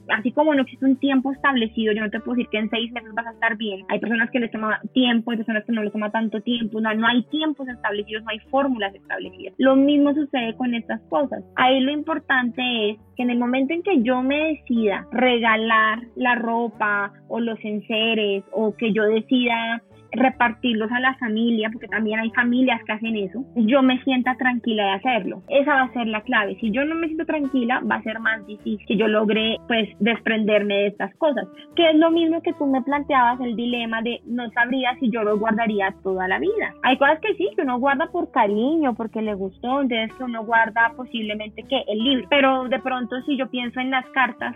así 0.09 0.31
como 0.31 0.53
no 0.53 0.61
existe 0.61 0.85
un 0.85 0.97
tiempo 0.97 1.31
establecido, 1.31 1.93
yo 1.93 2.01
no 2.01 2.09
te 2.09 2.19
puedo 2.19 2.35
decir 2.35 2.49
que 2.49 2.59
en 2.59 2.69
seis 2.69 2.91
meses 2.91 3.13
vas 3.13 3.27
a 3.27 3.31
estar 3.31 3.57
bien. 3.57 3.85
Hay 3.89 3.99
personas 3.99 4.29
que 4.31 4.39
les 4.39 4.51
toma 4.51 4.79
tiempo, 4.93 5.31
hay 5.31 5.37
personas 5.37 5.65
que 5.65 5.71
no 5.71 5.83
les 5.83 5.93
toma 5.93 6.11
tanto 6.11 6.41
tiempo. 6.41 6.81
No, 6.81 6.93
no 6.93 7.07
hay 7.07 7.23
tiempos 7.23 7.67
establecidos, 7.67 8.23
no 8.23 8.29
hay 8.29 8.39
fórmulas 8.51 8.93
establecidas. 8.93 9.53
Lo 9.57 9.75
mismo 9.75 10.13
sucede 10.13 10.55
con 10.55 10.73
estas 10.73 11.01
cosas. 11.09 11.43
Ahí 11.55 11.79
lo 11.81 11.91
importante 11.91 12.91
es 12.91 12.97
que 13.15 13.23
en 13.23 13.31
el 13.31 13.37
momento 13.37 13.73
en 13.73 13.83
que 13.83 14.01
yo 14.01 14.21
me 14.21 14.53
decida 14.53 15.05
regalar 15.11 15.99
la 16.15 16.35
ropa 16.35 17.13
o 17.27 17.39
los 17.39 17.59
enseres 17.63 18.43
o 18.51 18.75
que 18.75 18.93
yo 18.93 19.03
decida 19.03 19.81
repartirlos 20.11 20.91
a 20.91 20.99
la 20.99 21.15
familia, 21.15 21.69
porque 21.71 21.87
también 21.87 22.19
hay 22.19 22.29
familias 22.31 22.81
que 22.83 22.93
hacen 22.93 23.15
eso, 23.15 23.43
yo 23.55 23.81
me 23.81 24.01
sienta 24.03 24.35
tranquila 24.35 24.83
de 24.83 24.91
hacerlo. 24.91 25.43
Esa 25.49 25.73
va 25.73 25.81
a 25.83 25.93
ser 25.93 26.07
la 26.07 26.21
clave. 26.21 26.57
Si 26.59 26.71
yo 26.71 26.85
no 26.85 26.95
me 26.95 27.07
siento 27.07 27.25
tranquila, 27.25 27.81
va 27.89 27.95
a 27.95 28.03
ser 28.03 28.19
más 28.19 28.45
difícil 28.45 28.85
que 28.87 28.97
yo 28.97 29.07
logre 29.07 29.57
pues 29.67 29.89
desprenderme 29.99 30.75
de 30.75 30.87
estas 30.87 31.13
cosas. 31.15 31.47
Que 31.75 31.89
es 31.89 31.95
lo 31.95 32.11
mismo 32.11 32.41
que 32.41 32.53
tú 32.53 32.65
me 32.65 32.81
planteabas 32.81 33.39
el 33.41 33.55
dilema 33.55 34.01
de 34.01 34.21
no 34.25 34.49
sabría 34.51 34.95
si 34.99 35.09
yo 35.11 35.23
lo 35.23 35.37
guardaría 35.37 35.93
toda 36.03 36.27
la 36.27 36.39
vida. 36.39 36.73
Hay 36.83 36.97
cosas 36.97 37.19
que 37.19 37.35
sí, 37.35 37.49
que 37.55 37.61
uno 37.61 37.79
guarda 37.79 38.07
por 38.07 38.31
cariño, 38.31 38.95
porque 38.95 39.21
le 39.21 39.33
gustó, 39.33 39.81
entonces 39.81 40.13
que 40.17 40.23
uno 40.23 40.43
guarda 40.43 40.93
posiblemente 40.95 41.63
que 41.63 41.83
el 41.87 41.99
libro. 41.99 42.27
Pero 42.29 42.67
de 42.69 42.79
pronto 42.79 43.21
si 43.25 43.37
yo 43.37 43.49
pienso 43.49 43.79
en 43.79 43.91
las 43.91 44.05
cartas, 44.07 44.55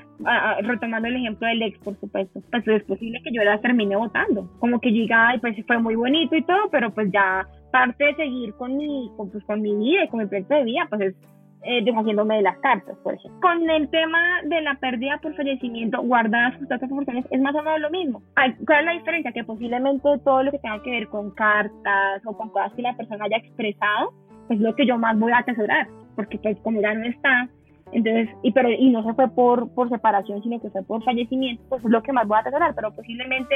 retomando 0.64 1.08
el 1.08 1.16
ejemplo 1.18 1.48
del 1.48 1.62
ex, 1.62 1.78
por 1.80 1.96
supuesto, 2.00 2.42
pues 2.52 2.68
es 2.68 2.84
posible 2.84 3.22
que 3.24 3.32
yo 3.34 3.44
las 3.44 3.62
termine 3.62 3.96
votando. 3.96 4.50
Como 4.60 4.80
que 4.80 4.92
llegaba 4.92 5.36
pues 5.44 5.58
fue 5.68 5.78
muy 5.78 5.96
bonito 5.96 6.38
y 6.38 6.42
todo, 6.44 6.70
pero 6.72 6.90
pues 6.94 7.12
ya 7.12 7.46
parte 7.70 8.06
de 8.06 8.16
seguir 8.16 8.54
con 8.54 8.78
mi, 8.78 9.12
con, 9.18 9.30
pues, 9.30 9.44
con 9.44 9.62
mi 9.62 9.76
vida 9.76 10.06
y 10.06 10.08
con 10.08 10.22
mi 10.22 10.26
proyecto 10.26 10.56
de 10.56 10.64
vida, 10.64 10.88
pues 10.90 11.02
es 11.02 11.16
eh, 11.64 11.84
deshaciéndome 11.84 12.38
de 12.38 12.44
las 12.44 12.58
cartas, 12.60 12.96
por 13.04 13.16
ejemplo. 13.16 13.42
Con 13.42 13.70
el 13.70 13.90
tema 13.90 14.42
de 14.46 14.62
la 14.62 14.76
pérdida 14.76 15.20
por 15.22 15.36
fallecimiento, 15.36 16.02
guardadas 16.02 16.58
sus 16.60 16.70
datos 16.70 16.88
proporciones, 16.88 17.26
es 17.30 17.42
más 17.42 17.54
o 17.56 17.62
menos 17.62 17.82
lo 17.82 17.90
mismo. 17.90 18.22
¿Cuál 18.66 18.80
es 18.80 18.86
la 18.86 18.92
diferencia? 18.94 19.34
Que 19.34 19.44
posiblemente 19.44 20.08
todo 20.24 20.44
lo 20.44 20.52
que 20.52 20.60
tenga 20.60 20.82
que 20.82 20.92
ver 20.92 21.10
con 21.10 21.32
cartas 21.32 22.22
o 22.26 22.38
con 22.38 22.50
cosas 22.50 22.72
que 22.74 22.82
la 22.82 22.96
persona 22.96 23.26
haya 23.26 23.38
expresado, 23.38 24.14
es 24.50 24.62
lo 24.62 24.74
que 24.76 24.86
yo 24.86 24.98
más 24.98 25.20
voy 25.20 25.34
a 25.34 25.40
atesorar, 25.40 25.90
porque 26.16 26.38
pues 26.38 26.58
como 26.62 26.80
ya 26.80 26.94
no 26.94 27.04
está, 27.04 27.50
entonces, 27.94 28.30
y, 28.44 28.52
pero, 28.52 28.70
y 28.70 28.90
no 28.90 29.04
se 29.04 29.14
fue 29.14 29.30
por, 29.30 29.70
por 29.74 29.90
separación, 29.90 30.42
sino 30.44 30.60
que 30.60 30.70
fue 30.70 30.84
por 30.84 31.04
fallecimiento, 31.04 31.64
pues 31.70 31.84
es 31.84 31.90
lo 31.90 32.02
que 32.02 32.14
más 32.14 32.28
voy 32.28 32.38
a 32.38 32.42
atesorar, 32.42 32.74
pero 32.76 32.94
posiblemente 32.94 33.56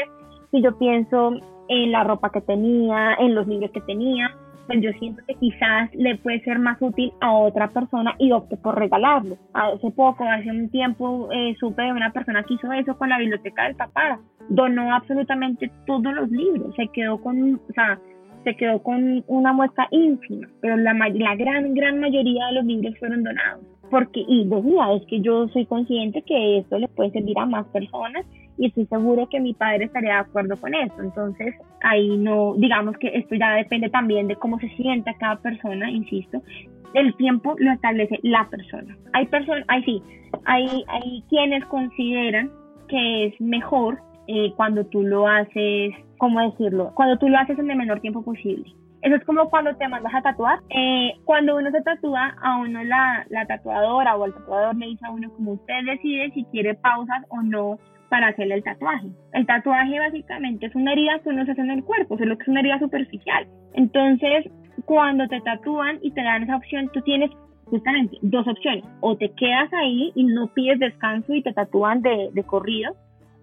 si 0.52 0.62
yo 0.62 0.78
pienso 0.78 1.34
en 1.68 1.92
la 1.92 2.04
ropa 2.04 2.32
que 2.32 2.42
tenía, 2.42 3.16
en 3.20 3.36
los 3.36 3.48
libros 3.48 3.72
que 3.72 3.82
tenía, 3.82 4.32
pues 4.68 4.82
yo 4.82 4.92
siento 5.00 5.22
que 5.26 5.36
quizás 5.36 5.94
le 5.96 6.18
puede 6.18 6.42
ser 6.42 6.60
más 6.60 6.78
útil 6.82 7.12
a 7.22 7.32
otra 7.32 7.70
persona 7.70 8.14
y 8.20 8.32
opte 8.32 8.58
por 8.58 8.78
regalarlo. 8.78 9.38
Hace 9.54 9.92
poco, 9.92 10.26
hace 10.26 10.52
un 10.52 10.70
tiempo, 10.70 11.30
eh, 11.32 11.56
supe 11.60 11.84
de 11.84 11.94
una 11.94 12.12
persona 12.12 12.44
que 12.44 12.56
hizo 12.56 12.72
eso 12.74 12.98
con 12.98 13.10
la 13.10 13.18
biblioteca 13.18 13.64
del 13.64 13.76
papá. 13.76 14.20
Donó 14.50 14.94
absolutamente 14.94 15.72
todos 15.86 16.14
los 16.14 16.30
libros, 16.30 16.76
se 16.76 16.88
quedó 16.90 17.20
con, 17.22 17.56
o 17.56 17.74
sea, 17.74 17.98
se 18.44 18.56
quedó 18.56 18.82
con 18.82 19.24
una 19.28 19.52
muestra 19.54 19.88
ínfima, 19.92 20.48
pero 20.62 20.78
la, 20.78 20.94
la 20.94 21.36
gran, 21.36 21.74
gran 21.74 22.00
mayoría 22.00 22.46
de 22.48 22.54
los 22.54 22.66
libros 22.66 22.98
fueron 23.00 23.24
donados. 23.24 23.64
Porque, 23.90 24.24
y 24.28 24.46
decía, 24.46 24.94
es 24.94 25.06
que 25.08 25.22
yo 25.22 25.48
soy 25.50 25.66
consciente 25.66 26.22
que 26.24 26.60
esto 26.60 26.78
le 26.78 26.88
puede 26.90 27.12
servir 27.12 27.38
a 27.40 27.46
más 27.46 27.66
personas 27.68 28.26
y 28.58 28.68
estoy 28.68 28.86
seguro 28.88 29.28
que 29.30 29.40
mi 29.40 29.54
padre 29.54 29.86
estaría 29.86 30.14
de 30.14 30.20
acuerdo 30.20 30.56
con 30.58 30.74
eso. 30.74 31.02
Entonces, 31.02 31.56
ahí 31.82 32.18
no, 32.18 32.56
digamos 32.58 32.98
que 32.98 33.08
esto 33.08 33.36
ya 33.36 33.56
depende 33.56 33.90
también 33.90 34.28
de 34.28 34.36
cómo 34.36 34.60
se 34.60 34.70
sienta 34.70 35.14
cada 35.14 35.38
persona, 35.38 35.90
insisto. 35.90 36.42
El 36.94 37.16
tiempo 37.16 37.56
lo 37.60 37.72
establece 37.72 38.20
la 38.24 38.48
persona. 38.50 38.98
Hay 39.14 39.28
personas, 39.28 39.64
hay 39.68 39.84
sí, 39.84 40.02
hay, 40.46 40.84
hay 40.88 41.24
quienes 41.30 41.64
consideran 41.66 42.52
que 42.88 43.28
es 43.28 43.42
mejor 43.42 44.00
eh, 44.28 44.52
cuando 44.56 44.86
tú 44.86 45.04
lo 45.04 45.28
haces, 45.28 45.94
¿cómo 46.18 46.42
decirlo? 46.42 46.92
Cuando 46.96 47.18
tú 47.18 47.30
lo 47.30 47.38
haces 47.38 47.58
en 47.60 47.70
el 47.70 47.78
menor 47.78 48.00
tiempo 48.00 48.24
posible. 48.24 48.74
Eso 49.08 49.16
es 49.16 49.24
como 49.24 49.50
cuando 49.50 49.74
te 49.78 49.88
mandas 49.88 50.14
a 50.14 50.22
tatuar. 50.22 50.60
Eh, 50.70 51.14
cuando 51.24 51.56
uno 51.56 51.72
se 51.72 51.82
tatúa, 51.82 52.36
a 52.42 52.58
uno 52.58 52.84
la, 52.84 53.26
la 53.30 53.46
tatuadora 53.46 54.18
o 54.18 54.26
el 54.26 54.34
tatuador 54.34 54.76
le 54.76 54.88
dice 54.88 55.06
a 55.06 55.12
uno 55.12 55.32
como 55.32 55.54
usted 55.54 55.86
decide 55.86 56.30
si 56.32 56.44
quiere 56.52 56.76
pausas 56.76 57.24
o 57.30 57.42
no 57.42 57.80
para 58.10 58.28
hacerle 58.28 58.56
el 58.56 58.64
tatuaje. 58.66 59.08
El 59.32 59.46
tatuaje 59.46 59.98
básicamente 59.98 60.66
es 60.66 60.76
una 60.76 60.92
herida 60.92 61.20
que 61.20 61.30
uno 61.30 61.46
se 61.46 61.52
hace 61.52 61.62
en 61.62 61.72
el 61.72 61.86
cuerpo, 61.86 62.18
solo 62.18 62.36
que 62.36 62.44
es 62.44 62.50
una 62.50 62.60
herida 62.60 62.80
superficial. 62.80 63.48
Entonces, 63.76 64.52
cuando 64.84 65.26
te 65.30 65.40
tatúan 65.40 66.00
y 66.02 66.12
te 66.12 66.22
dan 66.22 66.44
esa 66.44 66.58
opción, 66.58 66.90
tú 66.92 67.00
tienes 67.04 67.32
justamente 67.64 68.18
dos 68.22 68.46
opciones. 68.46 68.84
O 69.00 69.16
te 69.16 69.32
quedas 69.36 69.72
ahí 69.72 70.12
y 70.16 70.26
no 70.26 70.48
pides 70.48 70.80
descanso 70.80 71.34
y 71.34 71.44
te 71.44 71.54
tatúan 71.54 72.02
de, 72.02 72.30
de 72.34 72.44
corrido, 72.44 72.92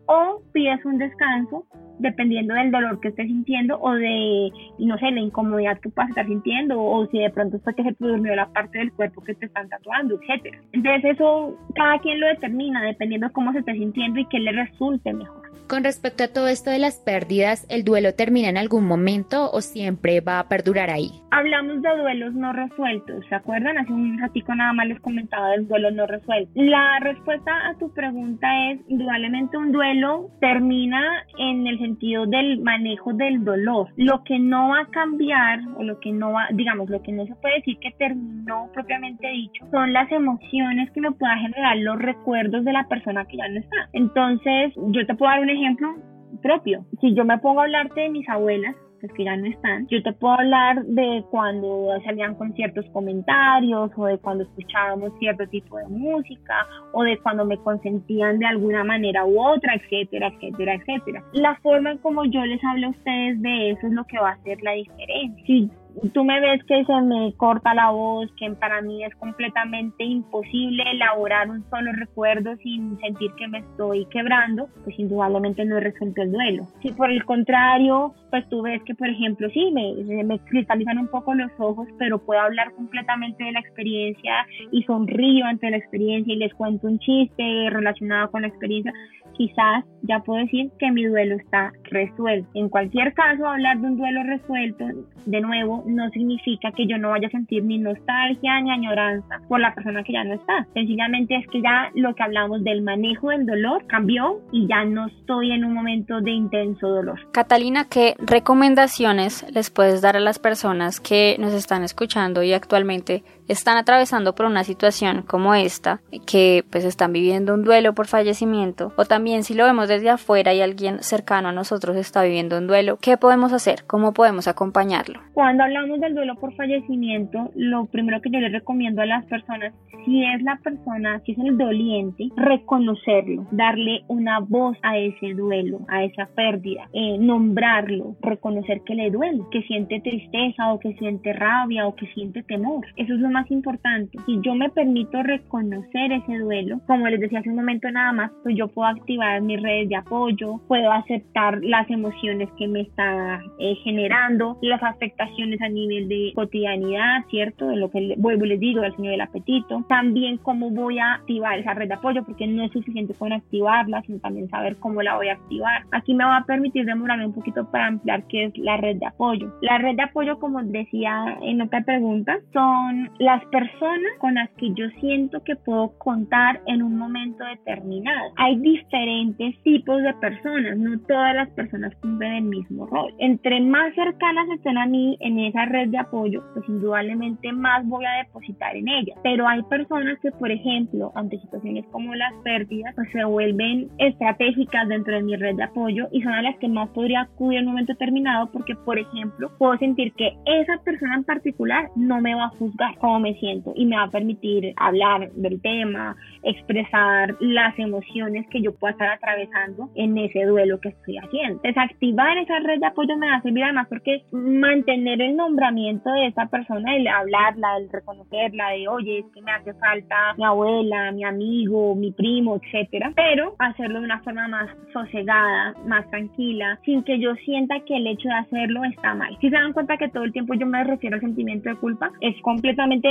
o 0.08 0.42
pides 0.52 0.84
un 0.84 0.98
descanso 0.98 1.64
dependiendo 1.98 2.54
del 2.54 2.70
dolor 2.70 3.00
que 3.00 3.08
estés 3.08 3.26
sintiendo 3.26 3.78
o 3.80 3.92
de, 3.92 4.50
no 4.78 4.98
sé, 4.98 5.10
la 5.10 5.20
incomodidad 5.20 5.78
que 5.80 5.90
puedas 5.90 6.10
estar 6.10 6.26
sintiendo 6.26 6.82
o 6.82 7.06
si 7.06 7.18
de 7.18 7.30
pronto 7.30 7.58
fue 7.60 7.74
que 7.74 7.82
se 7.82 7.92
te 7.92 8.06
durmió 8.06 8.34
la 8.34 8.48
parte 8.52 8.78
del 8.78 8.92
cuerpo 8.92 9.22
que 9.22 9.34
te 9.34 9.46
están 9.46 9.68
tatuando, 9.68 10.18
etcétera. 10.20 10.58
Entonces 10.72 11.12
eso 11.12 11.56
cada 11.74 11.98
quien 12.00 12.20
lo 12.20 12.26
determina 12.26 12.82
dependiendo 12.82 13.32
cómo 13.32 13.52
se 13.52 13.60
esté 13.60 13.72
sintiendo 13.72 14.20
y 14.20 14.26
qué 14.26 14.38
le 14.38 14.52
resulte 14.52 15.12
mejor. 15.12 15.44
Con 15.68 15.82
respecto 15.82 16.24
a 16.24 16.28
todo 16.28 16.48
esto 16.48 16.70
de 16.70 16.78
las 16.78 16.98
pérdidas, 16.98 17.66
¿el 17.70 17.84
duelo 17.84 18.12
termina 18.14 18.50
en 18.50 18.58
algún 18.58 18.86
momento 18.86 19.50
o 19.50 19.62
siempre 19.62 20.20
va 20.20 20.38
a 20.38 20.48
perdurar 20.48 20.90
ahí? 20.90 21.10
Hablamos 21.30 21.80
de 21.80 21.96
duelos 21.96 22.34
no 22.34 22.52
resueltos, 22.52 23.24
¿se 23.30 23.34
acuerdan? 23.34 23.78
Hace 23.78 23.90
un 23.90 24.18
ratico 24.18 24.54
nada 24.54 24.74
más 24.74 24.86
les 24.86 25.00
comentaba 25.00 25.48
del 25.50 25.66
duelo 25.66 25.90
no 25.90 26.06
resuelto. 26.06 26.50
La 26.54 26.98
respuesta 27.00 27.50
a 27.66 27.78
tu 27.78 27.90
pregunta 27.94 28.46
es, 28.70 28.80
indudablemente 28.88 29.56
un 29.56 29.72
duelo 29.72 30.28
termina 30.38 31.24
en 31.38 31.66
el 31.66 31.78
sentido 31.84 32.26
del 32.26 32.60
manejo 32.60 33.12
del 33.12 33.44
dolor. 33.44 33.88
Lo 33.96 34.22
que 34.24 34.38
no 34.38 34.70
va 34.70 34.80
a 34.80 34.86
cambiar 34.86 35.60
o 35.76 35.82
lo 35.82 36.00
que 36.00 36.12
no 36.12 36.32
va, 36.32 36.48
digamos, 36.52 36.88
lo 36.88 37.02
que 37.02 37.12
no 37.12 37.26
se 37.26 37.34
puede 37.36 37.56
decir 37.56 37.78
que 37.78 37.90
terminó 37.92 38.70
propiamente 38.72 39.28
dicho, 39.28 39.66
son 39.70 39.92
las 39.92 40.10
emociones 40.10 40.90
que 40.92 41.00
me 41.00 41.12
pueda 41.12 41.36
generar 41.36 41.76
los 41.78 41.98
recuerdos 41.98 42.64
de 42.64 42.72
la 42.72 42.88
persona 42.88 43.24
que 43.26 43.36
ya 43.36 43.48
no 43.48 43.60
está. 43.60 43.88
Entonces, 43.92 44.72
yo 44.76 45.06
te 45.06 45.14
puedo 45.14 45.30
dar 45.30 45.40
un 45.40 45.50
ejemplo 45.50 45.94
propio. 46.42 46.84
Si 47.00 47.14
yo 47.14 47.24
me 47.24 47.38
pongo 47.38 47.60
a 47.60 47.64
hablarte 47.64 48.02
de 48.02 48.10
mis 48.10 48.28
abuelas, 48.28 48.74
que 49.12 49.24
ya 49.24 49.36
no 49.36 49.46
están, 49.46 49.86
yo 49.88 50.02
te 50.02 50.12
puedo 50.12 50.34
hablar 50.34 50.84
de 50.84 51.24
cuando 51.30 51.88
salían 52.04 52.34
con 52.34 52.52
ciertos 52.54 52.84
comentarios 52.92 53.90
o 53.96 54.06
de 54.06 54.18
cuando 54.18 54.44
escuchábamos 54.44 55.12
cierto 55.18 55.46
tipo 55.48 55.78
de 55.78 55.86
música 55.88 56.66
o 56.92 57.02
de 57.02 57.18
cuando 57.18 57.44
me 57.44 57.58
consentían 57.58 58.38
de 58.38 58.46
alguna 58.46 58.84
manera 58.84 59.24
u 59.24 59.40
otra, 59.40 59.74
etcétera, 59.74 60.28
etcétera, 60.28 60.74
etcétera. 60.74 61.22
La 61.32 61.56
forma 61.56 61.92
en 61.92 61.98
como 61.98 62.24
yo 62.24 62.44
les 62.44 62.62
hablo 62.64 62.88
a 62.88 62.90
ustedes 62.90 63.40
de 63.42 63.70
eso 63.70 63.86
es 63.86 63.92
lo 63.92 64.04
que 64.04 64.18
va 64.18 64.30
a 64.30 64.32
hacer 64.32 64.58
la 64.62 64.72
diferencia. 64.72 65.44
Si 65.46 65.70
tú 66.12 66.24
me 66.24 66.40
ves 66.40 66.62
que 66.64 66.84
se 66.84 67.00
me 67.02 67.32
corta 67.36 67.74
la 67.74 67.90
voz, 67.90 68.30
que 68.36 68.50
para 68.52 68.80
mí 68.82 69.04
es 69.04 69.14
completamente 69.16 70.04
imposible 70.04 70.82
elaborar 70.90 71.50
un 71.50 71.64
solo 71.70 71.92
recuerdo 71.92 72.56
sin 72.56 72.98
sentir 73.00 73.30
que 73.36 73.48
me 73.48 73.58
estoy 73.58 74.06
quebrando, 74.06 74.68
pues 74.84 74.98
indudablemente 74.98 75.64
no 75.64 75.78
he 75.78 75.80
resuelto 75.80 76.22
el 76.22 76.32
duelo. 76.32 76.66
Si 76.82 76.92
por 76.92 77.10
el 77.10 77.24
contrario, 77.24 78.14
pues 78.30 78.48
tú 78.48 78.62
ves 78.62 78.82
que, 78.84 78.94
por 78.94 79.08
ejemplo, 79.08 79.48
sí, 79.50 79.70
me, 79.72 80.24
me 80.24 80.38
cristalizan 80.40 80.98
un 80.98 81.08
poco 81.08 81.34
los 81.34 81.50
ojos, 81.58 81.86
pero 81.98 82.18
puedo 82.18 82.40
hablar 82.40 82.72
completamente 82.72 83.44
de 83.44 83.52
la 83.52 83.60
experiencia 83.60 84.46
y 84.72 84.82
sonrío 84.82 85.46
ante 85.46 85.70
la 85.70 85.76
experiencia 85.76 86.34
y 86.34 86.38
les 86.38 86.52
cuento 86.54 86.86
un 86.86 86.98
chiste 86.98 87.70
relacionado 87.70 88.30
con 88.30 88.42
la 88.42 88.48
experiencia, 88.48 88.92
quizás 89.36 89.84
ya 90.02 90.20
puedo 90.20 90.40
decir 90.40 90.70
que 90.78 90.90
mi 90.90 91.04
duelo 91.04 91.36
está 91.36 91.72
resuelto. 91.84 92.48
En 92.54 92.68
cualquier 92.68 93.12
caso, 93.14 93.46
hablar 93.46 93.78
de 93.78 93.86
un 93.88 93.96
duelo 93.96 94.22
resuelto, 94.22 94.84
de 95.26 95.40
nuevo, 95.40 95.83
no 95.84 96.08
significa 96.10 96.72
que 96.72 96.86
yo 96.86 96.98
no 96.98 97.10
vaya 97.10 97.28
a 97.28 97.30
sentir 97.30 97.64
ni 97.64 97.78
nostalgia 97.78 98.60
ni 98.60 98.70
añoranza 98.70 99.40
por 99.48 99.60
la 99.60 99.74
persona 99.74 100.02
que 100.02 100.12
ya 100.12 100.24
no 100.24 100.34
está. 100.34 100.66
Sencillamente 100.74 101.36
es 101.36 101.46
que 101.48 101.60
ya 101.62 101.90
lo 101.94 102.14
que 102.14 102.22
hablamos 102.22 102.64
del 102.64 102.82
manejo 102.82 103.30
del 103.30 103.46
dolor 103.46 103.86
cambió 103.86 104.40
y 104.52 104.66
ya 104.66 104.84
no 104.84 105.06
estoy 105.06 105.52
en 105.52 105.64
un 105.64 105.74
momento 105.74 106.20
de 106.20 106.30
intenso 106.30 106.88
dolor. 106.88 107.20
Catalina, 107.32 107.86
¿qué 107.88 108.14
recomendaciones 108.18 109.46
les 109.52 109.70
puedes 109.70 110.02
dar 110.02 110.16
a 110.16 110.20
las 110.20 110.38
personas 110.38 111.00
que 111.00 111.36
nos 111.38 111.52
están 111.52 111.82
escuchando 111.82 112.42
y 112.42 112.52
actualmente 112.52 113.22
están 113.48 113.76
atravesando 113.76 114.34
por 114.34 114.46
una 114.46 114.64
situación 114.64 115.22
como 115.22 115.54
esta, 115.54 116.00
que 116.26 116.64
pues 116.70 116.84
están 116.84 117.12
viviendo 117.12 117.54
un 117.54 117.64
duelo 117.64 117.94
por 117.94 118.06
fallecimiento, 118.06 118.92
o 118.96 119.04
también 119.04 119.44
si 119.44 119.54
lo 119.54 119.64
vemos 119.64 119.88
desde 119.88 120.10
afuera 120.10 120.54
y 120.54 120.60
alguien 120.60 121.02
cercano 121.02 121.48
a 121.48 121.52
nosotros 121.52 121.96
está 121.96 122.22
viviendo 122.22 122.58
un 122.58 122.66
duelo, 122.66 122.98
¿qué 123.00 123.16
podemos 123.16 123.52
hacer? 123.52 123.84
¿Cómo 123.86 124.12
podemos 124.12 124.48
acompañarlo? 124.48 125.20
Cuando 125.32 125.64
hablamos 125.64 126.00
del 126.00 126.14
duelo 126.14 126.34
por 126.36 126.54
fallecimiento, 126.54 127.50
lo 127.54 127.86
primero 127.86 128.20
que 128.20 128.30
yo 128.30 128.40
les 128.40 128.52
recomiendo 128.52 129.02
a 129.02 129.06
las 129.06 129.24
personas, 129.26 129.72
si 130.04 130.24
es 130.24 130.42
la 130.42 130.56
persona, 130.62 131.20
si 131.24 131.32
es 131.32 131.38
el 131.38 131.56
doliente, 131.56 132.28
reconocerlo, 132.36 133.46
darle 133.50 134.04
una 134.08 134.40
voz 134.40 134.76
a 134.82 134.98
ese 134.98 135.34
duelo, 135.34 135.80
a 135.88 136.04
esa 136.04 136.26
pérdida, 136.34 136.88
eh, 136.92 137.16
nombrarlo, 137.18 138.16
reconocer 138.20 138.82
que 138.82 138.94
le 138.94 139.10
duele, 139.10 139.42
que 139.50 139.62
siente 139.62 140.00
tristeza 140.00 140.72
o 140.72 140.78
que 140.78 140.94
siente 140.94 141.32
rabia 141.32 141.86
o 141.86 141.94
que 141.94 142.06
siente 142.08 142.42
temor. 142.42 142.86
Eso 142.96 143.14
es 143.14 143.20
lo 143.20 143.30
más 143.34 143.50
importante. 143.50 144.18
Si 144.26 144.40
yo 144.40 144.54
me 144.54 144.70
permito 144.70 145.22
reconocer 145.22 146.12
ese 146.12 146.38
duelo, 146.38 146.80
como 146.86 147.08
les 147.08 147.20
decía 147.20 147.40
hace 147.40 147.50
un 147.50 147.56
momento 147.56 147.90
nada 147.90 148.12
más, 148.12 148.30
pues 148.42 148.56
yo 148.56 148.68
puedo 148.68 148.88
activar 148.88 149.42
mis 149.42 149.60
redes 149.60 149.88
de 149.88 149.96
apoyo, 149.96 150.60
puedo 150.68 150.90
aceptar 150.92 151.58
las 151.62 151.90
emociones 151.90 152.48
que 152.56 152.68
me 152.68 152.82
está 152.82 153.42
eh, 153.58 153.74
generando, 153.82 154.56
las 154.62 154.82
afectaciones 154.82 155.60
a 155.60 155.68
nivel 155.68 156.08
de 156.08 156.32
cotidianidad, 156.34 157.24
¿cierto? 157.28 157.66
De 157.66 157.76
lo 157.76 157.90
que 157.90 158.14
vuelvo 158.16 158.44
y 158.44 158.48
les 158.50 158.60
digo, 158.60 158.80
del 158.82 158.94
señor 158.94 159.12
del 159.12 159.20
apetito. 159.20 159.84
También 159.88 160.38
cómo 160.38 160.70
voy 160.70 160.98
a 160.98 161.14
activar 161.14 161.58
esa 161.58 161.74
red 161.74 161.88
de 161.88 161.94
apoyo, 161.94 162.24
porque 162.24 162.46
no 162.46 162.64
es 162.64 162.72
suficiente 162.72 163.14
con 163.14 163.32
activarla, 163.32 164.02
sino 164.02 164.18
también 164.20 164.48
saber 164.48 164.76
cómo 164.76 165.02
la 165.02 165.16
voy 165.16 165.28
a 165.28 165.34
activar. 165.34 165.82
Aquí 165.90 166.14
me 166.14 166.24
va 166.24 166.38
a 166.38 166.44
permitir 166.44 166.86
demorarme 166.86 167.26
un 167.26 167.34
poquito 167.34 167.68
para 167.70 167.88
ampliar 167.88 168.24
qué 168.28 168.44
es 168.44 168.58
la 168.58 168.76
red 168.76 168.96
de 168.96 169.06
apoyo. 169.06 169.52
La 169.60 169.78
red 169.78 169.96
de 169.96 170.02
apoyo, 170.02 170.38
como 170.38 170.62
decía 170.62 171.38
en 171.42 171.60
otra 171.60 171.82
pregunta, 171.82 172.38
son 172.52 173.10
las 173.24 173.42
personas 173.46 174.12
con 174.18 174.34
las 174.34 174.50
que 174.58 174.68
yo 174.74 174.86
siento 175.00 175.42
que 175.44 175.56
puedo 175.56 175.96
contar 175.96 176.60
en 176.66 176.82
un 176.82 176.98
momento 176.98 177.42
determinado. 177.44 178.32
Hay 178.36 178.56
diferentes 178.56 179.58
tipos 179.62 180.02
de 180.02 180.12
personas, 180.14 180.76
no 180.76 181.00
todas 181.08 181.34
las 181.34 181.48
personas 181.50 181.94
cumplen 182.02 182.32
el 182.32 182.44
mismo 182.44 182.86
rol. 182.86 183.14
Entre 183.18 183.62
más 183.62 183.94
cercanas 183.94 184.46
estén 184.54 184.76
a 184.76 184.84
mí 184.84 185.16
en 185.20 185.38
esa 185.38 185.64
red 185.64 185.88
de 185.88 185.98
apoyo, 185.98 186.42
pues 186.52 186.68
indudablemente 186.68 187.50
más 187.52 187.86
voy 187.86 188.04
a 188.04 188.24
depositar 188.24 188.76
en 188.76 188.88
ella. 188.88 189.14
Pero 189.22 189.48
hay 189.48 189.62
personas 189.62 190.18
que, 190.20 190.30
por 190.30 190.50
ejemplo, 190.50 191.10
ante 191.14 191.40
situaciones 191.40 191.86
como 191.92 192.14
las 192.14 192.34
pérdidas, 192.44 192.94
pues 192.94 193.10
se 193.10 193.24
vuelven 193.24 193.88
estratégicas 193.96 194.86
dentro 194.86 195.14
de 195.14 195.22
mi 195.22 195.36
red 195.36 195.56
de 195.56 195.64
apoyo 195.64 196.08
y 196.12 196.20
son 196.20 196.34
a 196.34 196.42
las 196.42 196.58
que 196.58 196.68
más 196.68 196.90
podría 196.90 197.22
acudir 197.22 197.60
en 197.60 197.68
un 197.68 197.72
momento 197.72 197.94
determinado 197.94 198.50
porque, 198.52 198.74
por 198.74 198.98
ejemplo, 198.98 199.50
puedo 199.56 199.78
sentir 199.78 200.12
que 200.12 200.36
esa 200.44 200.76
persona 200.84 201.14
en 201.14 201.24
particular 201.24 201.88
no 201.96 202.20
me 202.20 202.34
va 202.34 202.44
a 202.44 202.56
juzgar 202.58 202.94
me 203.20 203.34
siento 203.34 203.72
y 203.74 203.86
me 203.86 203.96
va 203.96 204.04
a 204.04 204.10
permitir 204.10 204.72
hablar 204.76 205.30
del 205.32 205.60
tema, 205.60 206.16
expresar 206.42 207.36
las 207.40 207.78
emociones 207.78 208.46
que 208.50 208.62
yo 208.62 208.74
pueda 208.74 208.92
estar 208.92 209.08
atravesando 209.08 209.90
en 209.94 210.16
ese 210.18 210.44
duelo 210.44 210.80
que 210.80 210.90
estoy 210.90 211.18
haciendo. 211.18 211.60
Desactivar 211.62 212.36
esa 212.38 212.58
red 212.60 212.80
de 212.80 212.86
apoyo 212.86 213.16
me 213.16 213.28
va 213.28 213.36
a 213.36 213.42
servir 213.42 213.64
además 213.64 213.86
porque 213.88 214.22
mantener 214.32 215.20
el 215.20 215.36
nombramiento 215.36 216.10
de 216.12 216.26
esa 216.28 216.46
persona, 216.46 216.96
el 216.96 217.06
hablarla, 217.06 217.78
el 217.78 217.88
reconocerla, 217.90 218.70
de 218.70 218.88
oye, 218.88 219.18
es 219.20 219.26
que 219.34 219.42
me 219.42 219.52
hace 219.52 219.72
falta 219.74 220.34
mi 220.36 220.44
abuela, 220.44 221.12
mi 221.12 221.24
amigo, 221.24 221.94
mi 221.94 222.12
primo, 222.12 222.56
etcétera, 222.56 223.12
pero 223.14 223.54
hacerlo 223.58 224.00
de 224.00 224.04
una 224.04 224.20
forma 224.20 224.48
más 224.48 224.70
sosegada, 224.92 225.74
más 225.86 226.08
tranquila, 226.10 226.78
sin 226.84 227.02
que 227.02 227.18
yo 227.18 227.34
sienta 227.36 227.80
que 227.80 227.96
el 227.96 228.06
hecho 228.06 228.28
de 228.28 228.34
hacerlo 228.34 228.84
está 228.84 229.14
mal. 229.14 229.36
Si 229.40 229.48
se 229.48 229.56
dan 229.56 229.72
cuenta 229.72 229.96
que 229.96 230.08
todo 230.08 230.24
el 230.24 230.32
tiempo 230.32 230.54
yo 230.54 230.66
me 230.66 230.84
refiero 230.84 231.16
al 231.16 231.20
sentimiento 231.20 231.68
de 231.68 231.76
culpa, 231.76 232.10
es 232.20 232.40
completamente 232.42 233.03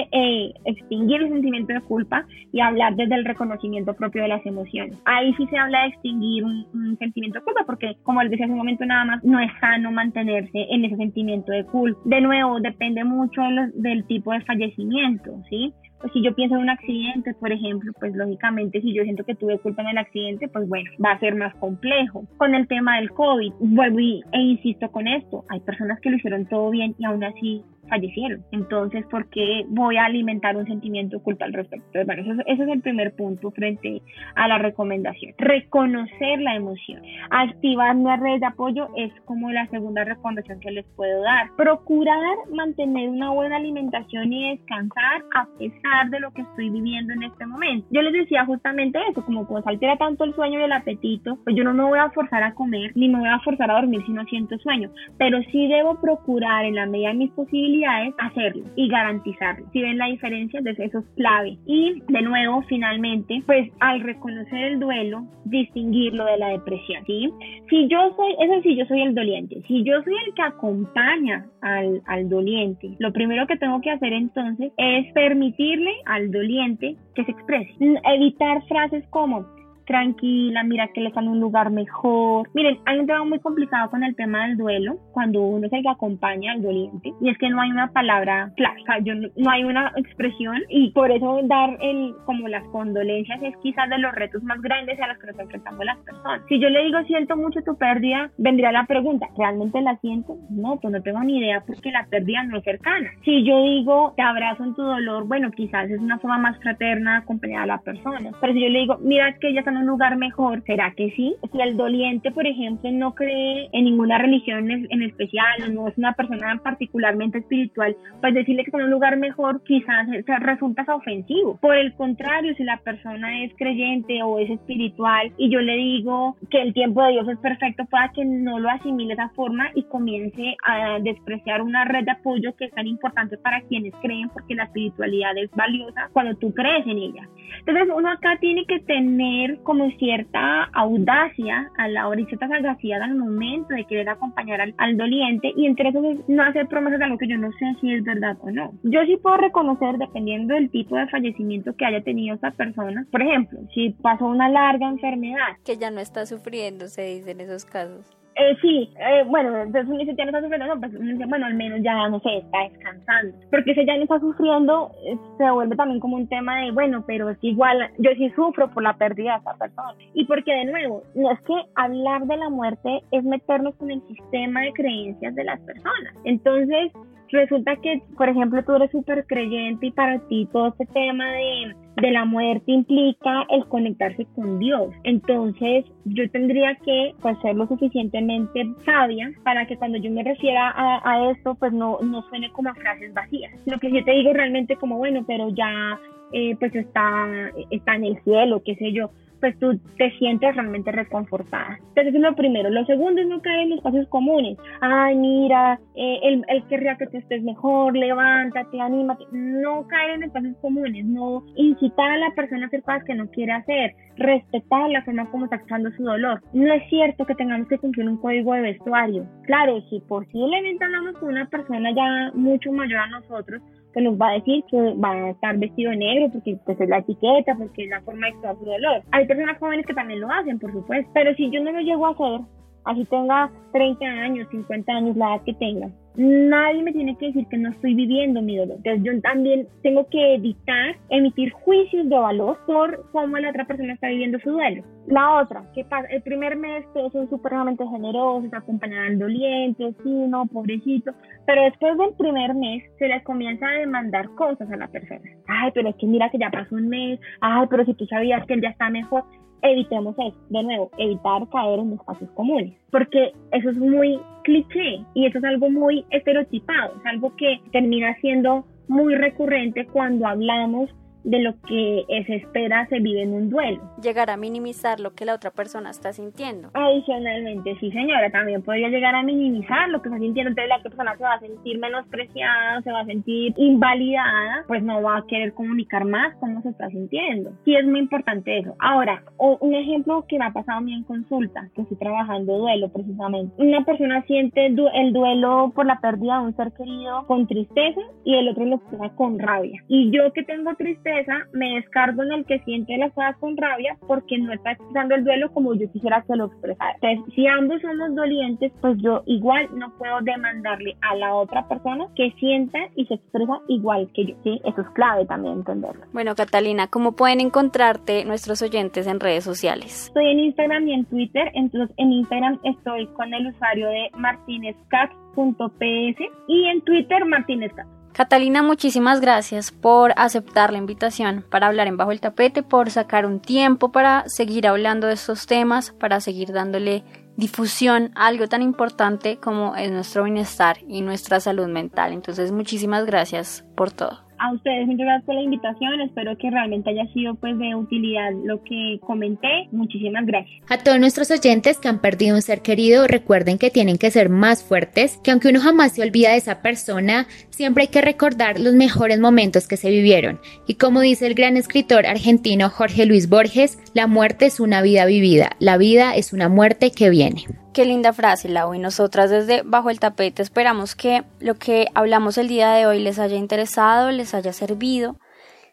extinguir 0.65 1.21
el 1.21 1.29
sentimiento 1.29 1.73
de 1.73 1.81
culpa 1.81 2.25
y 2.51 2.59
hablar 2.61 2.95
desde 2.95 3.15
el 3.15 3.25
reconocimiento 3.25 3.93
propio 3.93 4.23
de 4.23 4.29
las 4.29 4.45
emociones. 4.45 4.97
Ahí 5.05 5.33
sí 5.35 5.47
se 5.47 5.57
habla 5.57 5.83
de 5.83 5.87
extinguir 5.89 6.43
un, 6.43 6.97
sentimiento 6.97 7.39
de 7.39 7.45
culpa 7.45 7.63
porque, 7.65 7.97
como 8.03 8.21
les 8.21 8.31
decía 8.31 8.45
hace 8.45 8.53
un 8.53 8.59
momento 8.59 8.85
nada 8.85 9.05
más, 9.05 9.23
no 9.23 9.39
es 9.39 9.51
sano 9.59 9.91
mantenerse 9.91 10.67
en 10.69 10.85
ese 10.85 10.95
sentimiento 10.95 11.51
de 11.51 11.65
culpa. 11.65 11.99
De 12.05 12.21
nuevo, 12.21 12.59
depende 12.59 13.03
mucho 13.03 13.41
del 13.73 14.05
tipo 14.05 14.31
de 14.31 14.41
fallecimiento, 14.41 15.31
¿sí? 15.49 15.73
Pues 16.03 16.11
si 16.11 16.21
yo 16.21 16.35
pienso 16.35 16.55
en 16.55 16.63
un 16.63 16.69
accidente, 16.69 17.33
por 17.33 17.53
ejemplo, 17.53 17.93
pues 17.97 18.13
lógicamente 18.13 18.81
si 18.81 18.93
yo 18.93 19.03
siento 19.03 19.23
que 19.23 19.35
tuve 19.35 19.57
culpa 19.59 19.83
en 19.83 19.87
el 19.87 19.97
accidente, 19.97 20.49
pues 20.49 20.67
bueno, 20.67 20.91
va 21.03 21.11
a 21.11 21.19
ser 21.19 21.33
más 21.33 21.55
complejo. 21.55 22.25
Con 22.35 22.53
el 22.55 22.67
tema 22.67 22.97
del 22.97 23.11
COVID, 23.11 23.53
vuelvo 23.59 23.99
e 23.99 24.41
insisto 24.41 24.91
con 24.91 25.07
esto, 25.07 25.45
hay 25.47 25.61
personas 25.61 26.01
que 26.01 26.09
lo 26.09 26.17
hicieron 26.17 26.45
todo 26.45 26.69
bien 26.71 26.93
y 26.99 27.05
aún 27.05 27.23
así 27.23 27.63
fallecieron. 27.89 28.43
Entonces, 28.51 29.05
¿por 29.09 29.29
qué 29.29 29.65
voy 29.69 29.97
a 29.97 30.05
alimentar 30.05 30.55
un 30.55 30.65
sentimiento 30.65 31.17
de 31.17 31.23
culpa 31.23 31.45
al 31.45 31.53
respecto? 31.53 31.99
bueno, 32.05 32.21
eso, 32.21 32.41
ese 32.45 32.63
es 32.63 32.69
el 32.69 32.81
primer 32.81 33.15
punto 33.15 33.51
frente 33.51 34.01
a 34.35 34.47
la 34.47 34.57
recomendación. 34.57 35.33
Reconocer 35.37 36.39
la 36.39 36.55
emoción. 36.55 37.01
Activar 37.29 37.95
mi 37.95 38.15
red 38.15 38.39
de 38.39 38.45
apoyo 38.45 38.87
es 38.95 39.11
como 39.25 39.51
la 39.51 39.67
segunda 39.67 40.03
recomendación 40.03 40.59
que 40.59 40.71
les 40.71 40.85
puedo 40.95 41.21
dar. 41.21 41.49
Procurar 41.55 42.37
mantener 42.51 43.09
una 43.09 43.31
buena 43.31 43.57
alimentación 43.57 44.31
y 44.31 44.51
descansar 44.51 45.23
a 45.35 45.47
pesar 45.57 46.09
de 46.09 46.19
lo 46.19 46.31
que 46.31 46.41
estoy 46.41 46.69
viviendo 46.69 47.13
en 47.13 47.23
este 47.23 47.45
momento. 47.45 47.87
Yo 47.91 48.01
les 48.01 48.13
decía 48.13 48.45
justamente 48.45 48.99
eso, 49.09 49.23
como 49.25 49.47
cuando 49.47 49.63
se 49.63 49.69
altera 49.71 49.97
tanto 49.97 50.23
el 50.23 50.33
sueño 50.33 50.59
y 50.59 50.63
el 50.63 50.71
apetito, 50.71 51.37
pues 51.43 51.55
yo 51.55 51.63
no 51.63 51.73
me 51.73 51.83
voy 51.83 51.99
a 51.99 52.09
forzar 52.11 52.43
a 52.43 52.53
comer 52.53 52.91
ni 52.95 53.09
me 53.09 53.19
voy 53.19 53.29
a 53.29 53.39
forzar 53.39 53.69
a 53.71 53.75
dormir 53.75 54.01
si 54.05 54.13
no 54.13 54.23
siento 54.25 54.57
sueño, 54.59 54.89
pero 55.17 55.41
sí 55.51 55.67
debo 55.67 55.99
procurar 55.99 56.65
en 56.65 56.75
la 56.75 56.85
medida 56.85 57.09
de 57.09 57.15
mis 57.15 57.31
posibilidades 57.31 57.72
hacerlo 57.83 58.65
y 58.75 58.87
garantizarlo. 58.87 59.65
Si 59.71 59.81
ven 59.81 59.97
la 59.97 60.07
diferencia, 60.07 60.59
entonces 60.59 60.87
eso 60.87 60.99
es 60.99 61.05
clave. 61.15 61.57
Y 61.65 62.01
de 62.07 62.21
nuevo, 62.21 62.61
finalmente, 62.63 63.41
pues 63.45 63.69
al 63.79 64.01
reconocer 64.01 64.63
el 64.63 64.79
duelo, 64.79 65.25
distinguirlo 65.45 66.25
de 66.25 66.37
la 66.37 66.49
depresión, 66.49 67.03
¿sí? 67.05 67.29
Si 67.69 67.87
yo 67.87 67.97
soy, 68.15 68.33
eso 68.39 68.61
sí, 68.61 68.75
yo 68.75 68.85
soy 68.85 69.01
el 69.01 69.15
doliente. 69.15 69.61
Si 69.67 69.83
yo 69.83 70.01
soy 70.03 70.13
el 70.27 70.33
que 70.33 70.41
acompaña 70.41 71.45
al, 71.61 72.01
al 72.05 72.29
doliente, 72.29 72.95
lo 72.99 73.11
primero 73.11 73.47
que 73.47 73.57
tengo 73.57 73.81
que 73.81 73.91
hacer 73.91 74.13
entonces 74.13 74.71
es 74.77 75.11
permitirle 75.13 75.91
al 76.05 76.31
doliente 76.31 76.95
que 77.15 77.25
se 77.25 77.31
exprese. 77.31 77.73
Evitar 78.05 78.63
frases 78.67 79.03
como 79.09 79.45
tranquila, 79.85 80.63
mira 80.63 80.89
que 80.93 81.01
le 81.01 81.13
en 81.15 81.27
un 81.27 81.39
lugar 81.39 81.69
mejor. 81.69 82.49
Miren, 82.53 82.79
hay 82.85 82.99
un 82.99 83.07
tema 83.07 83.23
muy 83.23 83.39
complicado 83.39 83.89
con 83.89 84.03
el 84.03 84.15
tema 84.15 84.47
del 84.47 84.57
duelo, 84.57 84.97
cuando 85.11 85.41
uno 85.41 85.67
es 85.67 85.73
el 85.73 85.83
que 85.83 85.89
acompaña 85.89 86.53
al 86.53 86.61
doliente, 86.61 87.13
y 87.21 87.29
es 87.29 87.37
que 87.37 87.49
no 87.49 87.61
hay 87.61 87.71
una 87.71 87.91
palabra 87.91 88.51
sea, 88.55 88.99
yo 88.99 89.13
no, 89.15 89.29
hay 89.49 89.63
una 89.63 89.91
expresión, 89.95 90.61
y 90.69 90.91
por 90.91 91.11
eso 91.11 91.39
dar 91.43 91.77
el, 91.81 92.15
como 92.25 92.47
las 92.47 92.63
condolencias 92.69 93.41
es 93.41 93.55
quizás 93.57 93.89
de 93.89 93.97
los 93.97 94.13
retos 94.13 94.43
más 94.43 94.61
grandes 94.61 94.99
a 94.99 95.07
los 95.07 95.17
que 95.17 95.27
nos 95.27 95.39
enfrentamos 95.39 95.85
las 95.85 95.97
personas. 95.99 96.41
Si 96.47 96.59
yo 96.59 96.69
le 96.69 96.83
digo 96.83 97.01
siento 97.03 97.35
mucho 97.37 97.61
tu 97.61 97.77
pérdida, 97.77 98.31
vendría 98.37 98.71
la 98.71 98.85
pregunta, 98.85 99.27
¿realmente 99.37 99.81
la 99.81 99.97
siento? 99.97 100.37
No, 100.49 100.79
pues 100.79 100.93
no 100.93 101.01
tengo 101.01 101.21
ni 101.23 101.39
idea 101.39 101.63
porque 101.65 101.91
la 101.91 102.05
pérdida 102.05 102.43
no 102.43 102.57
es 102.57 102.63
cercana. 102.63 103.09
Si 103.23 103.43
yo 103.43 103.61
digo 103.63 104.13
te 104.15 104.21
abrazo 104.21 104.63
en 104.63 104.75
tu 104.75 104.81
dolor, 104.81 105.27
bueno, 105.27 105.51
quizás 105.51 105.89
es 105.89 105.99
una 105.99 106.19
forma 106.19 106.37
más 106.37 106.59
fraterna 106.59 107.17
acompañar 107.17 107.63
a 107.63 107.67
la 107.67 107.77
persona, 107.79 108.31
pero 108.41 108.53
si 108.53 108.61
yo 108.61 108.69
le 108.69 108.79
digo, 108.79 108.97
mira 109.01 109.37
que 109.39 109.49
ella 109.49 109.59
está 109.59 109.71
en 109.73 109.79
un 109.79 109.85
lugar 109.87 110.17
mejor, 110.17 110.63
¿será 110.65 110.93
que 110.95 111.11
sí? 111.11 111.35
Si 111.51 111.61
el 111.61 111.77
doliente, 111.77 112.31
por 112.31 112.47
ejemplo, 112.47 112.91
no 112.91 113.13
cree 113.13 113.69
en 113.71 113.85
ninguna 113.85 114.17
religión 114.17 114.69
en 114.71 115.01
especial 115.01 115.63
o 115.63 115.67
no 115.69 115.87
es 115.87 115.97
una 115.97 116.13
persona 116.13 116.59
particularmente 116.63 117.39
espiritual, 117.39 117.95
pues 118.21 118.33
decirle 118.33 118.63
que 118.63 118.69
está 118.69 118.77
en 118.79 118.85
un 118.85 118.91
lugar 118.91 119.17
mejor 119.17 119.61
quizás 119.63 120.07
resulta 120.39 120.85
ofensivo. 120.93 121.57
Por 121.61 121.75
el 121.75 121.93
contrario, 121.93 122.53
si 122.55 122.63
la 122.63 122.77
persona 122.77 123.43
es 123.43 123.51
creyente 123.57 124.21
o 124.23 124.39
es 124.39 124.49
espiritual 124.49 125.31
y 125.37 125.49
yo 125.49 125.59
le 125.59 125.75
digo 125.75 126.35
que 126.49 126.61
el 126.61 126.73
tiempo 126.73 127.03
de 127.03 127.11
Dios 127.13 127.27
es 127.27 127.39
perfecto, 127.39 127.85
pueda 127.85 128.11
que 128.13 128.25
no 128.25 128.59
lo 128.59 128.69
asimile 128.69 129.15
de 129.15 129.21
esa 129.21 129.29
forma 129.29 129.69
y 129.75 129.83
comience 129.83 130.55
a 130.63 130.99
despreciar 130.99 131.61
una 131.61 131.85
red 131.85 132.05
de 132.05 132.11
apoyo 132.11 132.55
que 132.55 132.65
es 132.65 132.71
tan 132.71 132.87
importante 132.87 133.37
para 133.37 133.61
quienes 133.61 133.93
creen 134.01 134.29
porque 134.29 134.55
la 134.55 134.65
espiritualidad 134.65 135.37
es 135.37 135.49
valiosa 135.51 136.09
cuando 136.13 136.35
tú 136.35 136.53
crees 136.53 136.85
en 136.85 136.97
ella. 136.97 137.27
Entonces 137.59 137.87
uno 137.95 138.09
acá 138.11 138.37
tiene 138.39 138.65
que 138.65 138.79
tener 138.81 139.59
como 139.63 139.89
cierta 139.91 140.65
audacia 140.73 141.71
a 141.77 141.87
la 141.87 142.07
hora 142.07 142.21
y 142.21 142.25
cierta 142.25 142.47
sagacidad 142.47 143.01
al 143.01 143.15
momento 143.15 143.73
de 143.73 143.85
querer 143.85 144.09
acompañar 144.09 144.61
al, 144.77 144.97
doliente 144.97 145.51
y 145.55 145.65
entre 145.65 145.89
eso 145.89 146.01
no 146.27 146.43
hacer 146.43 146.67
promesas 146.67 146.99
de 146.99 147.05
algo 147.05 147.17
que 147.17 147.27
yo 147.27 147.37
no 147.37 147.51
sé 147.53 147.65
si 147.81 147.93
es 147.93 148.03
verdad 148.03 148.37
o 148.41 148.51
no. 148.51 148.73
Yo 148.83 149.01
sí 149.05 149.17
puedo 149.17 149.37
reconocer 149.37 149.97
dependiendo 149.97 150.53
del 150.53 150.69
tipo 150.69 150.95
de 150.95 151.07
fallecimiento 151.07 151.75
que 151.75 151.85
haya 151.85 152.03
tenido 152.03 152.35
esa 152.35 152.51
persona. 152.51 153.05
Por 153.11 153.21
ejemplo, 153.21 153.59
si 153.73 153.91
pasó 153.91 154.25
una 154.25 154.49
larga 154.49 154.87
enfermedad. 154.87 155.57
Que 155.65 155.77
ya 155.77 155.91
no 155.91 155.99
está 155.99 156.25
sufriendo, 156.25 156.87
se 156.87 157.03
dice 157.03 157.31
en 157.31 157.41
esos 157.41 157.65
casos. 157.65 158.22
Eh, 158.35 158.57
sí, 158.61 158.89
eh, 158.97 159.23
bueno, 159.27 159.55
entonces 159.55 159.87
uno 159.87 159.99
dice 159.99 160.15
ya 160.15 160.25
no 160.25 160.31
está 160.31 160.41
sufriendo, 160.41 160.67
no, 160.67 160.79
pues 160.79 160.93
uno 160.93 161.11
dice, 161.11 161.25
bueno, 161.27 161.45
al 161.45 161.53
menos 161.53 161.81
ya, 161.83 162.07
no 162.09 162.19
sé, 162.19 162.37
está 162.37 162.59
descansando. 162.69 163.37
Porque 163.51 163.75
si 163.75 163.85
ya 163.85 163.95
no 163.95 164.03
está 164.03 164.19
sufriendo, 164.19 164.91
eh, 165.05 165.17
se 165.37 165.51
vuelve 165.51 165.75
también 165.75 165.99
como 165.99 166.17
un 166.17 166.27
tema 166.27 166.61
de, 166.61 166.71
bueno, 166.71 167.03
pero 167.05 167.29
es 167.29 167.37
igual 167.41 167.91
yo 167.99 168.11
sí 168.17 168.29
sufro 168.31 168.69
por 168.71 168.83
la 168.83 168.93
pérdida 168.93 169.33
de 169.33 169.39
esa 169.39 169.53
persona. 169.55 169.93
Y 170.13 170.25
porque 170.25 170.51
de 170.51 170.65
nuevo, 170.65 171.03
no 171.15 171.31
es 171.31 171.41
que 171.41 171.53
hablar 171.75 172.25
de 172.25 172.37
la 172.37 172.49
muerte 172.49 173.03
es 173.11 173.23
meternos 173.23 173.75
en 173.81 173.91
el 173.91 174.01
sistema 174.07 174.61
de 174.61 174.73
creencias 174.73 175.35
de 175.35 175.43
las 175.43 175.59
personas. 175.61 176.15
Entonces, 176.23 176.91
resulta 177.33 177.75
que, 177.77 178.01
por 178.17 178.29
ejemplo, 178.29 178.63
tú 178.63 178.75
eres 178.75 178.91
súper 178.91 179.25
creyente 179.25 179.87
y 179.87 179.91
para 179.91 180.19
ti 180.27 180.47
todo 180.51 180.67
este 180.67 180.85
tema 180.87 181.25
de, 181.31 181.75
de, 182.01 182.11
la 182.11 182.25
muerte 182.25 182.71
implica 182.71 183.45
el 183.49 183.65
conectarse 183.67 184.25
con 184.35 184.59
Dios. 184.59 184.93
Entonces, 185.03 185.85
yo 186.05 186.29
tendría 186.31 186.75
que 186.75 187.13
pues, 187.21 187.37
ser 187.41 187.55
lo 187.55 187.67
suficientemente 187.67 188.65
sabia 188.85 189.31
para 189.43 189.65
que 189.67 189.77
cuando 189.77 189.97
yo 189.97 190.11
me 190.11 190.23
refiera 190.23 190.69
a, 190.69 191.01
a 191.03 191.31
esto, 191.31 191.55
pues 191.55 191.73
no, 191.73 191.99
no 192.01 192.21
suene 192.29 192.51
como 192.51 192.69
a 192.69 192.75
frases 192.75 193.13
vacías. 193.13 193.51
Lo 193.65 193.79
que 193.79 193.91
yo 193.91 194.03
te 194.03 194.11
digo 194.11 194.33
realmente 194.33 194.75
como, 194.75 194.97
bueno, 194.97 195.23
pero 195.27 195.49
ya 195.49 195.99
eh, 196.31 196.55
pues 196.57 196.73
está, 196.75 197.51
está 197.69 197.95
en 197.95 198.05
el 198.05 198.23
cielo, 198.23 198.61
qué 198.65 198.75
sé 198.75 198.91
yo 198.91 199.11
pues 199.43 199.59
tú 199.59 199.77
te 199.97 200.09
sientes 200.11 200.55
realmente 200.55 200.89
reconfortada. 200.89 201.77
Entonces 201.89 202.15
es 202.15 202.21
lo 202.21 202.33
primero. 202.33 202.69
Lo 202.69 202.85
segundo 202.85 203.19
es 203.19 203.27
no 203.27 203.41
caer 203.41 203.63
en 203.63 203.69
los 203.71 203.79
espacios 203.79 204.07
comunes. 204.07 204.57
Ay, 204.79 205.17
mira, 205.17 205.77
eh, 205.97 206.19
él, 206.23 206.63
querría 206.69 206.95
que 206.95 207.07
tú 207.07 207.17
estés 207.17 207.43
mejor, 207.43 207.93
levántate, 207.93 208.79
anímate. 208.79 209.25
No 209.33 209.85
caer 209.85 210.11
en 210.11 210.23
espacios 210.23 210.55
comunes, 210.61 211.03
no 211.03 211.43
incitar 211.57 212.09
a 212.09 212.17
la 212.19 212.31
persona 212.37 212.63
a 212.63 212.67
hacer 212.67 212.83
cosas 212.83 213.03
que 213.03 213.15
no 213.15 213.27
quiere 213.31 213.51
hacer, 213.51 213.95
respetar 214.15 214.89
la 214.89 215.03
forma 215.03 215.29
como 215.29 215.43
está 215.43 215.59
su 215.97 216.03
dolor. 216.03 216.41
No 216.53 216.73
es 216.73 216.87
cierto 216.87 217.25
que 217.25 217.35
tengamos 217.35 217.67
que 217.67 217.79
cumplir 217.79 218.07
un 218.07 218.15
código 218.15 218.53
de 218.53 218.61
vestuario. 218.61 219.27
Claro, 219.43 219.81
si 219.89 219.99
posiblemente 220.07 220.85
hablamos 220.85 221.17
con 221.17 221.27
una 221.27 221.49
persona 221.49 221.91
ya 221.93 222.31
mucho 222.33 222.71
mayor 222.71 223.01
a 223.01 223.07
nosotros, 223.07 223.61
que 223.93 224.01
nos 224.01 224.19
va 224.19 224.29
a 224.29 224.33
decir 224.33 224.63
que 224.69 224.77
va 224.95 225.11
a 225.11 225.29
estar 225.29 225.57
vestido 225.57 225.91
de 225.91 225.97
negro 225.97 226.29
porque 226.31 226.57
pues, 226.65 226.79
es 226.79 226.89
la 226.89 226.99
etiqueta, 226.99 227.55
porque 227.55 227.83
es 227.83 227.89
la 227.89 228.01
forma 228.01 228.27
de 228.27 228.31
expresar 228.31 228.57
su 228.57 228.65
dolor. 228.65 229.03
Hay 229.11 229.27
personas 229.27 229.57
jóvenes 229.59 229.85
que 229.85 229.93
también 229.93 230.19
lo 230.19 230.31
hacen, 230.31 230.59
por 230.59 230.71
supuesto, 230.71 231.09
pero 231.13 231.33
si 231.35 231.49
yo 231.51 231.63
no 231.63 231.71
lo 231.71 231.79
llego 231.79 232.07
a 232.07 232.11
hacer, 232.11 232.41
así 232.85 233.05
tenga 233.05 233.51
30 233.71 234.05
años, 234.05 234.47
50 234.51 234.91
años, 234.91 235.15
la 235.15 235.35
edad 235.35 235.43
que 235.43 235.53
tenga, 235.53 235.89
nadie 236.15 236.83
me 236.83 236.91
tiene 236.91 237.17
que 237.17 237.27
decir 237.27 237.47
que 237.47 237.57
no 237.57 237.69
estoy 237.69 237.95
viviendo 237.95 238.41
mi 238.41 238.57
dolor. 238.57 238.77
Entonces 238.77 239.03
yo 239.03 239.21
también 239.21 239.67
tengo 239.81 240.07
que 240.09 240.35
evitar 240.35 240.95
emitir 241.09 241.51
juicios 241.51 242.07
de 242.07 242.17
valor 242.17 242.57
por 242.65 243.09
cómo 243.11 243.37
la 243.37 243.49
otra 243.49 243.65
persona 243.65 243.93
está 243.93 244.07
viviendo 244.07 244.39
su 244.39 244.51
duelo. 244.51 244.83
La 245.07 245.41
otra, 245.41 245.63
¿qué 245.73 245.83
pasa? 245.83 246.07
El 246.07 246.21
primer 246.21 246.55
mes 246.55 246.85
todos 246.93 247.11
son 247.11 247.29
supremamente 247.29 247.85
generosos, 247.85 248.53
acompañan 248.53 249.05
al 249.05 249.19
doliente, 249.19 249.93
sí, 250.03 250.09
no, 250.09 250.45
pobrecito, 250.45 251.11
pero 251.45 251.63
después 251.63 251.97
del 251.97 252.13
primer 252.17 252.53
mes 252.53 252.83
se 252.99 253.07
les 253.07 253.23
comienza 253.23 253.67
a 253.67 253.79
demandar 253.79 254.29
cosas 254.35 254.71
a 254.71 254.77
la 254.77 254.87
persona. 254.87 255.21
Ay, 255.47 255.71
pero 255.73 255.89
es 255.89 255.95
que 255.95 256.05
mira 256.05 256.29
que 256.29 256.37
ya 256.37 256.49
pasó 256.49 256.75
un 256.75 256.87
mes, 256.87 257.19
ay, 257.41 257.67
pero 257.69 257.85
si 257.85 257.93
tú 257.95 258.05
sabías 258.05 258.45
que 258.45 258.53
él 258.53 258.61
ya 258.61 258.69
está 258.69 258.89
mejor, 258.89 259.23
evitemos 259.63 260.15
eso, 260.19 260.37
de 260.49 260.63
nuevo, 260.63 260.91
evitar 260.97 261.47
caer 261.49 261.79
en 261.79 261.93
espacios 261.93 262.29
comunes, 262.31 262.73
porque 262.91 263.31
eso 263.51 263.69
es 263.69 263.77
muy 263.77 264.19
cliché 264.43 265.03
y 265.13 265.25
eso 265.25 265.37
es 265.37 265.43
algo 265.43 265.69
muy 265.69 266.05
estereotipado, 266.11 266.93
es 266.99 267.05
algo 267.05 267.35
que 267.35 267.59
termina 267.71 268.15
siendo 268.19 268.65
muy 268.87 269.15
recurrente 269.15 269.85
cuando 269.87 270.27
hablamos 270.27 270.89
de 271.23 271.39
lo 271.39 271.53
que 271.67 272.05
se 272.27 272.35
espera 272.35 272.87
se 272.87 272.99
vive 272.99 273.23
en 273.23 273.33
un 273.33 273.49
duelo. 273.49 273.81
Llegar 274.01 274.29
a 274.29 274.37
minimizar 274.37 274.99
lo 274.99 275.13
que 275.13 275.25
la 275.25 275.33
otra 275.33 275.51
persona 275.51 275.89
está 275.89 276.13
sintiendo. 276.13 276.69
Adicionalmente, 276.73 277.75
sí 277.79 277.91
señora, 277.91 278.29
también 278.31 278.61
podría 278.61 278.89
llegar 278.89 279.15
a 279.15 279.23
minimizar 279.23 279.89
lo 279.89 280.01
que 280.01 280.09
está 280.09 280.19
sintiendo, 280.19 280.49
entonces 280.49 280.69
la 280.69 280.77
otra 280.77 280.89
persona 280.89 281.17
se 281.17 281.23
va 281.23 281.33
a 281.33 281.39
sentir 281.39 281.79
menospreciada, 281.79 282.81
se 282.81 282.91
va 282.91 283.01
a 283.01 283.05
sentir 283.05 283.53
invalidada, 283.57 284.65
pues 284.67 284.83
no 284.83 285.01
va 285.01 285.17
a 285.17 285.25
querer 285.27 285.53
comunicar 285.53 286.05
más 286.05 286.35
cómo 286.39 286.61
se 286.61 286.69
está 286.69 286.89
sintiendo. 286.89 287.51
Sí 287.65 287.75
es 287.75 287.85
muy 287.85 287.99
importante 287.99 288.59
eso. 288.59 288.75
Ahora, 288.79 289.23
un 289.37 289.73
ejemplo 289.73 290.25
que 290.27 290.37
me 290.37 290.45
ha 290.45 290.51
pasado 290.51 290.79
a 290.79 290.81
mí 290.81 290.93
en 290.93 291.03
consulta, 291.03 291.69
que 291.75 291.81
estoy 291.83 291.97
trabajando 291.97 292.57
duelo 292.57 292.89
precisamente. 292.89 293.53
Una 293.57 293.83
persona 293.85 294.21
siente 294.23 294.65
el 294.65 295.13
duelo 295.13 295.71
por 295.75 295.85
la 295.85 295.99
pérdida 295.99 296.39
de 296.39 296.45
un 296.47 296.55
ser 296.55 296.71
querido 296.73 297.25
con 297.27 297.47
tristeza 297.47 298.01
y 298.23 298.35
el 298.35 298.49
otro 298.49 298.65
lo 298.65 298.75
expresa 298.75 299.09
con 299.15 299.39
rabia. 299.39 299.81
Y 299.87 300.11
yo 300.11 300.31
que 300.33 300.43
tengo 300.43 300.73
tristeza, 301.13 301.47
me 301.53 301.75
descargo 301.75 302.23
en 302.23 302.31
el 302.31 302.45
que 302.45 302.59
siente 302.59 302.97
las 302.97 303.13
cosas 303.13 303.35
con 303.37 303.55
rabia 303.57 303.97
porque 304.07 304.37
no 304.37 304.53
está 304.53 304.71
expresando 304.71 305.15
el 305.15 305.23
duelo 305.23 305.51
como 305.51 305.73
yo 305.75 305.91
quisiera 305.91 306.23
que 306.27 306.35
lo 306.35 306.45
expresara. 306.45 306.95
Entonces, 307.01 307.33
si 307.35 307.47
ambos 307.47 307.81
somos 307.81 308.15
dolientes, 308.15 308.71
pues 308.81 308.97
yo 309.01 309.23
igual 309.25 309.69
no 309.73 309.93
puedo 309.97 310.19
demandarle 310.21 310.95
a 311.01 311.15
la 311.15 311.33
otra 311.35 311.67
persona 311.67 312.05
que 312.15 312.31
sienta 312.39 312.79
y 312.95 313.05
se 313.05 313.15
expresa 313.15 313.59
igual 313.67 314.09
que 314.13 314.25
yo. 314.25 314.35
¿sí? 314.43 314.61
Eso 314.63 314.81
es 314.81 314.89
clave 314.91 315.25
también 315.25 315.55
entenderlo. 315.55 316.05
Bueno, 316.13 316.35
Catalina, 316.35 316.87
¿cómo 316.87 317.13
pueden 317.13 317.41
encontrarte 317.41 318.25
nuestros 318.25 318.61
oyentes 318.61 319.07
en 319.07 319.19
redes 319.19 319.43
sociales? 319.43 320.07
Estoy 320.07 320.27
en 320.27 320.39
Instagram 320.39 320.87
y 320.87 320.93
en 320.93 321.05
Twitter. 321.05 321.51
Entonces, 321.53 321.95
en 321.97 322.11
Instagram 322.11 322.59
estoy 322.63 323.07
con 323.07 323.33
el 323.33 323.47
usuario 323.47 323.89
de 323.89 324.09
martinezcat.ps 324.17 326.21
y 326.47 326.65
en 326.65 326.81
Twitter 326.81 327.25
martinezcat. 327.25 327.87
Catalina, 328.13 328.61
muchísimas 328.61 329.21
gracias 329.21 329.71
por 329.71 330.13
aceptar 330.17 330.71
la 330.71 330.77
invitación 330.77 331.43
para 331.49 331.65
hablar 331.65 331.87
en 331.87 331.97
Bajo 331.97 332.11
el 332.11 332.21
Tapete, 332.21 332.61
por 332.61 332.91
sacar 332.91 333.25
un 333.25 333.39
tiempo 333.39 333.91
para 333.91 334.23
seguir 334.27 334.67
hablando 334.67 335.07
de 335.07 335.13
estos 335.13 335.47
temas, 335.47 335.91
para 335.99 336.21
seguir 336.21 336.51
dándole 336.53 337.03
difusión 337.37 338.11
a 338.13 338.27
algo 338.27 338.47
tan 338.47 338.61
importante 338.61 339.37
como 339.37 339.75
es 339.75 339.91
nuestro 339.91 340.25
bienestar 340.25 340.77
y 340.87 341.01
nuestra 341.01 341.39
salud 341.39 341.67
mental. 341.67 342.13
Entonces, 342.13 342.51
muchísimas 342.51 343.07
gracias 343.07 343.65
por 343.75 343.91
todo 343.91 344.22
a 344.37 344.53
ustedes 344.53 344.87
muchas 344.87 345.05
gracias 345.05 345.25
por 345.25 345.35
la 345.35 345.41
invitación. 345.41 346.01
Espero 346.01 346.37
que 346.37 346.49
realmente 346.49 346.89
haya 346.89 347.05
sido 347.13 347.35
pues 347.35 347.57
de 347.57 347.75
utilidad 347.75 348.31
lo 348.43 348.63
que 348.63 348.99
comenté. 349.01 349.67
Muchísimas 349.71 350.25
gracias. 350.25 350.61
A 350.69 350.77
todos 350.77 350.99
nuestros 350.99 351.31
oyentes 351.31 351.79
que 351.79 351.87
han 351.87 351.99
perdido 351.99 352.35
un 352.35 352.41
ser 352.41 352.61
querido, 352.61 353.07
recuerden 353.07 353.57
que 353.57 353.69
tienen 353.69 353.97
que 353.97 354.11
ser 354.11 354.29
más 354.29 354.63
fuertes, 354.63 355.19
que 355.23 355.31
aunque 355.31 355.49
uno 355.49 355.59
jamás 355.59 355.93
se 355.93 356.01
olvida 356.01 356.31
de 356.31 356.37
esa 356.37 356.61
persona, 356.61 357.27
siempre 357.49 357.83
hay 357.83 357.89
que 357.89 358.01
recordar 358.01 358.59
los 358.59 358.73
mejores 358.73 359.19
momentos 359.19 359.67
que 359.67 359.77
se 359.77 359.89
vivieron. 359.89 360.39
Y 360.67 360.75
como 360.75 361.01
dice 361.01 361.27
el 361.27 361.35
gran 361.35 361.57
escritor 361.57 362.05
argentino 362.05 362.69
Jorge 362.69 363.05
Luis 363.05 363.29
Borges, 363.29 363.79
la 363.93 364.07
muerte 364.07 364.45
es 364.45 364.59
una 364.59 364.81
vida 364.81 365.05
vivida, 365.05 365.51
la 365.59 365.77
vida 365.77 366.15
es 366.15 366.33
una 366.33 366.49
muerte 366.49 366.91
que 366.91 367.09
viene. 367.09 367.45
Qué 367.73 367.85
linda 367.85 368.13
frase, 368.13 368.49
Lau. 368.49 368.75
Y 368.75 368.79
nosotras 368.79 369.31
desde 369.31 369.63
Bajo 369.63 369.89
el 369.89 369.99
Tapete 369.99 370.43
esperamos 370.43 370.93
que 370.93 371.23
lo 371.39 371.55
que 371.55 371.87
hablamos 371.95 372.37
el 372.37 372.47
día 372.47 372.71
de 372.73 372.85
hoy 372.85 372.99
les 372.99 373.17
haya 373.17 373.35
interesado, 373.35 374.11
les 374.11 374.35
haya 374.35 374.53
servido. 374.53 375.19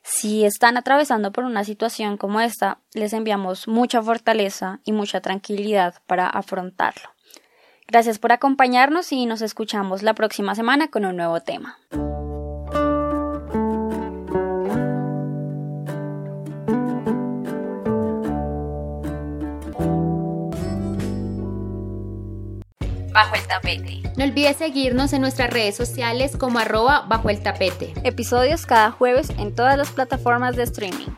Si 0.02 0.46
están 0.46 0.78
atravesando 0.78 1.30
por 1.30 1.44
una 1.44 1.62
situación 1.62 2.16
como 2.16 2.40
esta, 2.40 2.78
les 2.94 3.12
enviamos 3.12 3.68
mucha 3.68 4.02
fortaleza 4.02 4.80
y 4.84 4.92
mucha 4.92 5.20
tranquilidad 5.20 5.96
para 6.06 6.26
afrontarlo. 6.26 7.10
Gracias 7.86 8.18
por 8.18 8.32
acompañarnos 8.32 9.12
y 9.12 9.26
nos 9.26 9.42
escuchamos 9.42 10.02
la 10.02 10.14
próxima 10.14 10.54
semana 10.54 10.88
con 10.88 11.04
un 11.04 11.16
nuevo 11.16 11.40
tema. 11.40 11.76
Bajo 23.12 23.34
el 23.34 23.46
tapete. 23.46 24.02
No 24.16 24.24
olvides 24.24 24.56
seguirnos 24.56 25.12
en 25.12 25.22
nuestras 25.22 25.50
redes 25.50 25.76
sociales 25.76 26.36
como 26.36 26.58
arroba 26.58 27.06
bajo 27.08 27.30
el 27.30 27.42
tapete. 27.42 27.92
Episodios 28.04 28.66
cada 28.66 28.90
jueves 28.90 29.30
en 29.38 29.54
todas 29.54 29.76
las 29.76 29.90
plataformas 29.90 30.56
de 30.56 30.62
streaming. 30.64 31.08